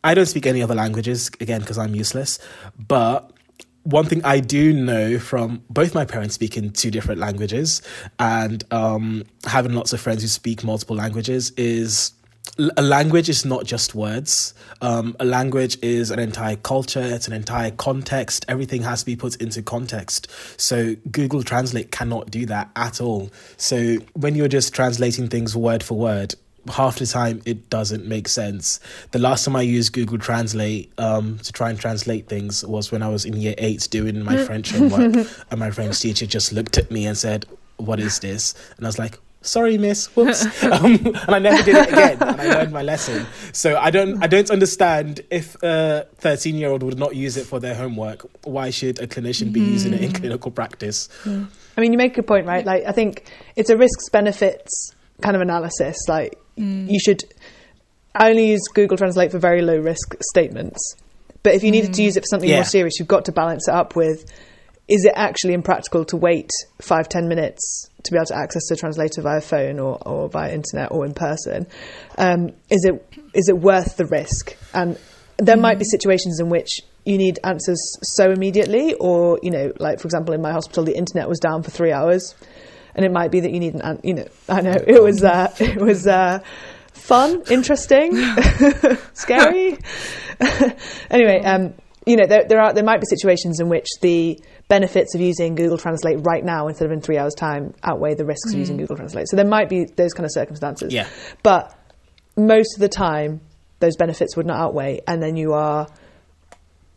I 0.05 0.15
don't 0.15 0.27
speak 0.27 0.47
any 0.47 0.63
other 0.63 0.75
languages, 0.75 1.31
again, 1.41 1.61
because 1.61 1.79
I'm 1.79 1.95
useless. 1.95 2.39
But 2.79 3.33
one 3.85 4.07
thing 4.07 4.25
I 4.25 4.41
do 4.41 4.73
know 4.73 5.19
from 5.19 5.63
both 5.69 5.95
my 5.95 6.05
parents 6.05 6.35
speaking 6.35 6.71
two 6.71 6.91
different 6.91 7.21
languages 7.21 7.83
and 8.19 8.63
um, 8.73 9.25
having 9.45 9.73
lots 9.73 9.93
of 9.93 10.01
friends 10.01 10.23
who 10.23 10.29
speak 10.29 10.63
multiple 10.63 10.97
languages 10.97 11.51
is 11.57 12.13
a 12.77 12.83
language 12.83 13.29
is 13.29 13.45
not 13.45 13.65
just 13.65 13.95
words. 13.95 14.53
Um, 14.81 15.17
a 15.21 15.25
language 15.25 15.79
is 15.81 16.11
an 16.11 16.19
entire 16.19 16.57
culture, 16.57 17.01
it's 17.01 17.27
an 17.27 17.33
entire 17.33 17.71
context. 17.71 18.45
Everything 18.49 18.83
has 18.83 19.01
to 19.01 19.07
be 19.07 19.17
put 19.17 19.37
into 19.37 19.63
context. 19.63 20.29
So 20.61 20.97
Google 21.11 21.43
Translate 21.43 21.91
cannot 21.91 22.31
do 22.31 22.45
that 22.47 22.71
at 22.77 23.01
all. 23.01 23.31
So 23.57 23.97
when 24.15 24.35
you're 24.35 24.49
just 24.49 24.75
translating 24.75 25.29
things 25.29 25.57
word 25.57 25.83
for 25.83 25.97
word, 25.97 26.35
half 26.71 26.99
the 26.99 27.07
time 27.07 27.43
it 27.45 27.71
doesn't 27.71 28.07
make 28.07 28.29
sense. 28.29 28.81
The 29.11 29.19
last 29.19 29.45
time 29.45 29.57
I 29.57 29.63
used 29.63 29.93
Google 29.93 30.19
Translate 30.19 30.93
um, 30.99 31.39
to 31.41 31.53
try 31.53 31.71
and 31.71 31.79
translate 31.79 32.29
things 32.29 32.65
was 32.65 32.93
when 32.93 33.03
I 33.03 33.09
was 33.09 33.25
in 33.25 33.35
year 33.35 33.55
eight 33.59 33.89
doing 33.91 34.23
my 34.23 34.37
French 34.45 34.71
homework, 34.71 35.27
and 35.51 35.61
my 35.61 35.71
French 35.71 36.01
teacher 36.01 36.27
just 36.27 36.53
looked 36.53 36.79
at 36.79 36.91
me 36.91 37.07
and 37.07 37.17
said, 37.17 37.47
"What 37.77 38.01
is 38.01 38.21
this?" 38.21 38.55
And 38.77 38.87
I 38.87 38.89
was 38.89 38.99
like. 38.99 39.19
Sorry, 39.45 39.77
miss. 39.77 40.07
Whoops. 40.15 40.47
Um, 40.73 40.95
and 41.05 41.35
I 41.35 41.41
never 41.41 41.63
did 41.65 41.77
it 41.77 41.89
again. 41.89 42.17
And 42.21 42.41
I 42.41 42.47
learned 42.47 42.73
my 42.73 42.83
lesson. 42.83 43.27
So 43.53 43.77
I 43.77 43.91
don't. 43.91 44.23
I 44.23 44.29
don't 44.29 44.49
understand 44.53 45.21
if 45.31 45.61
a 45.65 46.07
thirteen-year-old 46.19 46.85
would 46.85 46.97
not 46.97 47.17
use 47.17 47.37
it 47.37 47.45
for 47.45 47.59
their 47.59 47.75
homework. 47.75 48.25
Why 48.47 48.71
should 48.71 49.01
a 49.01 49.09
clinician 49.09 49.53
be 49.53 49.61
mm. 49.61 49.67
using 49.67 49.95
it 49.95 50.01
in 50.01 50.13
clinical 50.13 50.53
practice? 50.53 51.09
Mm. 51.25 51.49
I 51.77 51.81
mean, 51.81 51.93
you 51.93 51.99
make 51.99 52.13
a 52.13 52.15
good 52.17 52.29
point, 52.29 52.47
right? 52.47 52.65
Like, 52.65 52.85
I 52.85 52.93
think 52.93 53.29
it's 53.57 53.69
a 53.69 53.77
risks 53.77 54.09
benefits 54.11 54.95
kind 55.23 55.35
of 55.35 55.43
analysis. 55.43 55.97
Like, 56.09 56.39
Mm. 56.59 56.91
You 56.91 56.99
should 57.01 57.25
only 58.19 58.51
use 58.51 58.63
Google 58.73 58.97
Translate 58.97 59.31
for 59.31 59.39
very 59.39 59.63
low 59.63 59.79
risk 59.79 60.17
statements. 60.21 60.97
But 61.43 61.55
if 61.55 61.65
you 61.65 61.71
needed 61.71 61.95
to 61.95 62.03
mm. 62.03 62.05
use 62.05 62.17
it 62.17 62.21
for 62.21 62.27
something 62.27 62.49
yeah. 62.49 62.57
more 62.57 62.65
serious, 62.65 62.99
you've 62.99 63.09
got 63.09 63.25
to 63.27 63.33
balance 63.33 63.69
it 63.69 63.75
up 63.75 63.97
with 63.97 64.31
is 64.89 65.05
it 65.05 65.13
actually 65.15 65.55
impractical 65.55 66.05
to 66.07 66.17
wait 66.17 66.51
five, 66.81 67.09
ten 67.09 67.29
minutes 67.29 67.89
to 68.03 68.11
be 68.11 68.17
able 68.19 68.27
to 68.27 68.37
access 68.37 68.71
a 68.71 68.77
translator 68.77 69.23
via 69.23 69.41
phone 69.41 69.79
or, 69.79 69.97
or 70.07 70.29
via 70.29 70.53
internet 70.53 70.91
or 70.91 71.07
in 71.07 71.15
person? 71.15 71.67
Um, 72.19 72.51
is 72.69 72.85
it 72.85 73.21
is 73.33 73.49
it 73.49 73.57
worth 73.59 73.97
the 73.97 74.07
risk? 74.07 74.57
And 74.75 74.99
there 75.39 75.57
mm. 75.57 75.63
might 75.63 75.79
be 75.79 75.85
mm. 75.85 75.91
situations 75.91 76.41
in 76.41 76.49
which 76.49 76.81
you 77.05 77.17
need 77.17 77.39
answers 77.43 77.81
so 78.03 78.31
immediately, 78.31 78.95
or 78.95 79.39
you 79.43 79.51
know, 79.51 79.73
like 79.79 80.01
for 80.01 80.07
example, 80.07 80.35
in 80.35 80.43
my 80.43 80.53
hospital, 80.53 80.85
the 80.85 80.97
internet 80.97 81.29
was 81.29 81.39
down 81.39 81.63
for 81.63 81.71
three 81.71 81.93
hours 81.93 82.35
and 82.95 83.05
it 83.05 83.13
might 83.13 83.31
be 83.31 83.41
that 83.41 83.51
you 83.51 83.61
need 83.61 83.75
an 83.75 84.01
you 84.03 84.15
know 84.15 84.27
I 84.49 84.61
know 84.61 84.73
it 84.73 85.03
was 85.03 85.23
uh, 85.23 85.55
it 85.59 85.81
was 85.81 86.07
uh, 86.07 86.41
fun, 86.93 87.43
interesting, 87.51 88.17
scary. 89.15 89.79
anyway, 91.11 91.41
um, 91.45 91.75
you 92.07 92.17
know 92.17 92.27
there 92.27 92.45
there 92.49 92.61
are 92.61 92.73
there 92.73 92.85
might 92.85 93.01
be 93.01 93.07
situations 93.07 93.61
in 93.61 93.69
which 93.69 93.89
the 94.01 94.41
benefits 94.69 95.15
of 95.15 95.21
using 95.21 95.55
Google 95.55 95.79
Translate 95.79 96.19
right 96.23 96.45
now 96.45 96.69
instead 96.69 96.87
of 96.87 96.93
in 96.93 97.01
three 97.01 97.19
hours 97.19 97.35
time 97.35 97.75
outweigh 97.83 98.15
the 98.15 98.25
risks 98.25 98.51
mm. 98.51 98.55
of 98.55 98.61
using 98.61 98.77
mm. 98.77 98.81
Google 98.81 98.97
Translate. 98.97 99.29
So 99.29 99.37
there 99.37 99.47
might 99.47 99.69
be 99.69 99.85
those 99.85 100.13
kind 100.13 100.25
of 100.25 100.33
circumstances. 100.33 100.93
Yeah. 100.93 101.09
But 101.43 101.77
most 102.37 102.77
of 102.77 102.81
the 102.81 102.89
time, 102.89 103.41
those 103.81 103.97
benefits 103.97 104.37
would 104.37 104.47
not 104.47 104.59
outweigh, 104.59 105.01
and 105.07 105.23
then 105.23 105.37
you 105.37 105.53
are 105.53 105.89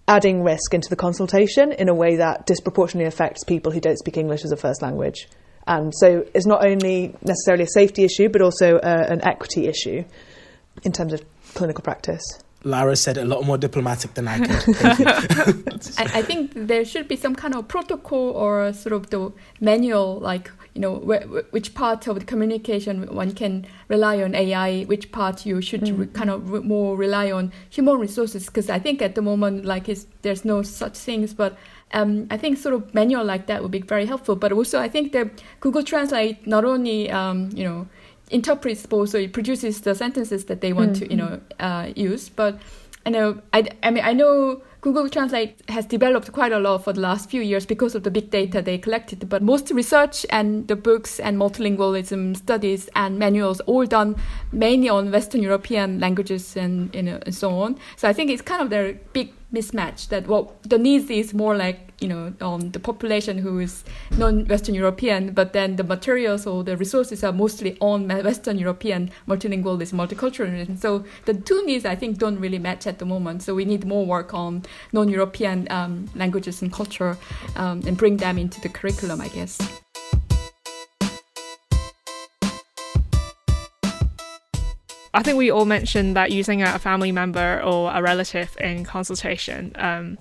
adding 0.08 0.44
risk 0.44 0.74
into 0.74 0.90
the 0.90 0.96
consultation 0.96 1.72
in 1.72 1.90
a 1.90 1.94
way 1.94 2.18
that 2.18 2.46
disproportionately 2.46 3.08
affects 3.08 3.44
people 3.44 3.72
who 3.72 3.80
don't 3.80 3.98
speak 3.98 4.18
English 4.18 4.46
as 4.46 4.52
a 4.52 4.58
first 4.58 4.82
language. 4.82 5.28
And 5.68 5.94
so 5.96 6.26
it's 6.34 6.46
not 6.46 6.66
only 6.66 7.16
necessarily 7.24 7.64
a 7.64 7.68
safety 7.68 8.04
issue, 8.04 8.30
but 8.30 8.42
also 8.42 8.78
uh, 8.78 9.08
an 9.10 9.26
equity 9.26 9.68
issue 9.68 10.04
in 10.84 10.92
terms 10.92 11.14
of 11.14 11.22
clinical 11.54 11.82
practice. 11.82 12.24
Lara 12.66 12.96
said 12.96 13.18
a 13.18 13.26
lot 13.26 13.46
more 13.46 13.58
diplomatic 13.58 14.16
than 14.16 14.28
I 14.28 14.40
could. 14.40 14.76
I, 16.00 16.20
I, 16.20 16.22
think 16.24 16.52
there 16.56 16.84
should 16.84 17.08
be 17.08 17.16
some 17.16 17.36
kind 17.36 17.54
of 17.54 17.68
protocol 17.68 18.32
or 18.32 18.74
sort 18.74 18.94
of 18.94 19.12
the 19.12 19.32
manual, 19.62 20.20
like 20.20 20.52
you 20.74 20.82
know, 20.82 20.96
wh- 20.98 21.54
which 21.54 21.76
part 21.76 22.08
of 22.08 22.20
the 22.20 22.26
communication 22.26 23.14
one 23.14 23.34
can 23.34 23.68
rely 23.88 24.22
on 24.22 24.34
AI, 24.34 24.84
which 24.84 25.12
part 25.12 25.46
you 25.46 25.62
should 25.62 25.82
mm. 25.82 26.00
re- 26.00 26.08
kind 26.08 26.32
of 26.32 26.50
re- 26.50 26.60
more 26.60 26.98
rely 26.98 27.32
on 27.32 27.54
human 27.70 27.98
resources. 27.98 28.48
Because 28.48 28.70
I 28.70 28.80
think 28.80 29.02
at 29.02 29.14
the 29.14 29.22
moment, 29.22 29.64
like, 29.64 29.86
there's 30.24 30.44
no 30.44 30.64
such 30.64 30.98
things, 30.98 31.36
but 31.36 31.56
um, 31.94 32.28
I 32.32 32.38
think 32.38 32.58
sort 32.58 32.74
of 32.74 32.94
manual 32.94 33.24
like 33.24 33.46
that 33.46 33.62
would 33.62 33.72
be 33.72 33.82
very 33.82 34.08
helpful. 34.08 34.36
But 34.36 34.52
also, 34.52 34.80
I 34.80 34.90
think 34.90 35.14
that 35.14 35.44
Google 35.60 35.84
Translate 35.84 36.46
not 36.48 36.66
only 36.66 37.12
um, 37.12 37.52
you 37.54 37.64
know 37.64 37.88
interprets, 38.30 38.86
but 38.86 38.98
also 38.98 39.20
it 39.20 39.34
produces 39.34 39.82
the 39.82 39.96
sentences 39.96 40.46
that 40.46 40.62
they 40.62 40.74
want 40.74 40.94
mm-hmm. 40.94 41.06
to 41.06 41.12
you 41.12 41.18
know 41.18 41.42
uh, 41.60 41.92
use. 41.96 42.30
But 42.30 42.60
I 43.06 43.10
know 43.10 43.42
I, 43.54 43.68
I 43.84 43.92
mean 43.92 44.04
I 44.04 44.14
know 44.14 44.62
Google 44.86 45.10
Translate 45.10 45.68
has 45.68 45.84
developed 45.88 46.32
quite 46.32 46.52
a 46.52 46.60
lot 46.60 46.84
for 46.84 46.94
the 46.94 47.02
last 47.02 47.28
few 47.28 47.42
years 47.42 47.66
because 47.66 47.96
of 47.96 48.04
the 48.04 48.12
big 48.12 48.30
data 48.30 48.62
they 48.62 48.78
collected. 48.78 49.28
But 49.28 49.42
most 49.42 49.72
research 49.72 50.28
and 50.30 50.68
the 50.68 50.76
books 50.76 51.20
and 51.20 51.40
multilingualism 51.40 52.38
studies 52.38 52.88
and 52.96 53.18
manuals 53.18 53.62
all 53.62 53.88
done 53.88 54.16
mainly 54.52 54.88
on 54.90 55.12
Western 55.12 55.42
European 55.42 56.00
languages 56.00 56.56
and, 56.56 56.94
you 56.94 57.02
know, 57.02 57.18
and 57.26 57.34
so 57.34 57.50
on. 57.58 57.80
So 57.96 58.08
I 58.08 58.14
think 58.14 58.30
it's 58.30 58.44
kind 58.44 58.62
of 58.62 58.70
their 58.70 58.94
big 59.12 59.34
mismatch 59.56 60.10
that 60.10 60.28
what 60.28 60.62
the 60.64 60.78
needs 60.78 61.10
is 61.10 61.34
more 61.34 61.56
like 61.56 61.86
you 62.00 62.08
know 62.08 62.34
um, 62.42 62.72
the 62.72 62.80
population 62.80 63.38
who 63.38 63.60
is 63.60 63.84
non-Western 64.18 64.76
European, 64.76 65.34
but 65.34 65.54
then 65.54 65.76
the 65.76 65.84
materials 65.84 66.46
or 66.46 66.64
the 66.64 66.76
resources 66.78 67.24
are 67.24 67.32
mostly 67.32 67.78
on 67.80 68.08
Western 68.08 68.58
European 68.58 69.10
multilingualism, 69.28 69.94
multiculturalism. 69.94 70.78
So 70.78 71.06
the 71.26 71.34
two 71.34 71.66
needs 71.66 71.86
I 71.86 71.96
think 71.96 72.18
don't 72.18 72.40
really 72.40 72.60
match 72.60 72.88
at 72.88 73.00
the 73.00 73.06
moment. 73.06 73.44
So 73.44 73.56
we 73.56 73.66
need 73.66 73.86
more 73.86 74.06
work 74.06 74.34
on 74.34 74.64
non-European 74.92 75.72
um, 75.72 76.10
languages 76.16 76.62
and 76.62 76.72
culture 76.72 77.18
um, 77.56 77.82
and 77.88 77.98
bring 77.98 78.18
them 78.18 78.38
into 78.38 78.60
the 78.62 78.70
curriculum, 78.70 79.22
I 79.22 79.30
guess. 79.30 79.85
I 85.16 85.24
think 85.24 85.38
we 85.38 85.50
all 85.50 85.66
mentioned 85.66 86.16
that 86.16 86.32
using 86.32 86.62
a 86.62 86.78
family 86.78 87.12
member 87.12 87.62
or 87.64 87.92
a 87.92 88.02
relative 88.02 88.56
in 88.60 88.84
consultation. 88.84 89.72
Um, 89.76 90.18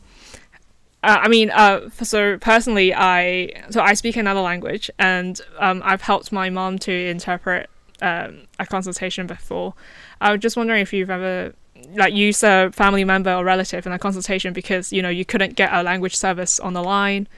uh, 1.02 1.18
I 1.20 1.28
mean, 1.28 1.50
uh, 1.50 1.90
so 2.02 2.38
personally, 2.38 2.94
I 2.94 3.50
so 3.70 3.82
I 3.82 3.94
speak 3.94 4.16
another 4.16 4.40
language, 4.40 4.90
and 4.98 5.38
um, 5.58 5.82
I've 5.84 6.00
helped 6.00 6.32
my 6.32 6.48
mom 6.48 6.78
to 6.80 6.92
interpret 6.92 7.68
um, 8.00 8.42
a 8.58 8.66
consultation 8.66 9.26
before. 9.26 9.74
I 10.20 10.32
was 10.32 10.40
just 10.40 10.56
wondering 10.56 10.80
if 10.80 10.92
you've 10.92 11.10
ever 11.10 11.54
like 11.94 12.14
use 12.14 12.42
a 12.42 12.70
family 12.72 13.04
member 13.04 13.34
or 13.34 13.44
relative 13.44 13.84
in 13.86 13.92
a 13.92 13.98
consultation 13.98 14.54
because 14.54 14.92
you 14.92 15.02
know 15.02 15.10
you 15.10 15.24
couldn't 15.24 15.56
get 15.56 15.72
a 15.74 15.82
language 15.82 16.16
service 16.16 16.58
on 16.60 16.72
the 16.72 16.82
line. 16.82 17.28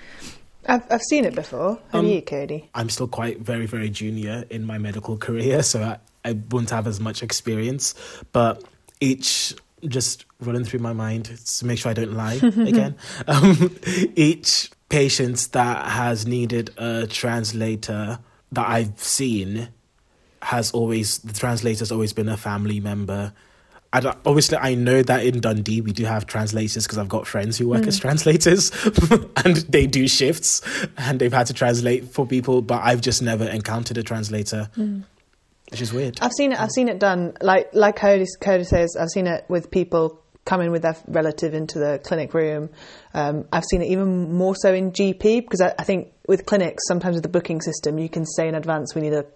I've, 0.68 0.84
I've 0.90 1.02
seen 1.02 1.24
it 1.24 1.34
before. 1.34 1.78
Have 1.92 2.00
Um, 2.00 2.07
you, 2.07 2.22
Kayode? 2.22 2.64
I'm 2.74 2.88
still 2.90 3.07
quite 3.07 3.38
very, 3.40 3.66
very 3.66 3.88
junior 3.88 4.44
in 4.50 4.64
my 4.64 4.78
medical 4.78 5.16
career, 5.16 5.62
so 5.62 5.80
I, 5.82 5.98
I 6.27 6.33
wouldn't 6.33 6.70
have 6.70 6.87
as 6.87 7.01
much 7.01 7.22
experience. 7.22 7.95
But 8.33 8.64
each, 9.01 9.55
just 9.87 10.24
running 10.41 10.64
through 10.64 10.81
my 10.81 10.93
mind 10.93 11.27
to 11.27 11.66
make 11.66 11.79
sure 11.79 11.91
I 11.91 11.95
don't 11.95 12.14
lie 12.14 12.35
again, 12.43 12.97
um, 13.29 13.74
each 14.16 14.70
patient 14.89 15.49
that 15.53 15.87
has 15.87 16.27
needed 16.27 16.70
a 16.77 17.07
translator 17.07 18.18
that 18.53 18.68
I've 18.68 19.03
seen 19.03 19.68
has 20.43 20.70
always, 20.72 21.18
the 21.18 21.33
translator's 21.33 21.91
always 21.91 22.12
been 22.12 22.29
a 22.29 22.37
family 22.37 22.81
member. 22.81 23.33
I 23.93 24.14
obviously, 24.27 24.59
I 24.59 24.74
know 24.74 25.03
that 25.03 25.24
in 25.24 25.41
Dundee 25.41 25.81
we 25.81 25.93
do 25.93 26.05
have 26.05 26.27
translators 26.27 26.85
because 26.85 26.99
I've 26.99 27.09
got 27.09 27.27
friends 27.27 27.57
who 27.57 27.68
work 27.68 27.87
as 27.87 27.99
translators 27.99 28.70
and 29.45 29.57
they 29.68 29.87
do 29.87 30.07
shifts 30.07 30.61
and 30.99 31.18
they've 31.18 31.33
had 31.33 31.47
to 31.47 31.55
translate 31.55 32.05
for 32.05 32.27
people, 32.27 32.62
but 32.62 32.83
I've 32.83 33.01
just 33.01 33.22
never 33.22 33.45
encountered 33.45 33.97
a 33.97 34.03
translator, 34.03 34.68
which 35.70 35.80
is 35.80 35.92
weird. 35.92 36.18
I've 36.20 36.32
seen 36.32 36.52
it. 36.52 36.60
I've 36.60 36.70
seen 36.70 36.88
it 36.88 36.98
done. 36.98 37.34
Like 37.40 37.70
like 37.72 37.96
Kayode, 37.96 38.26
Kayode 38.40 38.66
says, 38.66 38.96
I've 38.98 39.08
seen 39.08 39.26
it 39.26 39.44
with 39.48 39.70
people 39.70 40.22
coming 40.44 40.70
with 40.70 40.82
their 40.82 40.96
relative 41.08 41.54
into 41.54 41.78
the 41.78 42.00
clinic 42.04 42.32
room. 42.32 42.70
Um, 43.12 43.46
I've 43.52 43.64
seen 43.64 43.82
it 43.82 43.90
even 43.90 44.32
more 44.32 44.54
so 44.54 44.72
in 44.72 44.92
GP 44.92 45.42
because 45.42 45.60
I, 45.60 45.74
I 45.78 45.84
think 45.84 46.12
with 46.28 46.46
clinics 46.46 46.84
sometimes 46.86 47.14
with 47.14 47.24
the 47.24 47.28
booking 47.28 47.60
system 47.60 47.98
you 47.98 48.08
can 48.08 48.24
say 48.24 48.48
in 48.48 48.54
advance 48.54 48.94
we 48.94 49.02
need 49.02 49.12
a 49.12 49.26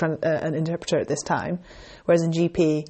uh, 0.00 0.16
an 0.22 0.54
interpreter 0.54 0.98
at 0.98 1.08
this 1.08 1.22
time, 1.22 1.58
whereas 2.06 2.22
in 2.22 2.32
GP 2.32 2.86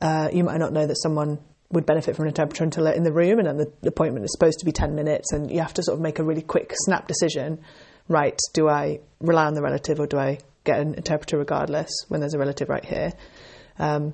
uh, 0.00 0.30
you 0.32 0.44
might 0.44 0.58
not 0.58 0.72
know 0.72 0.86
that 0.86 0.96
someone 0.96 1.38
would 1.70 1.84
benefit 1.84 2.14
from 2.14 2.24
an 2.24 2.28
interpreter 2.28 2.64
until 2.64 2.84
they're 2.84 2.94
in 2.94 3.02
the 3.02 3.12
room 3.12 3.38
and 3.38 3.46
then 3.46 3.56
the, 3.56 3.88
appointment 3.88 4.24
is 4.24 4.32
supposed 4.32 4.60
to 4.60 4.64
be 4.64 4.72
10 4.72 4.94
minutes 4.94 5.32
and 5.32 5.50
you 5.50 5.60
have 5.60 5.74
to 5.74 5.82
sort 5.82 5.96
of 5.96 6.02
make 6.02 6.18
a 6.18 6.24
really 6.24 6.42
quick 6.42 6.72
snap 6.84 7.08
decision 7.08 7.58
right 8.08 8.38
do 8.52 8.68
i 8.68 9.00
rely 9.20 9.46
on 9.46 9.54
the 9.54 9.62
relative 9.62 9.98
or 9.98 10.06
do 10.06 10.16
i 10.16 10.38
get 10.66 10.80
an 10.80 10.94
interpreter 10.94 11.38
regardless 11.38 11.90
when 12.08 12.20
there's 12.20 12.34
a 12.34 12.38
relative 12.38 12.68
right 12.68 12.84
here 12.84 13.12
um, 13.78 14.12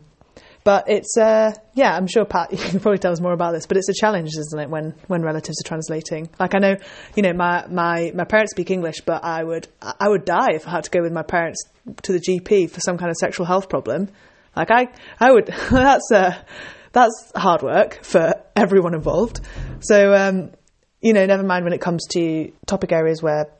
but 0.64 0.88
it's 0.88 1.16
uh, 1.18 1.52
yeah 1.74 1.96
i'm 1.96 2.06
sure 2.06 2.24
pat 2.24 2.52
you 2.52 2.58
can 2.58 2.80
probably 2.80 2.98
tell 2.98 3.12
us 3.12 3.20
more 3.20 3.32
about 3.32 3.52
this 3.52 3.66
but 3.66 3.76
it's 3.76 3.88
a 3.88 3.94
challenge 3.94 4.30
isn't 4.36 4.60
it 4.60 4.70
when 4.70 4.94
when 5.08 5.22
relatives 5.22 5.60
are 5.64 5.68
translating 5.68 6.28
like 6.38 6.54
i 6.54 6.58
know 6.58 6.76
you 7.16 7.22
know 7.22 7.32
my 7.32 7.66
my 7.68 8.12
my 8.14 8.24
parents 8.24 8.52
speak 8.52 8.70
english 8.70 9.00
but 9.04 9.24
i 9.24 9.42
would 9.42 9.66
i 9.82 10.08
would 10.08 10.24
die 10.24 10.52
if 10.52 10.66
i 10.68 10.70
had 10.70 10.84
to 10.84 10.90
go 10.90 11.02
with 11.02 11.12
my 11.12 11.22
parents 11.22 11.64
to 12.02 12.12
the 12.12 12.20
gp 12.20 12.70
for 12.70 12.80
some 12.80 12.96
kind 12.96 13.10
of 13.10 13.16
sexual 13.16 13.46
health 13.46 13.68
problem 13.68 14.08
like 14.56 14.70
I, 14.70 14.88
I 15.18 15.32
would. 15.32 15.46
That's 15.70 16.10
uh, 16.12 16.42
that's 16.92 17.32
hard 17.34 17.62
work 17.62 18.04
for 18.04 18.34
everyone 18.54 18.92
involved. 18.94 19.40
So 19.80 20.12
um, 20.12 20.50
you 21.00 21.14
know, 21.14 21.24
never 21.24 21.42
mind 21.42 21.64
when 21.64 21.72
it 21.72 21.80
comes 21.80 22.06
to 22.08 22.52
topic 22.66 22.92
areas 22.92 23.22
where 23.22 23.50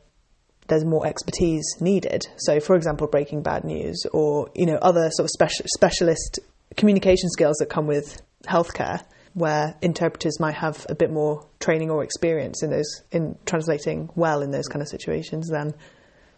there's 0.69 0.85
more 0.85 1.07
expertise 1.07 1.65
needed. 1.81 2.27
So, 2.37 2.61
for 2.61 2.77
example, 2.77 3.07
breaking 3.07 3.43
bad 3.43 3.65
news, 3.65 4.05
or 4.13 4.51
you 4.55 4.67
know, 4.67 4.77
other 4.77 5.11
sort 5.11 5.29
of 5.29 5.31
speci- 5.39 5.67
specialist 5.75 6.39
communication 6.77 7.29
skills 7.31 7.57
that 7.59 7.67
come 7.67 7.87
with 7.87 8.23
healthcare, 8.47 9.05
where 9.35 9.75
interpreters 9.83 10.39
might 10.41 10.55
have 10.55 10.87
a 10.89 10.95
bit 10.95 11.11
more 11.11 11.47
training 11.61 11.91
or 11.91 12.03
experience 12.05 12.63
in 12.63 12.71
those 12.71 13.03
in 13.11 13.37
translating 13.47 14.11
well 14.15 14.43
in 14.43 14.51
those 14.51 14.69
kind 14.69 14.83
of 14.83 14.89
situations 14.89 15.49
than 15.49 15.75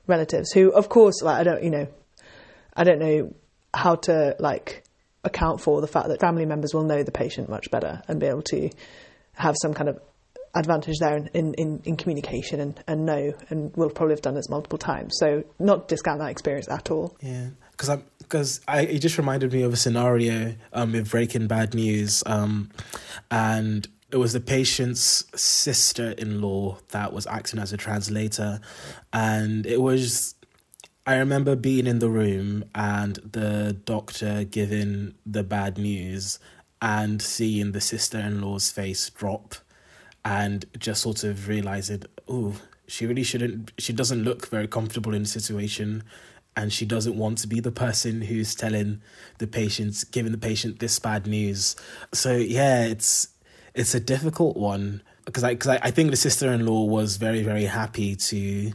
relatives, 0.07 0.53
who, 0.53 0.71
of 0.73 0.89
course, 0.89 1.23
like 1.23 1.41
I 1.41 1.45
don't, 1.45 1.63
you 1.63 1.71
know, 1.71 1.87
I 2.75 2.85
don't 2.85 2.99
know 2.99 3.35
how 3.73 3.97
to 3.97 4.37
like 4.39 4.85
account 5.25 5.61
for 5.61 5.81
the 5.81 5.87
fact 5.87 6.09
that 6.09 6.21
family 6.21 6.47
members 6.47 6.75
will 6.75 6.85
know 6.85 7.03
the 7.03 7.13
patient 7.13 7.49
much 7.49 7.71
better 7.71 8.03
and 8.09 8.21
be 8.21 8.27
able 8.27 8.43
to 8.43 8.71
have 9.33 9.57
some 9.61 9.75
kind 9.75 9.89
of 9.89 10.01
advantage 10.55 10.99
there 10.99 11.17
in, 11.17 11.29
in, 11.35 11.55
in, 11.55 11.83
in 11.85 11.97
communication 11.97 12.61
and, 12.61 12.83
and 12.87 13.05
know 13.05 13.33
and 13.51 13.75
will 13.77 13.91
probably 13.91 14.13
have 14.13 14.23
done 14.23 14.35
this 14.35 14.49
multiple 14.49 14.79
times. 14.79 15.17
So 15.19 15.45
not 15.59 15.89
discount 15.89 16.21
that 16.21 16.31
experience 16.31 16.69
at 16.69 16.91
all. 16.91 17.17
Yeah, 17.21 17.49
because 17.73 17.89
I'm 17.89 18.05
because 18.19 18.61
I 18.67 18.81
it 18.83 18.99
just 19.01 19.19
reminded 19.19 19.53
me 19.53 19.63
of 19.63 19.73
a 19.73 19.77
scenario 19.77 20.55
um 20.73 20.93
with 20.93 21.11
Breaking 21.11 21.47
Bad 21.47 21.75
News, 21.75 22.23
um, 22.27 22.71
and 23.31 23.87
it 24.11 24.17
was 24.17 24.33
the 24.33 24.41
patient's 24.41 25.25
sister-in-law 25.35 26.79
that 26.91 27.13
was 27.13 27.27
acting 27.27 27.59
as 27.59 27.73
a 27.73 27.77
translator, 27.77 28.61
and 29.13 29.67
it 29.67 29.81
was. 29.81 30.35
I 31.07 31.17
remember 31.17 31.55
being 31.55 31.87
in 31.87 31.99
the 31.99 32.09
room 32.09 32.65
and 32.75 33.17
the 33.17 33.77
doctor 33.85 34.43
giving 34.45 35.15
the 35.27 35.43
bad 35.43 35.77
news 35.77 36.39
and 36.81 37.21
seeing 37.21 37.73
the 37.73 37.81
sister-in-law's 37.83 38.71
face 38.71 39.11
drop 39.11 39.57
and 40.25 40.65
just 40.79 41.03
sort 41.03 41.25
of 41.25 41.49
realizing, 41.49 42.03
oh, 42.29 42.55
she 42.87 43.07
really 43.07 43.23
shouldn't, 43.23 43.73
she 43.79 43.93
doesn't 43.93 44.23
look 44.23 44.49
very 44.49 44.67
comfortable 44.67 45.15
in 45.15 45.23
the 45.23 45.29
situation 45.29 46.03
and 46.57 46.73
she 46.73 46.87
doesn't 46.87 47.17
want 47.17 47.39
to 47.39 47.49
be 47.49 47.61
the 47.61 47.73
person 47.73 48.23
who's 48.23 48.55
telling 48.55 49.01
the 49.39 49.47
patient, 49.47 50.05
giving 50.13 50.33
the 50.33 50.39
patient 50.39 50.79
this 50.79 50.99
bad 50.99 51.27
news. 51.27 51.77
So 52.13 52.37
yeah, 52.37 52.85
it's, 52.85 53.29
it's 53.75 53.95
a 53.95 54.01
difficult 54.01 54.57
one 54.57 55.03
because 55.25 55.43
I, 55.43 55.55
cause 55.55 55.69
I, 55.69 55.81
I 55.83 55.91
think 55.91 56.11
the 56.11 56.17
sister-in-law 56.17 56.85
was 56.85 57.17
very, 57.17 57.43
very 57.43 57.65
happy 57.65 58.15
to 58.17 58.73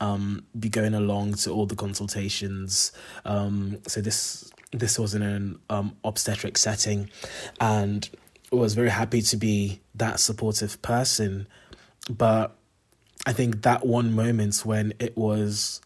um, 0.00 0.44
be 0.58 0.68
going 0.68 0.94
along 0.94 1.34
to 1.34 1.50
all 1.50 1.66
the 1.66 1.76
consultations. 1.76 2.92
Um, 3.24 3.78
so 3.86 4.00
this 4.00 4.50
this 4.72 4.98
was 4.98 5.14
in 5.14 5.22
an 5.22 5.58
um, 5.70 5.96
obstetric 6.04 6.58
setting, 6.58 7.08
and 7.60 8.08
was 8.50 8.74
very 8.74 8.90
happy 8.90 9.22
to 9.22 9.36
be 9.36 9.80
that 9.94 10.20
supportive 10.20 10.80
person. 10.82 11.46
But 12.10 12.56
I 13.26 13.32
think 13.32 13.62
that 13.62 13.86
one 13.86 14.14
moment 14.14 14.58
when 14.64 14.92
it 14.98 15.16
was 15.16 15.80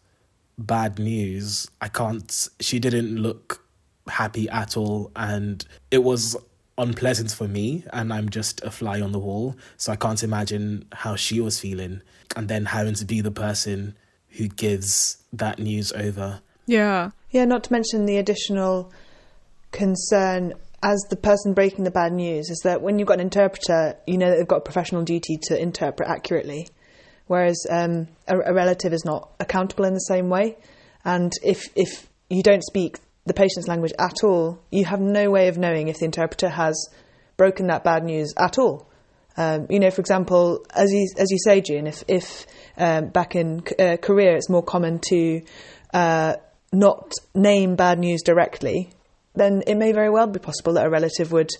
bad 0.57 0.99
news, 0.99 1.69
I 1.81 1.87
can't. 1.87 2.49
She 2.59 2.79
didn't 2.79 3.17
look 3.17 3.65
happy 4.07 4.49
at 4.49 4.77
all, 4.77 5.11
and 5.15 5.65
it 5.89 6.03
was 6.03 6.35
unpleasant 6.77 7.31
for 7.31 7.47
me. 7.47 7.83
And 7.93 8.13
I'm 8.13 8.29
just 8.29 8.61
a 8.63 8.71
fly 8.71 9.01
on 9.01 9.11
the 9.11 9.19
wall, 9.19 9.55
so 9.77 9.91
I 9.91 9.95
can't 9.95 10.23
imagine 10.23 10.85
how 10.91 11.15
she 11.15 11.39
was 11.39 11.59
feeling. 11.59 12.01
And 12.35 12.47
then 12.47 12.65
having 12.65 12.93
to 12.95 13.05
be 13.05 13.21
the 13.21 13.31
person 13.31 13.97
who 14.29 14.47
gives 14.47 15.17
that 15.33 15.59
news 15.59 15.91
over. 15.91 16.41
Yeah. 16.65 17.11
Yeah, 17.31 17.45
not 17.45 17.65
to 17.65 17.71
mention 17.71 18.05
the 18.05 18.17
additional 18.17 18.91
concern 19.71 20.53
as 20.83 21.05
the 21.09 21.15
person 21.15 21.53
breaking 21.53 21.83
the 21.83 21.91
bad 21.91 22.11
news 22.11 22.49
is 22.49 22.61
that 22.63 22.81
when 22.81 22.97
you've 22.97 23.07
got 23.07 23.15
an 23.15 23.21
interpreter, 23.21 23.95
you 24.07 24.17
know 24.17 24.29
that 24.29 24.37
they've 24.37 24.47
got 24.47 24.57
a 24.57 24.61
professional 24.61 25.03
duty 25.03 25.37
to 25.43 25.59
interpret 25.59 26.09
accurately, 26.09 26.67
whereas 27.27 27.65
um, 27.69 28.07
a, 28.27 28.37
a 28.37 28.53
relative 28.53 28.93
is 28.93 29.05
not 29.05 29.31
accountable 29.39 29.85
in 29.85 29.93
the 29.93 29.99
same 29.99 30.29
way. 30.29 30.57
And 31.05 31.31
if 31.43 31.69
if 31.75 32.07
you 32.29 32.43
don't 32.43 32.63
speak 32.63 32.97
the 33.25 33.33
patient's 33.33 33.67
language 33.67 33.93
at 33.99 34.23
all, 34.23 34.59
you 34.71 34.85
have 34.85 34.99
no 34.99 35.29
way 35.29 35.47
of 35.47 35.57
knowing 35.57 35.87
if 35.87 35.99
the 35.99 36.05
interpreter 36.05 36.49
has 36.49 36.89
broken 37.37 37.67
that 37.67 37.83
bad 37.83 38.03
news 38.03 38.33
at 38.37 38.57
all. 38.57 38.87
Um, 39.37 39.67
you 39.69 39.79
know, 39.79 39.91
for 39.91 40.01
example, 40.01 40.65
as 40.73 40.91
you 40.91 41.07
as 41.17 41.29
you 41.29 41.37
say, 41.37 41.61
Jieun, 41.61 41.87
if 41.87 42.03
if 42.07 42.47
um, 42.77 43.09
back 43.09 43.35
in 43.35 43.63
uh, 43.79 43.97
Korea 44.01 44.35
it's 44.35 44.49
more 44.49 44.63
common 44.63 44.99
to 45.09 45.41
uh, 45.93 46.35
not 46.73 47.11
name 47.35 47.75
bad 47.75 47.99
news 47.99 48.23
directly, 48.23 48.91
then 49.35 49.63
it 49.67 49.75
may 49.75 49.91
very 49.91 50.09
well 50.09 50.27
be 50.27 50.39
possible 50.39 50.73
that 50.73 50.85
a 50.85 50.89
relative 50.89 51.31
would 51.31 51.51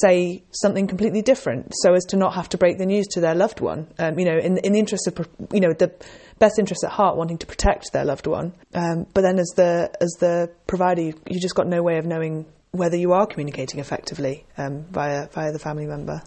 say 0.00 0.44
something 0.52 0.86
completely 0.86 1.22
different, 1.22 1.72
so 1.82 1.94
as 1.94 2.04
to 2.06 2.16
not 2.16 2.34
have 2.34 2.48
to 2.50 2.58
break 2.58 2.78
the 2.78 2.86
news 2.86 3.06
to 3.08 3.20
their 3.20 3.34
loved 3.34 3.60
one. 3.60 3.88
Um, 3.98 4.18
you 4.18 4.24
know, 4.24 4.38
in 4.38 4.58
in 4.58 4.72
the 4.72 4.78
interest 4.78 5.06
of 5.06 5.28
you 5.52 5.60
know 5.60 5.72
the 5.72 5.92
best 6.38 6.58
interest 6.58 6.84
at 6.84 6.90
heart, 6.90 7.16
wanting 7.16 7.38
to 7.38 7.46
protect 7.46 7.92
their 7.92 8.04
loved 8.04 8.26
one. 8.26 8.52
Um, 8.74 9.06
but 9.12 9.22
then, 9.22 9.38
as 9.38 9.48
the 9.56 9.90
as 10.00 10.10
the 10.20 10.50
provider, 10.66 11.02
you, 11.02 11.14
you 11.28 11.40
just 11.40 11.54
got 11.54 11.66
no 11.66 11.82
way 11.82 11.98
of 11.98 12.06
knowing 12.06 12.46
whether 12.72 12.96
you 12.96 13.12
are 13.12 13.26
communicating 13.26 13.80
effectively 13.80 14.46
um, 14.56 14.84
via 14.90 15.28
via 15.28 15.52
the 15.52 15.58
family 15.58 15.86
member. 15.86 16.22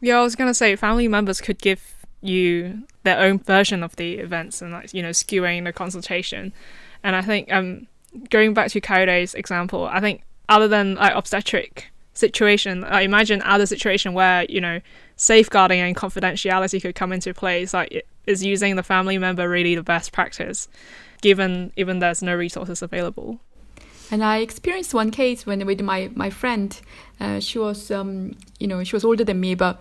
Yeah, 0.00 0.18
I 0.18 0.22
was 0.22 0.34
gonna 0.34 0.54
say 0.54 0.76
family 0.76 1.08
members 1.08 1.40
could 1.40 1.60
give 1.60 1.82
you 2.20 2.84
their 3.02 3.18
own 3.20 3.38
version 3.38 3.82
of 3.82 3.94
the 3.96 4.14
events 4.14 4.62
and 4.62 4.72
like 4.72 4.94
you 4.94 5.02
know 5.02 5.10
skewing 5.10 5.64
the 5.64 5.72
consultation. 5.72 6.52
And 7.02 7.14
I 7.14 7.20
think 7.20 7.52
um 7.52 7.86
going 8.30 8.54
back 8.54 8.70
to 8.70 8.80
Kayode's 8.80 9.34
example, 9.34 9.86
I 9.86 10.00
think 10.00 10.22
other 10.48 10.68
than 10.68 10.94
like 10.94 11.14
obstetric 11.14 11.90
situation, 12.12 12.84
I 12.84 13.02
imagine 13.02 13.42
other 13.42 13.66
situation 13.66 14.14
where 14.14 14.44
you 14.48 14.60
know 14.60 14.80
safeguarding 15.16 15.80
and 15.80 15.96
confidentiality 15.96 16.80
could 16.80 16.94
come 16.94 17.12
into 17.12 17.34
place. 17.34 17.74
Like 17.74 18.06
is 18.26 18.44
using 18.44 18.76
the 18.76 18.82
family 18.82 19.18
member 19.18 19.48
really 19.48 19.74
the 19.74 19.82
best 19.82 20.12
practice, 20.12 20.68
given 21.20 21.72
even 21.76 21.98
there's 21.98 22.22
no 22.22 22.34
resources 22.34 22.82
available. 22.82 23.40
And 24.10 24.22
I 24.22 24.38
experienced 24.38 24.94
one 24.94 25.10
case 25.10 25.46
when 25.46 25.64
with 25.66 25.80
my 25.80 26.10
my 26.14 26.30
friend. 26.30 26.78
Uh, 27.20 27.40
she 27.40 27.58
was, 27.58 27.90
um, 27.90 28.36
you 28.58 28.66
know, 28.66 28.82
she 28.84 28.94
was 28.94 29.04
older 29.04 29.24
than 29.24 29.40
me, 29.40 29.54
but 29.54 29.80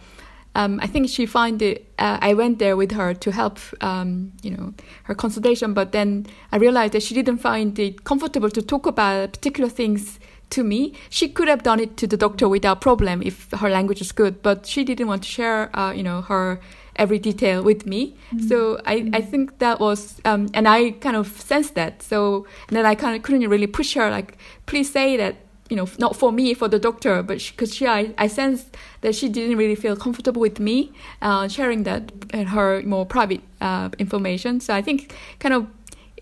um, 0.55 0.79
I 0.81 0.87
think 0.87 1.09
she 1.09 1.25
found 1.25 1.61
it. 1.61 1.91
Uh, 1.97 2.17
I 2.21 2.33
went 2.33 2.59
there 2.59 2.75
with 2.75 2.91
her 2.91 3.13
to 3.13 3.31
help, 3.31 3.59
um, 3.81 4.31
you 4.41 4.51
know, 4.51 4.73
her 5.03 5.15
consultation. 5.15 5.73
But 5.73 5.91
then 5.91 6.27
I 6.51 6.57
realized 6.57 6.93
that 6.93 7.03
she 7.03 7.15
didn't 7.15 7.39
find 7.39 7.77
it 7.79 8.03
comfortable 8.03 8.49
to 8.49 8.61
talk 8.61 8.85
about 8.85 9.33
particular 9.33 9.69
things 9.69 10.19
to 10.51 10.63
me. 10.63 10.93
She 11.09 11.29
could 11.29 11.47
have 11.47 11.63
done 11.63 11.79
it 11.79 11.97
to 11.97 12.07
the 12.07 12.17
doctor 12.17 12.47
without 12.47 12.81
problem 12.81 13.21
if 13.23 13.49
her 13.51 13.69
language 13.69 14.01
is 14.01 14.11
good, 14.11 14.43
but 14.43 14.65
she 14.65 14.83
didn't 14.83 15.07
want 15.07 15.23
to 15.23 15.29
share, 15.29 15.75
uh, 15.77 15.91
you 15.91 16.03
know, 16.03 16.21
her 16.21 16.59
every 16.95 17.17
detail 17.17 17.63
with 17.63 17.87
me. 17.87 18.15
Mm-hmm. 18.31 18.47
So 18.47 18.79
I, 18.85 19.09
I 19.13 19.21
think 19.21 19.57
that 19.57 19.79
was, 19.79 20.21
um, 20.25 20.49
and 20.53 20.67
I 20.67 20.91
kind 20.91 21.15
of 21.15 21.27
sensed 21.41 21.73
that. 21.73 22.03
So 22.03 22.45
then 22.69 22.85
I 22.85 22.93
kind 22.93 23.15
of 23.15 23.23
couldn't 23.23 23.49
really 23.49 23.65
push 23.65 23.95
her, 23.95 24.11
like, 24.11 24.37
please 24.67 24.91
say 24.91 25.17
that, 25.17 25.35
you 25.73 25.77
know, 25.77 25.89
not 25.97 26.15
for 26.15 26.31
me, 26.31 26.53
for 26.53 26.67
the 26.67 26.77
doctor, 26.77 27.23
but 27.23 27.39
because 27.39 27.73
she, 27.73 27.77
she, 27.77 27.87
I, 27.87 28.13
I 28.19 28.27
sensed 28.27 28.77
that 29.01 29.15
she 29.15 29.27
didn't 29.27 29.57
really 29.57 29.73
feel 29.73 29.95
comfortable 29.95 30.39
with 30.39 30.59
me 30.59 30.91
uh, 31.23 31.47
sharing 31.47 31.81
that 31.81 32.11
her 32.31 32.83
more 32.83 33.07
private 33.07 33.41
uh, 33.59 33.89
information. 33.97 34.59
So 34.59 34.75
I 34.75 34.83
think 34.83 35.15
kind 35.39 35.55
of 35.55 35.65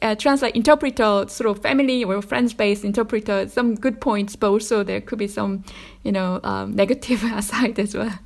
uh, 0.01 0.15
translate 0.15 0.55
interpreter 0.55 1.25
sort 1.27 1.49
of 1.49 1.61
family 1.61 2.05
or 2.05 2.21
friends 2.21 2.53
based 2.53 2.85
interpreter 2.85 3.49
some 3.49 3.75
good 3.75 3.99
points 3.99 4.35
but 4.37 4.49
also 4.49 4.83
there 4.83 4.99
could 4.99 5.19
be 5.19 5.27
some 5.27 5.63
you 6.03 6.11
know 6.11 6.39
um, 6.43 6.73
negative 6.83 7.19
side 7.43 7.77
as 7.77 7.93
well 7.93 8.17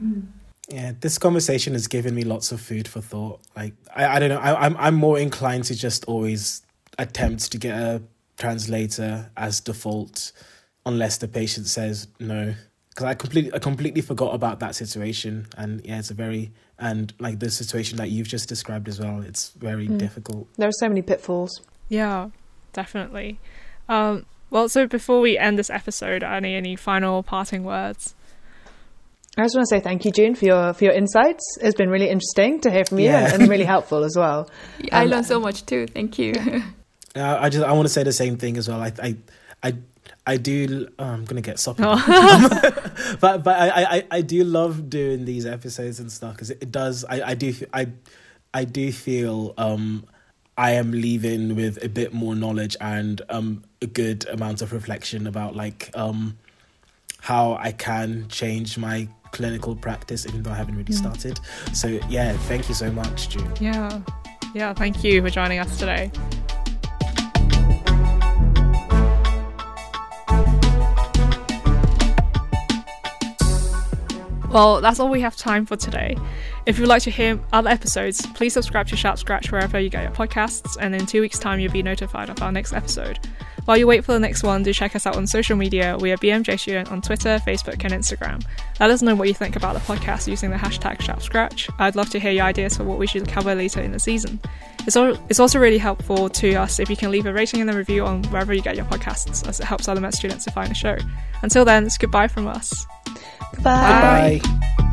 mm. 0.00 0.22
Yeah, 0.70 0.92
this 0.98 1.18
conversation 1.18 1.74
has 1.74 1.86
given 1.88 2.14
me 2.14 2.24
lots 2.24 2.50
of 2.50 2.58
food 2.58 2.88
for 2.88 3.02
thought. 3.02 3.42
Like, 3.54 3.74
I, 3.94 4.16
I 4.16 4.18
don't 4.18 4.30
know, 4.30 4.38
I, 4.38 4.64
I'm 4.64 4.74
I'm 4.78 4.94
more 4.94 5.18
inclined 5.18 5.64
to 5.64 5.74
just 5.74 6.06
always 6.06 6.62
attempt 6.98 7.52
to 7.52 7.58
get 7.58 7.78
a 7.78 8.02
translator 8.36 9.30
as 9.36 9.60
default, 9.60 10.32
unless 10.86 11.18
the 11.18 11.28
patient 11.28 11.66
says 11.66 12.08
no. 12.18 12.54
Because 12.90 13.06
I 13.06 13.14
completely 13.14 13.52
I 13.52 13.58
completely 13.58 14.02
forgot 14.02 14.34
about 14.34 14.60
that 14.60 14.74
situation, 14.74 15.46
and 15.56 15.84
yeah, 15.84 15.98
it's 15.98 16.10
a 16.10 16.14
very 16.14 16.52
and 16.78 17.12
like 17.18 17.40
the 17.40 17.50
situation 17.50 17.98
that 17.98 18.10
you've 18.10 18.28
just 18.28 18.48
described 18.48 18.88
as 18.88 19.00
well. 19.00 19.20
It's 19.22 19.50
very 19.50 19.88
mm. 19.88 19.98
difficult. 19.98 20.48
There 20.56 20.68
are 20.68 20.72
so 20.72 20.88
many 20.88 21.02
pitfalls. 21.02 21.60
Yeah, 21.88 22.30
definitely. 22.72 23.38
Um, 23.88 24.26
well, 24.50 24.68
so 24.68 24.86
before 24.86 25.20
we 25.20 25.36
end 25.36 25.58
this 25.58 25.70
episode, 25.70 26.22
any 26.22 26.54
any 26.54 26.76
final 26.76 27.22
parting 27.22 27.64
words? 27.64 28.14
I 29.36 29.42
just 29.42 29.56
want 29.56 29.66
to 29.68 29.74
say 29.74 29.80
thank 29.80 30.04
you, 30.04 30.12
Jieun, 30.12 30.36
for 30.36 30.44
your 30.44 30.72
for 30.74 30.84
your 30.84 30.92
insights. 30.92 31.58
It's 31.60 31.74
been 31.74 31.90
really 31.90 32.08
interesting 32.08 32.60
to 32.60 32.70
hear 32.70 32.84
from 32.84 33.00
you 33.00 33.06
yeah. 33.06 33.32
and, 33.32 33.42
and, 33.42 33.50
really 33.50 33.64
helpful 33.64 34.04
as 34.04 34.16
well. 34.16 34.48
Yeah, 34.78 34.96
um, 34.96 35.02
I 35.02 35.04
learned 35.06 35.26
so 35.26 35.40
much 35.40 35.66
too. 35.66 35.88
Thank 35.88 36.18
you. 36.18 36.34
uh, 37.16 37.38
I 37.40 37.48
just 37.48 37.64
I 37.64 37.72
want 37.72 37.86
to 37.86 37.92
say 37.92 38.02
the 38.02 38.12
same 38.12 38.36
thing 38.36 38.56
as 38.56 38.68
well. 38.68 38.80
I 38.80 38.92
I 39.02 39.16
I, 39.62 39.74
I 40.26 40.36
do. 40.36 40.88
Oh, 40.98 41.04
I'm 41.04 41.24
gonna 41.24 41.40
get 41.40 41.58
soppy, 41.58 41.82
oh. 41.84 41.96
but 43.20 43.42
but 43.42 43.56
I, 43.60 43.96
I 43.98 44.06
I 44.10 44.20
do 44.20 44.44
love 44.44 44.90
doing 44.90 45.24
these 45.24 45.46
episodes 45.46 46.00
and 46.00 46.10
stuff 46.10 46.34
because 46.34 46.50
it, 46.50 46.70
does. 46.70 47.04
I 47.04 47.30
I 47.30 47.34
do 47.34 47.54
I 47.72 47.88
I 48.52 48.64
do 48.64 48.92
feel 48.92 49.54
um 49.58 50.06
I 50.56 50.72
am 50.72 50.92
leaving 50.92 51.56
with 51.56 51.82
a 51.82 51.88
bit 51.88 52.12
more 52.12 52.34
knowledge 52.34 52.76
and 52.80 53.20
um 53.28 53.64
a 53.82 53.86
good 53.86 54.28
amount 54.28 54.62
of 54.62 54.72
reflection 54.72 55.26
about 55.26 55.56
like 55.56 55.90
um 55.94 56.38
how 57.20 57.54
I 57.54 57.72
can 57.72 58.28
change 58.28 58.76
my 58.76 59.08
clinical 59.34 59.74
practice, 59.74 60.26
even 60.26 60.42
though 60.42 60.50
I 60.50 60.56
haven't 60.56 60.76
really 60.76 60.92
mm. 60.92 60.98
started. 60.98 61.40
So, 61.72 61.88
yeah, 62.08 62.36
thank 62.48 62.68
you 62.68 62.74
so 62.74 62.90
much, 62.92 63.30
Jieun. 63.30 63.60
Yeah. 63.60 64.00
Yeah, 64.54 64.72
thank 64.74 65.02
you 65.02 65.20
for 65.20 65.30
joining 65.30 65.58
us 65.58 65.78
today. 65.78 66.12
Well, 74.54 74.80
that's 74.80 75.00
all 75.00 75.08
we 75.08 75.20
have 75.20 75.34
time 75.34 75.66
for 75.66 75.74
today. 75.74 76.16
If 76.64 76.78
you'd 76.78 76.86
like 76.86 77.02
to 77.02 77.10
hear 77.10 77.40
other 77.52 77.68
episodes, 77.68 78.24
please 78.34 78.52
subscribe 78.52 78.86
to 78.86 78.94
Sharp 78.96 79.18
Scratch 79.18 79.50
wherever 79.50 79.80
you 79.80 79.90
get 79.90 80.04
your 80.04 80.12
podcasts, 80.12 80.76
and 80.80 80.94
in 80.94 81.06
two 81.06 81.22
weeks' 81.22 81.40
time, 81.40 81.58
you'll 81.58 81.72
be 81.72 81.82
notified 81.82 82.30
of 82.30 82.40
our 82.40 82.52
next 82.52 82.72
episode. 82.72 83.18
While 83.64 83.78
you 83.78 83.86
wait 83.86 84.04
for 84.04 84.12
the 84.12 84.20
next 84.20 84.42
one, 84.42 84.62
do 84.62 84.72
check 84.72 84.94
us 84.94 85.06
out 85.06 85.16
on 85.16 85.26
social 85.26 85.56
media. 85.56 85.96
We 85.98 86.12
are 86.12 86.16
BMJ 86.18 86.60
Student 86.60 86.92
on 86.92 87.00
Twitter, 87.00 87.38
Facebook, 87.46 87.82
and 87.84 87.92
Instagram. 87.92 88.44
Let 88.78 88.90
us 88.90 89.00
know 89.00 89.14
what 89.14 89.28
you 89.28 89.34
think 89.34 89.56
about 89.56 89.74
the 89.74 89.80
podcast 89.80 90.28
using 90.28 90.50
the 90.50 90.56
hashtag 90.56 90.98
SharpScratch. 90.98 91.72
I'd 91.78 91.96
love 91.96 92.10
to 92.10 92.20
hear 92.20 92.32
your 92.32 92.44
ideas 92.44 92.76
for 92.76 92.84
what 92.84 92.98
we 92.98 93.06
should 93.06 93.26
cover 93.26 93.54
later 93.54 93.80
in 93.80 93.92
the 93.92 93.98
season. 93.98 94.38
It's, 94.86 94.96
all, 94.96 95.16
it's 95.30 95.40
also 95.40 95.58
really 95.58 95.78
helpful 95.78 96.28
to 96.28 96.54
us 96.56 96.78
if 96.78 96.90
you 96.90 96.96
can 96.96 97.10
leave 97.10 97.24
a 97.24 97.32
rating 97.32 97.62
and 97.62 97.70
a 97.70 97.76
review 97.76 98.04
on 98.04 98.22
wherever 98.24 98.52
you 98.52 98.60
get 98.60 98.76
your 98.76 98.84
podcasts, 98.84 99.48
as 99.48 99.60
it 99.60 99.64
helps 99.64 99.88
other 99.88 100.00
med 100.00 100.14
students 100.14 100.44
to 100.44 100.50
find 100.50 100.70
the 100.70 100.74
show. 100.74 100.98
Until 101.42 101.64
then, 101.64 101.86
it's 101.86 101.96
goodbye 101.96 102.28
from 102.28 102.46
us. 102.46 102.86
Bye. 103.62 104.40
Bye. 104.42 104.90